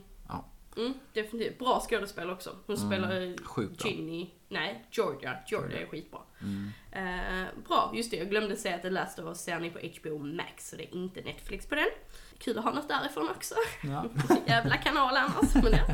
Mm, 0.79 0.93
definitivt. 1.13 1.59
Bra 1.59 1.79
skådespel 1.89 2.29
också. 2.29 2.55
Hon 2.67 2.77
spelar 2.77 3.11
Mm. 3.11 3.37
Sjukt 3.43 3.81
bra. 3.83 3.91
Ginny. 3.91 4.29
Nej, 4.47 4.85
Georgia. 4.91 5.37
Georgia 5.47 5.79
är 5.81 5.85
skitbra. 5.85 6.19
Eh, 6.91 7.47
bra, 7.67 7.91
just 7.95 8.11
det. 8.11 8.17
Jag 8.17 8.29
glömde 8.29 8.55
säga 8.55 8.75
att 8.75 8.81
The 8.81 8.89
Last 8.89 9.19
of 9.19 9.25
Us 9.25 9.39
ser 9.41 9.59
ni 9.59 9.69
på 9.69 9.79
HBO 9.79 10.17
Max, 10.17 10.69
så 10.69 10.75
det 10.75 10.83
är 10.83 10.95
inte 10.95 11.21
Netflix 11.21 11.65
på 11.67 11.75
den. 11.75 11.87
Kul 12.39 12.57
att 12.57 12.63
ha 12.63 12.71
något 12.73 12.87
därifrån 12.89 13.29
också. 13.29 13.55
Ja. 13.83 14.05
Jävla 14.47 14.77
kanal 14.77 15.17
annars. 15.17 15.53
Men 15.55 15.71
ja. 15.71 15.85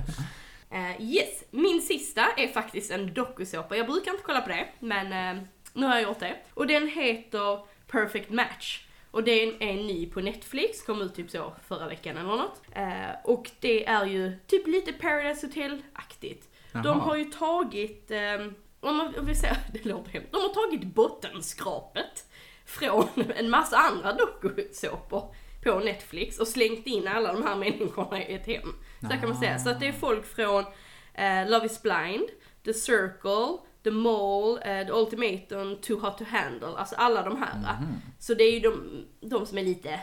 Eh, 0.77 1.01
yes, 1.01 1.43
min 1.51 1.81
sista 1.81 2.25
är 2.37 2.47
faktiskt 2.47 2.91
en 2.91 3.13
dokusåpa. 3.13 3.77
Jag 3.77 3.85
brukar 3.87 4.11
inte 4.11 4.23
kolla 4.23 4.41
på 4.41 4.49
det, 4.49 4.67
men 4.79 5.37
eh, 5.37 5.43
nu 5.73 5.85
har 5.85 5.93
jag 5.93 6.03
gjort 6.03 6.19
det. 6.19 6.35
Och 6.53 6.67
den 6.67 6.87
heter 6.87 7.65
Perfect 7.87 8.29
Match. 8.29 8.85
Och 9.15 9.23
den 9.23 9.61
är 9.61 9.73
ny 9.73 10.05
på 10.05 10.21
Netflix, 10.21 10.81
kom 10.81 11.01
ut 11.01 11.15
typ 11.15 11.29
så 11.29 11.53
förra 11.67 11.87
veckan 11.87 12.17
eller 12.17 12.37
något. 12.37 12.61
Eh, 12.71 13.15
och 13.23 13.51
det 13.59 13.87
är 13.87 14.05
ju 14.05 14.39
typ 14.47 14.67
lite 14.67 14.93
Paradise 14.93 15.47
Hotel-aktigt. 15.47 16.49
De 16.83 16.99
har 16.99 17.15
ju 17.15 17.25
tagit, 17.25 18.11
eh, 18.11 18.47
om 18.79 18.95
man 18.97 19.25
vill 19.25 19.39
säga, 19.39 19.57
det 19.73 19.85
låter 19.85 20.11
hemskt, 20.11 20.31
de 20.31 20.41
har 20.41 20.49
tagit 20.49 20.83
bottenskrapet 20.83 22.25
från 22.65 23.07
en 23.35 23.49
massa 23.49 23.77
andra 23.77 24.13
dokusåpor 24.13 25.35
på 25.63 25.79
Netflix 25.79 26.39
och 26.39 26.47
slängt 26.47 26.87
in 26.87 27.07
alla 27.07 27.33
de 27.33 27.43
här 27.43 27.55
människorna 27.55 28.23
i 28.23 28.33
ett 28.33 28.47
hem. 28.47 28.73
Så 29.01 29.07
kan 29.07 29.29
man 29.29 29.37
säga. 29.37 29.59
Så 29.59 29.69
att 29.69 29.79
det 29.79 29.87
är 29.87 29.93
folk 29.93 30.25
från 30.25 30.65
eh, 31.13 31.49
Love 31.49 31.65
is 31.65 31.81
blind, 31.81 32.29
The 32.65 32.73
Circle, 32.73 33.57
The 33.85 33.91
Mole, 33.91 34.61
eh, 34.61 34.85
The 34.87 34.91
Ultimatum, 34.91 35.77
Too 35.81 35.99
Hot 35.99 36.17
to 36.17 36.23
Handle. 36.27 36.77
Alltså 36.77 36.95
alla 36.95 37.23
de 37.23 37.37
här. 37.37 37.77
Så 38.19 38.33
det 38.33 38.43
är 38.43 38.51
ju 38.51 38.59
de, 38.59 39.05
de 39.21 39.45
som 39.45 39.57
är 39.57 39.63
lite, 39.63 39.99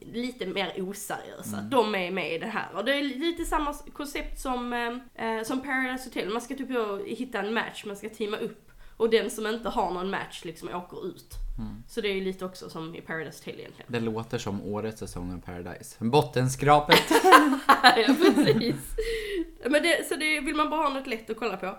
lite 0.00 0.46
mer 0.46 0.72
oseriösa. 0.76 1.60
De 1.70 1.94
är 1.94 2.10
med 2.10 2.34
i 2.34 2.38
det 2.38 2.46
här. 2.46 2.68
Och 2.74 2.84
det 2.84 2.94
är 2.94 3.02
lite 3.02 3.44
samma 3.44 3.72
koncept 3.72 4.40
som, 4.40 4.72
eh, 4.72 5.26
eh, 5.26 5.42
som 5.42 5.60
Paradise 5.60 6.08
Hotel. 6.08 6.28
Man 6.28 6.42
ska 6.42 6.54
typ 6.54 6.68
hitta 7.06 7.38
en 7.38 7.54
match, 7.54 7.84
man 7.86 7.96
ska 7.96 8.08
teama 8.08 8.36
upp. 8.36 8.70
Och 8.96 9.10
den 9.10 9.30
som 9.30 9.46
inte 9.46 9.68
har 9.68 9.90
någon 9.90 10.10
match 10.10 10.44
liksom 10.44 10.68
åker 10.68 11.06
ut. 11.06 11.34
Så 11.88 12.00
det 12.00 12.08
är 12.08 12.14
ju 12.14 12.24
lite 12.24 12.44
också 12.44 12.70
som 12.70 12.94
i 12.94 13.00
Paradise 13.00 13.38
Hotel 13.38 13.60
egentligen. 13.60 13.92
Det 13.92 14.00
låter 14.00 14.38
som 14.38 14.62
årets 14.62 14.98
säsong 14.98 15.34
av 15.34 15.40
Paradise. 15.40 15.96
Bottenskrapet. 15.98 17.02
ja, 17.96 18.14
precis. 18.18 18.76
Men 19.64 19.82
det, 19.82 20.08
så 20.08 20.14
det, 20.16 20.40
vill 20.40 20.54
man 20.54 20.70
bara 20.70 20.82
ha 20.82 20.94
något 20.94 21.06
lätt 21.06 21.30
att 21.30 21.36
kolla 21.36 21.56
på 21.56 21.78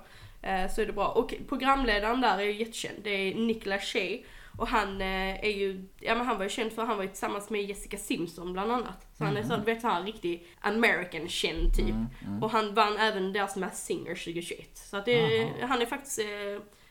så 0.75 0.81
är 0.81 0.85
det 0.85 0.93
bra. 0.93 1.07
Och 1.07 1.33
programledaren 1.49 2.21
där 2.21 2.37
är 2.37 2.43
ju 2.43 2.53
jättekänd. 2.53 2.97
Det 3.03 3.09
är 3.09 3.35
Nick 3.35 3.65
Lachey. 3.65 4.23
Och 4.59 4.67
han 4.67 5.01
eh, 5.01 5.45
är 5.45 5.49
ju, 5.49 5.87
ja 5.99 6.15
men 6.15 6.25
han 6.25 6.37
var 6.37 6.43
ju 6.43 6.49
känd 6.49 6.71
för 6.71 6.85
han 6.85 6.97
var 6.97 7.03
ju 7.03 7.09
tillsammans 7.09 7.49
med 7.49 7.63
Jessica 7.63 7.97
Simpson 7.97 8.53
bland 8.53 8.71
annat. 8.71 9.07
Så 9.17 9.23
han 9.23 9.37
är 9.37 9.43
så, 9.43 9.55
du 9.55 9.61
vet 9.61 9.81
såhär 9.81 10.03
riktig 10.03 10.47
American 10.59 11.27
känd 11.27 11.75
typ. 11.75 11.95
Och 12.41 12.51
han 12.51 12.73
vann 12.73 12.97
även 12.97 13.33
deras 13.33 13.55
Masked 13.55 13.77
Singer 13.77 14.15
2021. 14.15 14.77
Så 14.77 14.97
att 14.97 15.05
det, 15.05 15.49
han 15.61 15.81
är 15.81 15.85
faktiskt, 15.85 16.19
eh, 16.19 16.25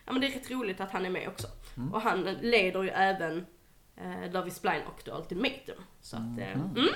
ja 0.04 0.12
men 0.12 0.20
det 0.20 0.26
är 0.26 0.30
rätt 0.30 0.50
roligt 0.50 0.80
att 0.80 0.90
han 0.90 1.06
är 1.06 1.10
med 1.10 1.28
också. 1.28 1.46
Och 1.92 2.00
han 2.00 2.22
leder 2.24 2.82
ju 2.82 2.88
även 2.88 3.46
eh, 3.96 4.32
Love 4.32 4.48
is 4.48 4.62
blind 4.62 4.82
och 4.86 5.04
The 5.04 5.10
Ultimatum. 5.10 5.82
Så 6.00 6.16
att, 6.16 6.38
eh, 6.38 6.52
mm. 6.52 6.88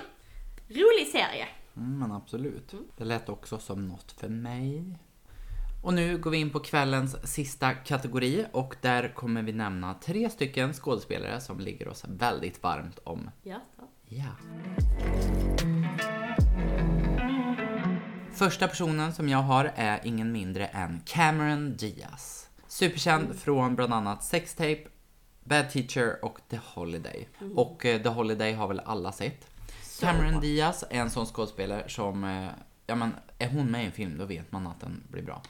Rolig 0.68 1.06
serie. 1.12 1.48
Mm, 1.76 1.98
men 1.98 2.12
absolut. 2.12 2.74
Det 2.96 3.04
lät 3.04 3.28
också 3.28 3.58
som 3.58 3.88
något 3.88 4.12
för 4.12 4.28
mig. 4.28 4.98
Och 5.82 5.94
nu 5.94 6.18
går 6.18 6.30
vi 6.30 6.38
in 6.38 6.50
på 6.50 6.60
kvällens 6.60 7.32
sista 7.34 7.72
kategori 7.74 8.46
och 8.52 8.76
där 8.80 9.14
kommer 9.14 9.42
vi 9.42 9.52
nämna 9.52 9.94
tre 9.94 10.30
stycken 10.30 10.72
skådespelare 10.72 11.40
som 11.40 11.60
ligger 11.60 11.88
oss 11.88 12.04
väldigt 12.08 12.62
varmt 12.62 12.98
om 13.04 13.30
Ja, 13.42 13.60
Ja. 14.06 14.28
Första 18.32 18.68
personen 18.68 19.12
som 19.12 19.28
jag 19.28 19.38
har 19.38 19.72
är 19.74 20.00
ingen 20.04 20.32
mindre 20.32 20.66
än 20.66 21.00
Cameron 21.06 21.76
Diaz. 21.76 22.48
Superkänd 22.68 23.34
från 23.36 23.76
bland 23.76 23.94
annat 23.94 24.24
Sextape, 24.24 24.84
Bad 25.44 25.70
Teacher 25.70 26.24
och 26.24 26.38
The 26.48 26.58
Holiday. 26.74 27.28
Och 27.54 27.86
eh, 27.86 28.02
The 28.02 28.08
Holiday 28.08 28.52
har 28.52 28.68
väl 28.68 28.80
alla 28.80 29.12
sett. 29.12 29.46
Så 29.82 30.06
Cameron. 30.06 30.40
Diaz 30.40 30.84
är 30.90 31.00
en 31.00 31.10
sån 31.10 31.26
skådespelare 31.26 31.88
som, 31.88 32.24
eh, 32.24 32.48
ja 32.86 32.94
men 32.94 33.14
är 33.38 33.48
hon 33.48 33.70
med 33.70 33.82
i 33.82 33.86
en 33.86 33.92
film 33.92 34.18
då 34.18 34.24
vet 34.24 34.52
man 34.52 34.66
att 34.66 34.80
den 34.80 35.02
blir 35.10 35.22
bra. 35.22 35.42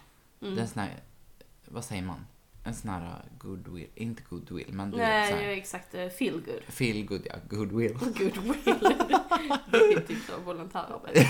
Det 0.50 0.56
är 0.56 0.62
en 0.62 0.68
sån 0.68 0.82
här, 0.82 1.02
vad 1.68 1.84
säger 1.84 2.02
man? 2.02 2.26
En 2.64 2.74
sån 2.74 2.90
här 2.90 3.22
goodwill, 3.38 3.88
inte 3.94 4.22
goodwill 4.30 4.72
men 4.72 4.90
du 4.90 4.96
vet 4.96 5.06
Nej, 5.08 5.30
så 5.30 5.36
ja, 5.36 5.40
här, 5.42 5.48
exakt. 5.48 5.94
eh, 5.94 6.08
Feel 6.08 6.34
good. 6.40 6.62
feel 6.68 7.06
good 7.06 7.26
ja, 7.30 7.34
goodwill. 7.50 7.92
Goodwill. 8.00 8.78
det 9.70 9.76
är 9.76 10.00
typ 10.00 10.18
så 10.26 10.40
volontärarbete. 10.44 11.26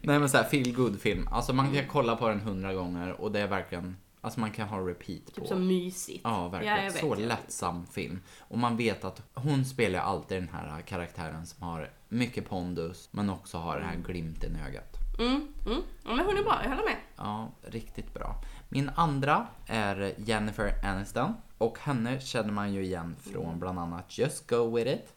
Nej 0.00 0.18
men 0.18 0.28
såhär 0.28 0.44
feel 0.44 0.74
good 0.74 1.00
film. 1.00 1.28
Alltså 1.32 1.52
man 1.52 1.74
kan 1.74 1.86
kolla 1.88 2.16
på 2.16 2.28
den 2.28 2.40
hundra 2.40 2.74
gånger 2.74 3.20
och 3.20 3.32
det 3.32 3.40
är 3.40 3.46
verkligen, 3.46 3.96
alltså 4.20 4.40
man 4.40 4.50
kan 4.50 4.68
ha 4.68 4.88
repeat 4.88 5.24
på. 5.24 5.30
Typ 5.40 5.46
så 5.46 5.56
mysigt. 5.56 6.20
Ja, 6.24 6.48
verkligen. 6.48 6.76
Ja, 6.76 6.82
vet, 6.82 7.00
så 7.00 7.14
vet. 7.14 7.28
lättsam 7.28 7.86
film. 7.86 8.20
Och 8.38 8.58
man 8.58 8.76
vet 8.76 9.04
att 9.04 9.22
hon 9.34 9.64
spelar 9.64 10.00
alltid 10.00 10.36
den 10.38 10.48
här 10.48 10.80
karaktären 10.80 11.46
som 11.46 11.62
har 11.62 11.90
mycket 12.08 12.48
pondus 12.48 13.08
men 13.12 13.30
också 13.30 13.58
har 13.58 13.76
den 13.78 13.88
här 13.88 13.96
glimten 13.96 14.56
i 14.56 14.68
ögat. 14.68 14.96
Mm, 15.18 15.48
mm. 15.66 15.82
Ja, 16.04 16.14
men 16.14 16.26
hon 16.26 16.36
är 16.38 16.42
bra, 16.42 16.60
jag 16.62 16.70
håller 16.70 16.84
med. 16.84 16.96
Ja, 17.16 17.50
riktigt 17.62 18.14
bra. 18.14 18.34
Min 18.68 18.90
andra 18.96 19.46
är 19.66 20.14
Jennifer 20.16 20.74
Aniston 20.84 21.34
och 21.58 21.78
henne 21.78 22.20
känner 22.20 22.52
man 22.52 22.72
ju 22.72 22.82
igen 22.84 23.16
från 23.32 23.58
bland 23.60 23.78
annat 23.78 24.18
Just 24.18 24.50
Go 24.50 24.76
With 24.76 24.90
It 24.90 25.14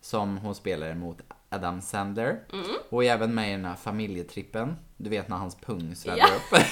som 0.00 0.38
hon 0.38 0.54
spelar 0.54 0.94
mot 0.94 1.20
Adam 1.48 1.80
Sandler 1.80 2.40
Mm. 2.52 2.66
och 2.90 3.04
är 3.04 3.12
även 3.12 3.34
med 3.34 3.48
i 3.48 3.52
den 3.52 3.64
här 3.64 3.74
familjetrippen. 3.74 4.76
Du 4.96 5.10
vet 5.10 5.28
när 5.28 5.36
hans 5.36 5.54
pung 5.56 5.94
sväller 5.96 6.18
Ja. 6.18 6.26
upp. 6.26 6.52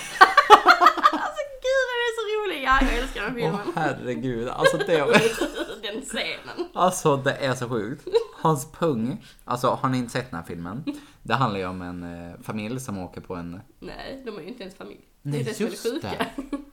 Alltså 1.12 1.42
gud 1.66 1.84
den 1.90 2.00
är 2.08 2.12
så 2.18 2.22
rolig! 2.44 2.51
Ja, 2.64 2.78
jag 2.82 2.94
älskar 2.98 3.22
den 3.22 3.30
Åh 3.30 3.36
filmen. 3.36 3.72
herregud, 3.74 4.48
alltså 4.48 4.76
det, 4.76 4.86
den 5.82 6.02
scenen. 6.02 6.68
alltså 6.74 7.16
det 7.16 7.32
är 7.32 7.54
så 7.54 7.68
sjukt. 7.68 8.08
Hans 8.36 8.72
pung, 8.72 9.24
alltså 9.44 9.68
har 9.68 9.88
ni 9.88 9.98
inte 9.98 10.12
sett 10.12 10.30
den 10.30 10.40
här 10.40 10.46
filmen? 10.46 10.84
Det 11.22 11.34
handlar 11.34 11.60
ju 11.60 11.66
om 11.66 11.82
en 11.82 12.30
eh, 12.30 12.40
familj 12.42 12.80
som 12.80 12.98
åker 12.98 13.20
på 13.20 13.34
en... 13.34 13.60
Nej, 13.78 14.22
de 14.26 14.36
är 14.38 14.42
ju 14.42 14.48
inte 14.48 14.62
ens 14.62 14.76
familj. 14.76 15.00
Nej, 15.22 15.42
det 15.44 15.50
är 15.50 15.68
det 15.68 15.76
som 15.76 15.90
är 15.90 16.00
det 16.00 16.00
sjuka. 16.16 16.26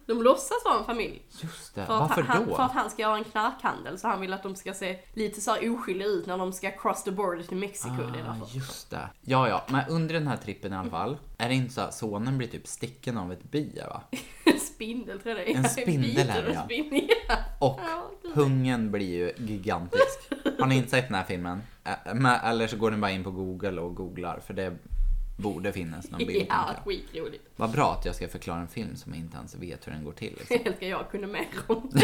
De 0.06 0.24
låtsas 0.24 0.58
vara 0.66 0.78
en 0.80 0.86
familj. 0.86 1.22
Just 1.42 1.76
det, 1.76 1.86
För 1.86 2.00
varför 2.00 2.22
han, 2.22 2.46
då? 2.50 2.56
för 2.56 2.64
att 2.64 2.72
han 2.72 2.90
ska 2.90 3.02
göra 3.02 3.18
en 3.18 3.24
knarkhandel 3.24 4.00
så 4.00 4.08
han 4.08 4.22
vill 4.22 4.34
att 4.34 4.44
de 4.44 4.56
ska 4.56 4.74
se 4.74 5.00
lite 5.14 5.42
så 5.42 5.52
här 5.52 5.74
oskyldiga 5.76 6.08
ut 6.08 6.26
när 6.26 6.38
de 6.38 6.54
ska 6.54 6.72
cross 6.72 7.04
the 7.04 7.12
border 7.12 7.44
till 7.44 7.58
Mexiko. 7.58 7.96
det 8.14 8.20
är 8.20 8.24
Ah, 8.30 8.36
därför. 8.40 8.56
just 8.58 8.90
det. 8.90 9.10
Ja, 9.22 9.50
ja, 9.50 9.64
men 9.68 9.90
under 9.90 10.14
den 10.14 10.28
här 10.28 10.38
trippen 10.38 10.74
i 10.74 10.76
alla 10.76 10.90
fall, 10.90 11.18
är 11.38 11.50
det 11.50 11.56
inte 11.56 11.74
så 11.74 11.82
att 11.82 11.94
sonen 11.94 12.38
blir 12.38 12.48
typ 12.48 12.68
sticken 12.68 13.18
av 13.18 13.32
ett 13.32 13.44
bi, 13.52 13.82
va? 13.90 14.02
Spindel 14.80 15.20
tror 15.20 15.38
jag 15.38 15.48
det 15.48 15.52
är. 15.52 15.58
En 15.58 15.70
spindel 15.70 16.30
är 16.30 16.44
det, 16.44 16.48
ja. 16.48 16.54
ja. 16.54 16.64
Spindel, 16.64 17.10
ja. 17.28 17.36
Och 17.60 17.80
Ja, 17.84 18.12
pungen 18.34 18.92
blir 18.92 19.08
ju 19.08 19.32
gigantisk. 19.38 20.20
Har 20.60 20.68
ni 20.68 20.76
inte 20.76 20.90
sett 20.90 21.08
den 21.08 21.16
här 21.16 21.24
filmen? 21.24 21.62
Eller 22.44 22.68
så 22.68 22.78
går 22.78 22.92
ni 22.92 22.98
bara 22.98 23.12
in 23.12 23.24
på 23.24 23.32
Google 23.32 23.82
och 23.82 23.96
googlar, 23.96 24.40
för 24.48 24.54
det 24.54 24.78
borde 25.38 25.74
finnas 25.74 26.12
någon 26.12 26.18
bild. 26.18 26.46
Ja, 26.50 26.76
skitroligt. 26.86 27.44
Vad 27.56 27.72
bra 27.72 27.96
att 28.00 28.06
jag 28.06 28.16
ska 28.16 28.28
förklara 28.28 28.60
en 28.60 28.68
film 28.68 28.96
som 28.96 29.14
jag 29.14 29.20
inte 29.20 29.38
ens 29.38 29.56
vet 29.56 29.88
hur 29.88 29.92
den 29.92 30.04
går 30.04 30.12
till. 30.12 30.34
Liksom. 30.38 30.58
Jag 30.58 30.68
älskar 30.74 30.88
jag 30.88 31.12
kunde 31.12 31.28
mer 31.28 31.48
om. 31.68 31.92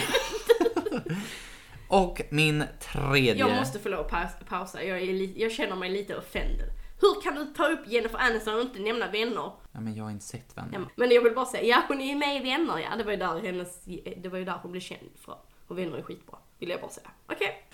Och 1.88 2.22
min 2.30 2.64
tredje... 2.80 3.36
Jag 3.36 3.56
måste 3.56 3.80
få 3.80 3.90
lov 3.90 4.00
att 4.00 4.12
paus, 4.12 4.32
pausa. 4.50 4.84
Jag, 4.84 5.02
är 5.02 5.06
li, 5.06 5.34
jag 5.38 5.52
känner 5.52 5.76
mig 5.76 5.90
lite 5.90 6.18
offended. 6.18 6.70
Hur 7.00 7.22
kan 7.22 7.36
du 7.36 7.46
ta 7.46 7.68
upp 7.68 7.88
Jennifer 7.88 8.18
Aniston 8.18 8.56
och 8.56 8.62
inte 8.62 8.80
nämna 8.80 9.12
vänner? 9.12 9.52
Ja, 9.72 9.80
men 9.80 9.96
jag 9.96 10.04
har 10.04 10.12
inte 10.12 10.26
sett 10.26 10.58
Vänner. 10.58 10.70
Ja, 10.74 10.80
men 10.96 11.12
jag 11.12 11.22
vill 11.22 11.36
bara 11.36 11.46
säga, 11.46 11.64
ja 11.64 11.84
hon 11.88 12.02
är 12.02 12.06
ju 12.06 12.16
med 12.16 12.36
i 12.36 12.40
Vänner 12.40 12.80
ja. 12.80 12.96
Det 12.98 13.04
var 13.04 13.12
ju 13.12 13.18
där, 13.18 13.40
hennes, 13.40 13.82
det 14.18 14.30
var 14.30 14.38
ju 14.38 14.46
där 14.46 14.60
hon 14.62 14.72
blev 14.72 14.82
känd 14.82 15.10
för. 15.16 15.38
Och 15.68 15.78
Vänner 15.78 15.98
är 15.98 16.02
skitbra. 16.02 16.38
Vill 16.60 16.70
jag 16.70 16.82
bara 16.82 16.92
säga. 16.92 17.10
Okej. 17.28 17.68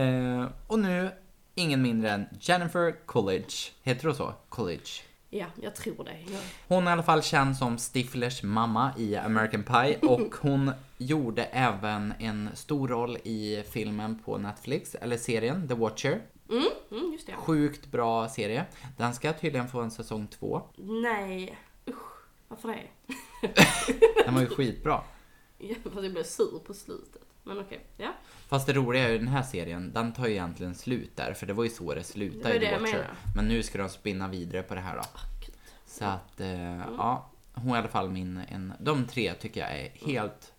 Eh, 0.00 0.46
och 0.66 0.78
nu, 0.78 1.10
ingen 1.54 1.82
mindre 1.82 2.10
än 2.10 2.26
Jennifer 2.40 3.06
Coolidge. 3.06 3.72
Heter 3.82 4.06
hon 4.06 4.14
så? 4.14 4.34
Coolidge. 4.48 5.02
Ja, 5.30 5.46
jag 5.62 5.74
tror 5.74 6.04
det. 6.04 6.16
Hon 6.68 6.86
är 6.86 6.90
i 6.90 6.92
alla 6.92 7.02
fall 7.02 7.22
känd 7.22 7.56
som 7.56 7.78
Stiflers 7.78 8.42
mamma 8.42 8.90
i 8.98 9.16
American 9.16 9.62
Pie 9.62 9.98
och 10.02 10.34
hon 10.40 10.72
gjorde 10.98 11.44
även 11.44 12.14
en 12.18 12.48
stor 12.54 12.88
roll 12.88 13.16
i 13.16 13.64
filmen 13.70 14.18
på 14.24 14.38
Netflix, 14.38 14.94
eller 14.94 15.16
serien 15.16 15.68
The 15.68 15.74
Watcher. 15.74 16.20
Mm, 16.50 16.64
mm, 16.90 17.12
just 17.12 17.26
det. 17.26 17.32
Sjukt 17.32 17.86
bra 17.86 18.28
serie. 18.28 18.64
Den 18.96 19.14
ska 19.14 19.32
tydligen 19.32 19.68
få 19.68 19.80
en 19.80 19.90
säsong 19.90 20.26
två. 20.26 20.62
Nej, 20.76 21.58
usch. 21.88 22.16
Varför 22.48 22.68
det? 22.68 22.82
Den 24.24 24.34
var 24.34 24.40
ju 24.40 24.48
skitbra. 24.48 25.00
Ja, 25.58 25.74
fast 25.82 25.96
jag 25.96 26.12
blev 26.12 26.22
sur 26.22 26.58
på 26.66 26.74
slutet. 26.74 27.22
Men 27.42 27.58
okej, 27.58 27.86
ja. 27.96 28.12
Fast 28.48 28.66
det 28.66 28.72
roliga 28.72 29.08
är 29.08 29.12
ju 29.12 29.18
den 29.18 29.28
här 29.28 29.42
serien, 29.42 29.92
den 29.92 30.12
tar 30.12 30.26
ju 30.26 30.32
egentligen 30.32 30.74
slut 30.74 31.16
där, 31.16 31.32
för 31.32 31.46
det 31.46 31.52
var 31.52 31.64
ju 31.64 31.70
så 31.70 31.94
det 31.94 32.00
Det 32.00 32.04
slutade 32.04 32.48
var 32.48 32.54
i 32.54 32.58
det 32.58 32.66
The 32.66 32.78
Watcher. 32.78 33.10
Men 33.36 33.48
nu 33.48 33.62
ska 33.62 33.78
de 33.78 33.88
spinna 33.88 34.28
vidare 34.28 34.62
på 34.62 34.74
det 34.74 34.80
här 34.80 34.96
då. 34.96 35.02
Gud. 35.46 35.54
Så 35.86 36.04
att, 36.04 36.40
eh, 36.40 36.76
ja. 36.76 37.30
Hon 37.54 37.70
är 37.70 37.74
i 37.74 37.78
alla 37.78 37.88
fall 37.88 38.10
min, 38.10 38.40
en, 38.48 38.72
de 38.80 39.06
tre 39.06 39.34
tycker 39.34 39.60
jag 39.60 39.78
är 39.80 39.90
helt 39.90 40.52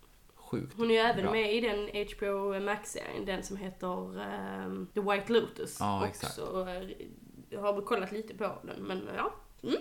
sjukt 0.50 0.74
Hon 0.76 0.90
är 0.90 0.94
ju 0.94 1.00
även 1.00 1.22
bra. 1.22 1.32
med 1.32 1.54
i 1.54 1.60
den 1.60 2.06
HBO 2.06 2.60
Max-serien, 2.60 3.24
den 3.24 3.42
som 3.42 3.56
heter 3.56 4.20
ehm, 4.20 4.86
The 4.94 5.00
White 5.00 5.32
Lotus. 5.32 5.76
Ja, 5.80 6.06
exakt. 6.06 6.38
Också, 6.38 6.68
eh, 6.68 6.88
jag 7.50 7.60
har 7.60 7.80
kollat 7.80 8.12
lite 8.12 8.34
på 8.34 8.52
den, 8.62 8.82
men 8.82 9.02
ja. 9.16 9.32
Mm. 9.62 9.76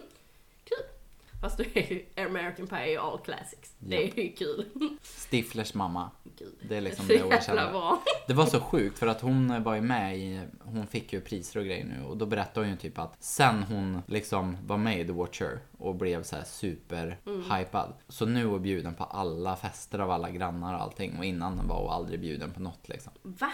Fast 1.41 1.57
det 1.57 1.77
är 2.15 2.25
American 2.25 2.67
Pie 2.67 2.99
all 2.99 3.19
classics. 3.19 3.75
Det 3.79 4.03
är 4.03 4.19
ju 4.23 4.31
kul. 4.31 4.65
Stiflers 5.01 5.73
mamma. 5.73 6.11
Gud. 6.23 6.55
Det 6.69 6.77
är 6.77 6.81
liksom 6.81 7.07
det 7.07 7.13
jävla 7.13 7.41
känner. 7.41 7.71
bra. 7.71 8.03
Det 8.27 8.33
var 8.33 8.45
så 8.45 8.61
sjukt 8.61 8.99
för 8.99 9.07
att 9.07 9.21
hon 9.21 9.63
var 9.63 9.75
ju 9.75 9.81
med 9.81 10.17
i, 10.17 10.41
hon 10.59 10.87
fick 10.87 11.13
ju 11.13 11.21
priser 11.21 11.59
och 11.59 11.65
grejer 11.65 11.85
nu 11.85 12.03
och 12.03 12.17
då 12.17 12.25
berättade 12.25 12.65
hon 12.65 12.71
ju 12.71 12.77
typ 12.77 12.99
att 12.99 13.23
sen 13.23 13.63
hon 13.63 14.01
liksom 14.07 14.57
var 14.65 14.77
med 14.77 14.99
i 14.99 15.05
The 15.05 15.11
Watcher 15.13 15.59
och 15.77 15.95
blev 15.95 16.23
så 16.23 16.35
här 16.35 16.43
super 16.43 17.17
hypad 17.25 17.93
så 18.07 18.25
nu 18.25 18.41
är 18.41 18.45
hon 18.45 18.61
bjuden 18.61 18.93
på 18.93 19.03
alla 19.03 19.55
fester 19.55 19.99
av 19.99 20.11
alla 20.11 20.29
grannar 20.29 20.73
och 20.73 20.81
allting 20.81 21.17
och 21.17 21.25
innan 21.25 21.67
var 21.67 21.81
hon 21.81 21.89
aldrig 21.89 22.19
bjuden 22.19 22.51
på 22.51 22.61
något 22.61 22.89
liksom. 22.89 23.13
Va? 23.21 23.51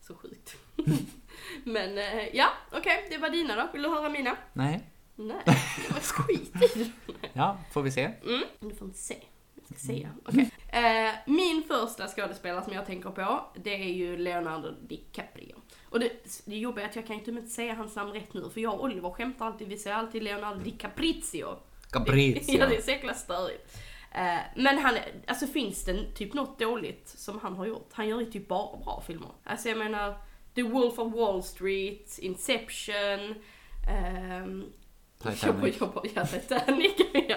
Så 0.00 0.14
sjukt. 0.14 0.56
men 1.64 1.98
eh, 1.98 2.36
ja, 2.36 2.48
okej, 2.72 3.06
det 3.10 3.18
var 3.18 3.30
dina 3.30 3.56
då. 3.56 3.68
Vill 3.72 3.82
du 3.82 3.88
höra 3.88 4.08
mina? 4.08 4.36
Nej, 4.52 4.80
Nej, 5.16 5.42
det 5.46 5.92
var 5.92 6.00
skit 6.00 6.76
i 6.76 6.92
ja, 7.32 7.58
får 7.72 7.82
vi 7.82 7.90
se. 7.90 8.10
Mm, 8.24 8.42
du 8.60 8.74
får 8.74 8.86
inte 8.88 8.98
se. 8.98 9.16
Jag 9.54 9.64
ska 9.64 9.86
säga. 9.86 10.08
Okej. 10.24 10.50
Eh, 10.68 11.14
min 11.26 11.62
första 11.68 12.08
skådespelare 12.08 12.64
som 12.64 12.72
jag 12.72 12.86
tänker 12.86 13.10
på, 13.10 13.44
det 13.54 13.74
är 13.74 13.92
ju 13.92 14.16
Leonardo 14.16 14.70
DiCaprio. 14.88 15.54
Och 15.84 16.00
det, 16.00 16.10
det 16.44 16.56
jobbiga 16.56 16.84
är 16.84 16.88
att 16.88 16.96
jag 16.96 17.06
kan 17.06 17.16
inte 17.16 17.30
inte 17.30 17.48
säga 17.48 17.74
hans 17.74 17.96
namn 17.96 18.12
rätt 18.12 18.34
nu, 18.34 18.50
för 18.50 18.60
jag 18.60 18.74
och 18.74 18.84
Oliver 18.84 19.10
skämtar 19.10 19.46
alltid, 19.46 19.68
vi 19.68 19.78
säger 19.78 19.96
alltid 19.96 20.22
Leonardo 20.22 20.60
DiCaprizio. 20.60 21.56
Capriccio. 21.90 22.54
ja, 22.58 22.66
det 22.66 22.76
är 22.76 22.82
så 22.82 22.90
jäkla 22.90 23.14
störigt. 23.14 23.76
Eh, 24.12 24.38
men 24.56 24.78
han, 24.78 24.94
alltså 25.26 25.46
finns 25.46 25.84
det 25.84 26.04
typ 26.14 26.34
något 26.34 26.58
dåligt 26.58 27.08
som 27.08 27.40
han 27.40 27.56
har 27.56 27.66
gjort? 27.66 27.88
Han 27.92 28.08
gör 28.08 28.20
ju 28.20 28.26
typ 28.26 28.48
bara 28.48 28.76
bra 28.76 29.02
filmer. 29.06 29.30
Alltså 29.44 29.68
jag 29.68 29.78
menar, 29.78 30.18
The 30.54 30.62
Wolf 30.62 30.98
of 30.98 31.14
Wall 31.14 31.42
Street, 31.42 32.18
Inception, 32.18 33.34
ehm, 33.88 34.64
Titanic. 35.18 35.76
Jag, 35.80 35.90
jag, 35.94 36.06
ja, 36.14 36.26
Titanic. 36.26 36.92
ja. 37.28 37.36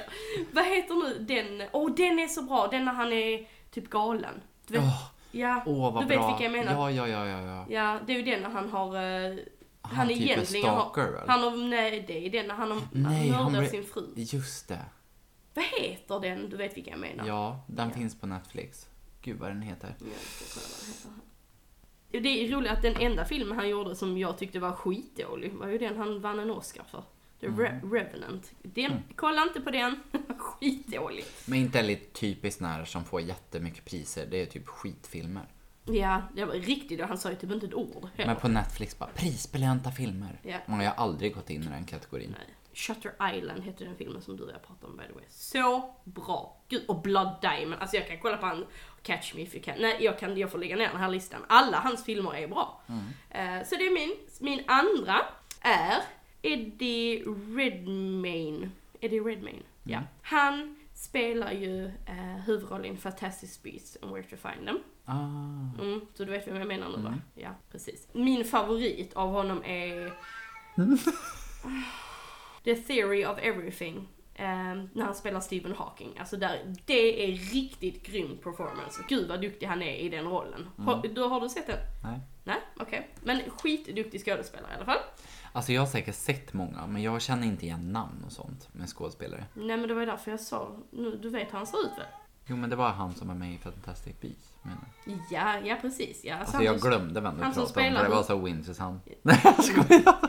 Vad 0.54 0.66
heter 0.66 0.96
nu 0.96 1.20
den? 1.20 1.68
Åh, 1.72 1.88
oh, 1.88 1.96
den 1.96 2.20
är 2.20 2.28
så 2.28 2.42
bra. 2.42 2.68
Den 2.68 2.86
när 2.86 2.94
han 2.94 3.14
är 3.14 3.48
typ 3.72 3.90
galen. 3.90 4.42
Du 4.68 4.74
vet, 4.74 4.84
Åh, 4.84 5.04
ja, 5.32 5.64
åh 5.66 5.94
vad 5.94 6.04
du 6.04 6.08
vet 6.08 6.18
bra. 6.18 6.28
vilka 6.28 6.44
jag 6.44 6.52
menar. 6.66 6.74
Ja, 6.74 6.92
ja, 6.92 7.08
ja, 7.08 7.28
ja, 7.28 7.42
ja. 7.42 7.66
Ja, 7.70 8.00
det 8.08 8.14
är 8.14 8.18
ju 8.18 8.24
den 8.24 8.42
när 8.42 8.50
han 8.50 8.70
har... 8.70 8.96
eh, 8.96 9.38
Han 9.82 9.96
han 9.98 10.08
typ 10.08 10.18
är 10.18 10.22
egentligen 10.22 10.64
stalker, 10.66 11.02
har... 11.02 11.26
Han 11.28 11.42
har, 11.44 11.70
nej, 11.70 12.04
det 12.08 12.26
är 12.26 12.30
den 12.30 12.48
när 12.48 12.56
han 12.56 12.72
har 12.72 12.82
Nej, 12.92 13.30
han 13.30 13.56
ble- 13.56 13.68
sin 13.70 13.84
fru. 13.84 14.04
Just 14.16 14.68
det. 14.68 14.86
Vad 15.54 15.66
heter 15.66 16.20
den? 16.20 16.50
Du 16.50 16.58
vet 16.58 16.78
vilka 16.78 16.90
jag 16.92 17.00
menar? 17.00 17.28
Ja, 17.28 17.64
den 17.68 17.90
Ja. 17.90 17.96
finns 17.96 18.20
på 18.20 18.28
Netflix. 18.28 18.88
Gud 19.22 19.40
vad 19.40 19.50
den 19.50 19.62
heter. 19.62 19.96
Ja. 20.00 21.10
Det 22.20 22.46
är 22.46 22.52
roligt 22.52 22.72
att 22.72 22.82
den 22.82 22.96
enda 22.96 23.26
filmen 23.26 23.58
han 23.58 23.70
gjorde 23.70 23.96
som 23.96 24.18
jag 24.18 24.38
tyckte 24.38 24.60
var 24.60 24.72
skitdålig 24.72 25.54
var 25.54 25.68
ju 25.68 25.78
den 25.78 25.98
han 25.98 26.22
vann 26.22 26.40
en 26.40 26.52
Oscar 26.52 26.84
för. 26.84 27.04
The 27.40 27.48
Re- 27.48 27.92
Revenant. 27.92 28.52
Den, 28.62 29.04
Kolla 29.16 29.44
inte 29.44 29.62
på 29.62 29.72
den. 29.72 30.00
Skitdålig. 30.38 31.26
Men 31.46 31.60
inte 31.60 31.82
lite 31.82 32.20
typiskt 32.20 32.62
när 32.62 32.86
som 32.86 33.06
får 33.06 33.22
jättemycket 33.22 33.86
priser. 33.86 34.26
Det 34.32 34.42
är 34.42 34.46
typ 34.46 34.68
skitfilmer. 34.68 35.48
Ja, 35.86 36.22
det 36.36 36.46
var 36.46 36.54
riktigt. 36.54 37.02
Han 37.02 37.18
sa 37.18 37.30
ju 37.30 37.36
typ 37.36 37.52
inte 37.52 37.66
ett 37.66 37.74
ord 37.74 38.08
heller. 38.16 38.34
Men 38.34 38.42
på 38.42 38.48
Netflix 38.48 39.00
bara 39.00 39.10
prisbelönta 39.16 39.92
filmer. 39.92 40.40
Ja. 40.44 40.58
Man 40.66 40.78
har 40.78 40.84
ju 40.84 40.92
aldrig 40.98 41.36
gått 41.36 41.50
in 41.50 41.64
i 41.64 41.68
den 41.68 41.86
kategorin. 41.86 42.36
Nej. 42.38 42.56
Shutter 42.74 43.36
Island 43.36 43.64
heter 43.64 43.86
den 43.86 43.96
filmen 43.96 44.22
som 44.22 44.38
du 44.38 44.44
och 44.44 44.52
jag 44.52 44.64
pratade 44.68 44.92
om 44.92 44.98
by 44.98 45.04
the 45.08 45.14
way. 45.14 45.24
Så 45.30 45.96
bra! 46.04 46.62
Gud, 46.70 46.84
och 46.88 47.02
Blood 47.02 47.36
Diamond. 47.42 47.82
Alltså 47.82 47.96
jag 47.96 48.08
kan 48.08 48.18
kolla 48.20 48.38
på 48.38 48.46
han 48.46 48.66
Catch 49.04 49.34
Me 49.36 49.42
If 49.42 49.56
You 49.56 49.64
Can. 49.64 49.76
Nej, 49.80 49.98
jag, 50.00 50.20
kan, 50.20 50.38
jag 50.38 50.52
får 50.52 50.58
lägga 50.60 50.76
ner 50.76 50.88
den 50.90 50.98
här 51.00 51.10
listan. 51.10 51.42
Alla 51.50 51.80
hans 51.80 52.06
filmer 52.06 52.36
är 52.36 52.48
bra. 52.48 52.82
Eh, 53.30 53.64
så 53.66 53.76
det 53.76 53.88
är 53.88 53.94
min. 53.94 54.16
Min 54.40 54.64
andra 54.68 55.22
är 55.62 55.98
Eddie 56.42 57.24
Redmayne. 57.56 58.70
Eddie 59.02 59.20
Redmayne, 59.20 59.64
ja. 59.84 60.02
Han 60.22 60.76
spelar 60.94 61.52
ju 61.52 61.86
eh, 61.86 62.36
huvudrollen 62.46 62.94
i 62.94 62.98
Fantastic 62.98 63.64
Beasts 63.64 63.98
and 64.02 64.12
Where 64.14 64.24
to 64.24 64.36
Find 64.36 64.68
Them. 64.68 64.80
Ah. 65.06 65.82
Mm, 65.82 66.02
så 66.14 66.26
du 66.26 66.32
vet 66.32 66.48
vem 66.48 66.56
jag 66.56 66.68
menar 66.68 66.90
nu 66.90 67.04
va? 67.04 67.20
Ja, 67.36 67.50
precis. 67.72 68.08
Min 68.14 68.46
favorit 68.46 69.14
av 69.14 69.30
honom 69.32 69.64
är 69.66 70.14
The 72.64 72.76
Theory 72.76 73.26
of 73.26 73.38
Everything. 73.42 74.08
ehm, 74.36 74.90
när 74.94 75.06
han 75.06 75.16
spelar 75.16 75.40
Stephen 75.40 75.74
Hawking. 75.76 76.18
Alltså 76.20 76.38
där, 76.38 76.76
det 76.86 77.24
är 77.24 77.32
riktigt 77.32 78.06
grym 78.06 78.38
performance. 78.44 79.04
Gud 79.10 79.28
vad 79.28 79.42
duktig 79.42 79.66
han 79.68 79.82
är 79.82 79.96
i 79.96 80.10
den 80.10 80.26
rollen. 80.28 80.70
Har, 80.78 81.08
du, 81.08 81.22
har 81.22 81.42
du 81.42 81.50
sett 81.50 81.68
den? 81.68 81.80
Nej. 82.04 82.20
Nej, 82.44 82.58
okej. 82.78 83.10
Men 83.24 83.42
skitduktig 83.50 84.26
skådespelare 84.26 84.72
i 84.72 84.76
alla 84.76 84.86
fall. 84.86 85.00
Alltså 85.52 85.72
jag 85.72 85.82
har 85.82 85.88
säkert 85.88 86.16
sett 86.16 86.54
många, 86.54 86.88
men 86.88 87.02
jag 87.02 87.22
känner 87.22 87.48
inte 87.48 87.66
igen 87.66 87.92
namn 87.92 88.24
och 88.26 88.32
sånt 88.32 88.70
med 88.74 88.90
skådespelare. 88.90 89.46
Nej 89.54 89.78
men 89.78 89.88
det 89.88 89.94
var 89.94 90.02
ju 90.02 90.06
därför 90.08 90.32
jag 90.32 90.40
sa, 90.40 90.76
nu, 90.92 91.20
du 91.22 91.30
vet 91.30 91.54
hur 91.54 91.58
han 91.58 91.68
ser 91.68 91.78
ut 91.78 91.98
väl? 91.98 92.06
Jo 92.46 92.56
men 92.56 92.70
det 92.70 92.76
var 92.76 92.90
han 92.90 93.16
som 93.16 93.28
var 93.28 93.36
med 93.36 93.54
i 93.54 93.58
Fantastic 93.58 94.16
Beasts. 94.22 94.54
menar. 94.62 94.88
Ja, 95.32 95.60
ja 95.68 95.78
precis. 95.82 96.24
Ja, 96.24 96.36
Alltså 96.36 96.64
jag 96.64 96.80
glömde 96.80 97.22
vem 97.22 97.38
du 97.38 97.44
han 97.44 97.54
pratade 97.54 97.90
om, 97.90 97.96
för 97.96 98.04
det 98.04 98.10
var 98.16 98.24
så 98.24 98.36
ointressant. 98.36 99.08
Nej 99.22 99.40
jag 99.44 99.64
skojar. 99.64 100.20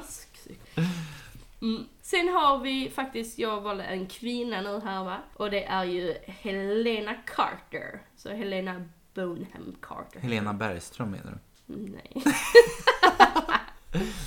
Mm. 1.62 1.84
Sen 2.02 2.28
har 2.28 2.58
vi 2.58 2.90
faktiskt, 2.90 3.38
jag 3.38 3.60
valde 3.60 3.84
en 3.84 4.06
kvinna 4.06 4.60
nu 4.60 4.80
här 4.80 5.04
va. 5.04 5.18
Och 5.36 5.50
det 5.50 5.64
är 5.64 5.84
ju 5.84 6.14
Helena 6.26 7.14
Carter. 7.14 8.02
Så 8.16 8.30
Helena 8.30 8.84
Bonham 9.14 9.76
Carter. 9.82 10.20
Helena 10.20 10.54
Bergström 10.54 11.10
menar 11.10 11.32
du? 11.32 11.38
Nej. 11.76 12.12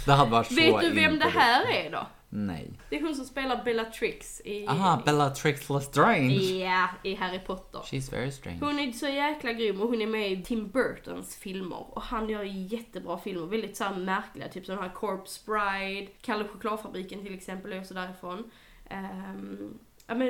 Det 0.06 0.12
hade 0.12 0.32
varit 0.32 0.48
så 0.48 0.56
Vet 0.56 0.82
du 0.82 0.92
vem 0.92 1.20
det 1.20 1.30
här 1.30 1.72
är 1.72 1.92
då? 1.92 2.08
Nej. 2.36 2.72
Det 2.90 2.98
är 2.98 3.02
hon 3.02 3.16
som 3.16 3.26
spelar 3.26 3.64
Bellatrix 3.64 4.42
i... 4.46 4.68
Aha, 4.68 5.02
Bellatrix 5.06 5.70
Lestrange. 5.70 6.34
Ja, 6.34 6.88
i 7.04 7.16
Harry 7.16 7.40
Potter. 7.40 7.80
She's 7.80 8.12
very 8.12 8.32
strange. 8.32 8.60
Hon 8.62 8.80
är 8.80 8.92
så 8.92 9.08
jäkla 9.08 9.54
grym 9.54 9.82
och 9.82 9.90
hon 9.90 10.02
är 10.02 10.08
med 10.08 10.32
i 10.32 10.44
Tim 10.44 10.70
Burtons 10.70 11.36
filmer. 11.36 11.96
Och 11.96 12.02
han 12.02 12.30
gör 12.30 12.44
jättebra 12.44 13.18
filmer, 13.18 13.46
väldigt 13.46 13.78
så 13.78 13.84
här 13.84 13.96
märkliga. 13.96 14.48
Typ 14.48 14.66
som 14.66 14.76
den 14.76 14.84
här 14.84 14.94
Corpse 14.94 15.42
Bride, 15.46 16.12
Kalle 16.22 16.48
Chokladfabriken 16.48 17.22
till 17.24 17.34
exempel 17.34 17.74
är 17.74 17.80
också 17.80 17.94
därifrån. 17.94 18.52
Ehm, 18.90 19.80
ja, 20.08 20.16
men, 20.16 20.30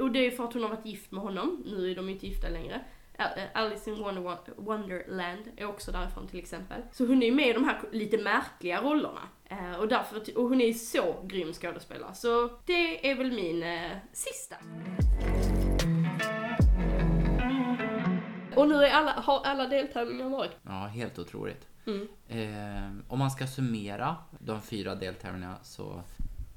och 0.00 0.10
det 0.10 0.26
är 0.26 0.30
för 0.30 0.44
att 0.44 0.52
hon 0.52 0.62
har 0.62 0.70
varit 0.70 0.86
gift 0.86 1.12
med 1.12 1.22
honom, 1.22 1.62
nu 1.66 1.90
är 1.90 1.94
de 1.94 2.08
inte 2.08 2.26
gifta 2.26 2.48
längre. 2.48 2.80
Ä- 3.18 3.48
Alice 3.54 3.90
in 3.90 3.96
Wonder 4.02 4.38
Wonderland 4.56 5.42
är 5.56 5.64
också 5.66 5.92
därifrån 5.92 6.28
till 6.28 6.38
exempel. 6.38 6.82
Så 6.92 7.06
hon 7.06 7.22
är 7.22 7.26
ju 7.26 7.34
med 7.34 7.48
i 7.48 7.52
de 7.52 7.64
här 7.64 7.80
lite 7.92 8.18
märkliga 8.18 8.82
rollerna. 8.82 9.20
Eh, 9.44 9.72
och, 9.74 9.88
därför, 9.88 10.38
och 10.38 10.48
hon 10.48 10.60
är 10.60 10.72
så 10.72 11.16
grym 11.24 11.52
skådespelare. 11.52 12.14
Så 12.14 12.50
det 12.64 13.10
är 13.10 13.14
väl 13.14 13.32
min 13.32 13.62
eh, 13.62 13.90
sista. 14.12 14.56
Och 18.56 18.68
nu 18.68 18.74
är 18.74 18.90
alla, 18.92 19.12
har 19.12 19.44
alla 19.44 19.66
deltävlingar 19.66 20.28
varit. 20.28 20.50
Ja, 20.62 20.70
helt 20.86 21.18
otroligt. 21.18 21.66
Mm. 21.86 22.08
Eh, 22.28 22.90
om 23.08 23.18
man 23.18 23.30
ska 23.30 23.46
summera 23.46 24.16
de 24.38 24.62
fyra 24.62 24.94
deltävlingarna 24.94 25.56
så 25.62 26.02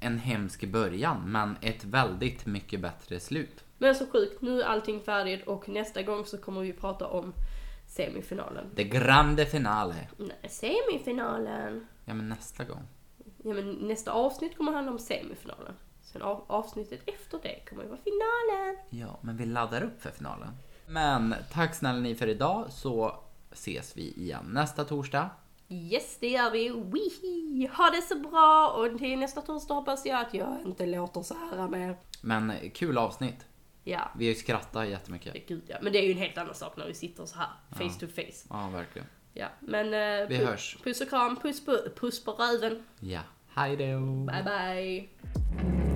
en 0.00 0.18
hemsk 0.18 0.64
början, 0.64 1.22
men 1.26 1.56
ett 1.60 1.84
väldigt 1.84 2.46
mycket 2.46 2.80
bättre 2.80 3.20
slut. 3.20 3.64
Men 3.82 3.94
så 3.94 4.06
sjukt, 4.06 4.42
nu 4.42 4.62
är 4.62 4.66
allting 4.66 5.00
färdigt 5.00 5.46
och 5.46 5.68
nästa 5.68 6.02
gång 6.02 6.26
så 6.26 6.38
kommer 6.38 6.60
vi 6.60 6.72
prata 6.72 7.06
om 7.06 7.34
semifinalen. 7.86 8.70
Det 8.74 8.84
grande 8.84 9.46
finale. 9.46 9.94
Nej, 10.16 10.48
semifinalen. 10.48 11.86
Ja, 12.04 12.14
men 12.14 12.28
nästa 12.28 12.64
gång. 12.64 12.82
Ja 13.44 13.54
men 13.54 13.72
nästa 13.72 14.12
avsnitt 14.12 14.56
kommer 14.56 14.72
handla 14.72 14.92
om 14.92 14.98
semifinalen. 14.98 15.74
Sen 16.02 16.22
av, 16.22 16.44
avsnittet 16.46 17.00
efter 17.06 17.38
det 17.42 17.64
kommer 17.68 17.82
ju 17.82 17.88
vara 17.88 18.00
finalen. 18.04 18.76
Ja, 18.90 19.18
men 19.20 19.36
vi 19.36 19.46
laddar 19.46 19.82
upp 19.82 20.02
för 20.02 20.10
finalen. 20.10 20.48
Men 20.86 21.34
tack 21.52 21.74
snälla 21.74 21.98
ni 22.00 22.14
för 22.14 22.26
idag 22.26 22.66
så 22.70 23.16
ses 23.52 23.96
vi 23.96 24.12
igen 24.12 24.44
nästa 24.52 24.84
torsdag. 24.84 25.30
Yes, 25.68 26.16
det 26.20 26.28
gör 26.28 26.50
vi. 26.50 26.68
Wihi! 26.68 27.70
Ha 27.76 27.90
det 27.90 28.02
så 28.02 28.18
bra 28.18 28.74
och 28.76 28.98
till 28.98 29.18
nästa 29.18 29.40
torsdag 29.40 29.74
hoppas 29.74 30.06
jag 30.06 30.20
att 30.20 30.34
jag 30.34 30.56
inte 30.66 30.86
låter 30.86 31.22
så 31.22 31.34
här 31.34 31.68
mer. 31.68 31.96
Men 32.20 32.70
kul 32.74 32.98
avsnitt. 32.98 33.46
Ja, 33.84 34.10
Vi 34.16 34.34
skrattar 34.34 34.84
jättemycket. 34.84 35.48
gud 35.48 35.62
ja. 35.66 35.76
Men 35.82 35.92
det 35.92 35.98
är 35.98 36.02
ju 36.06 36.12
en 36.12 36.18
helt 36.18 36.38
annan 36.38 36.54
sak 36.54 36.76
när 36.76 36.86
vi 36.86 36.94
sitter 36.94 37.26
så 37.26 37.38
här, 37.38 37.48
face 37.70 38.00
to 38.00 38.06
face. 38.06 38.46
Ja, 38.50 38.68
verkligen. 38.72 39.08
Ja, 39.34 39.46
men... 39.60 39.86
eh, 40.22 40.28
Vi 40.28 40.36
hörs. 40.36 40.76
Puss 40.84 41.00
och 41.00 41.08
kram, 41.08 41.36
puss 41.36 41.64
på, 41.64 41.78
puss 42.00 42.24
på 42.24 42.32
röven. 42.32 42.82
Ja. 43.00 43.20
Hej 43.54 43.76
då! 43.76 44.00
Bye 44.26 44.42
bye. 44.44 45.91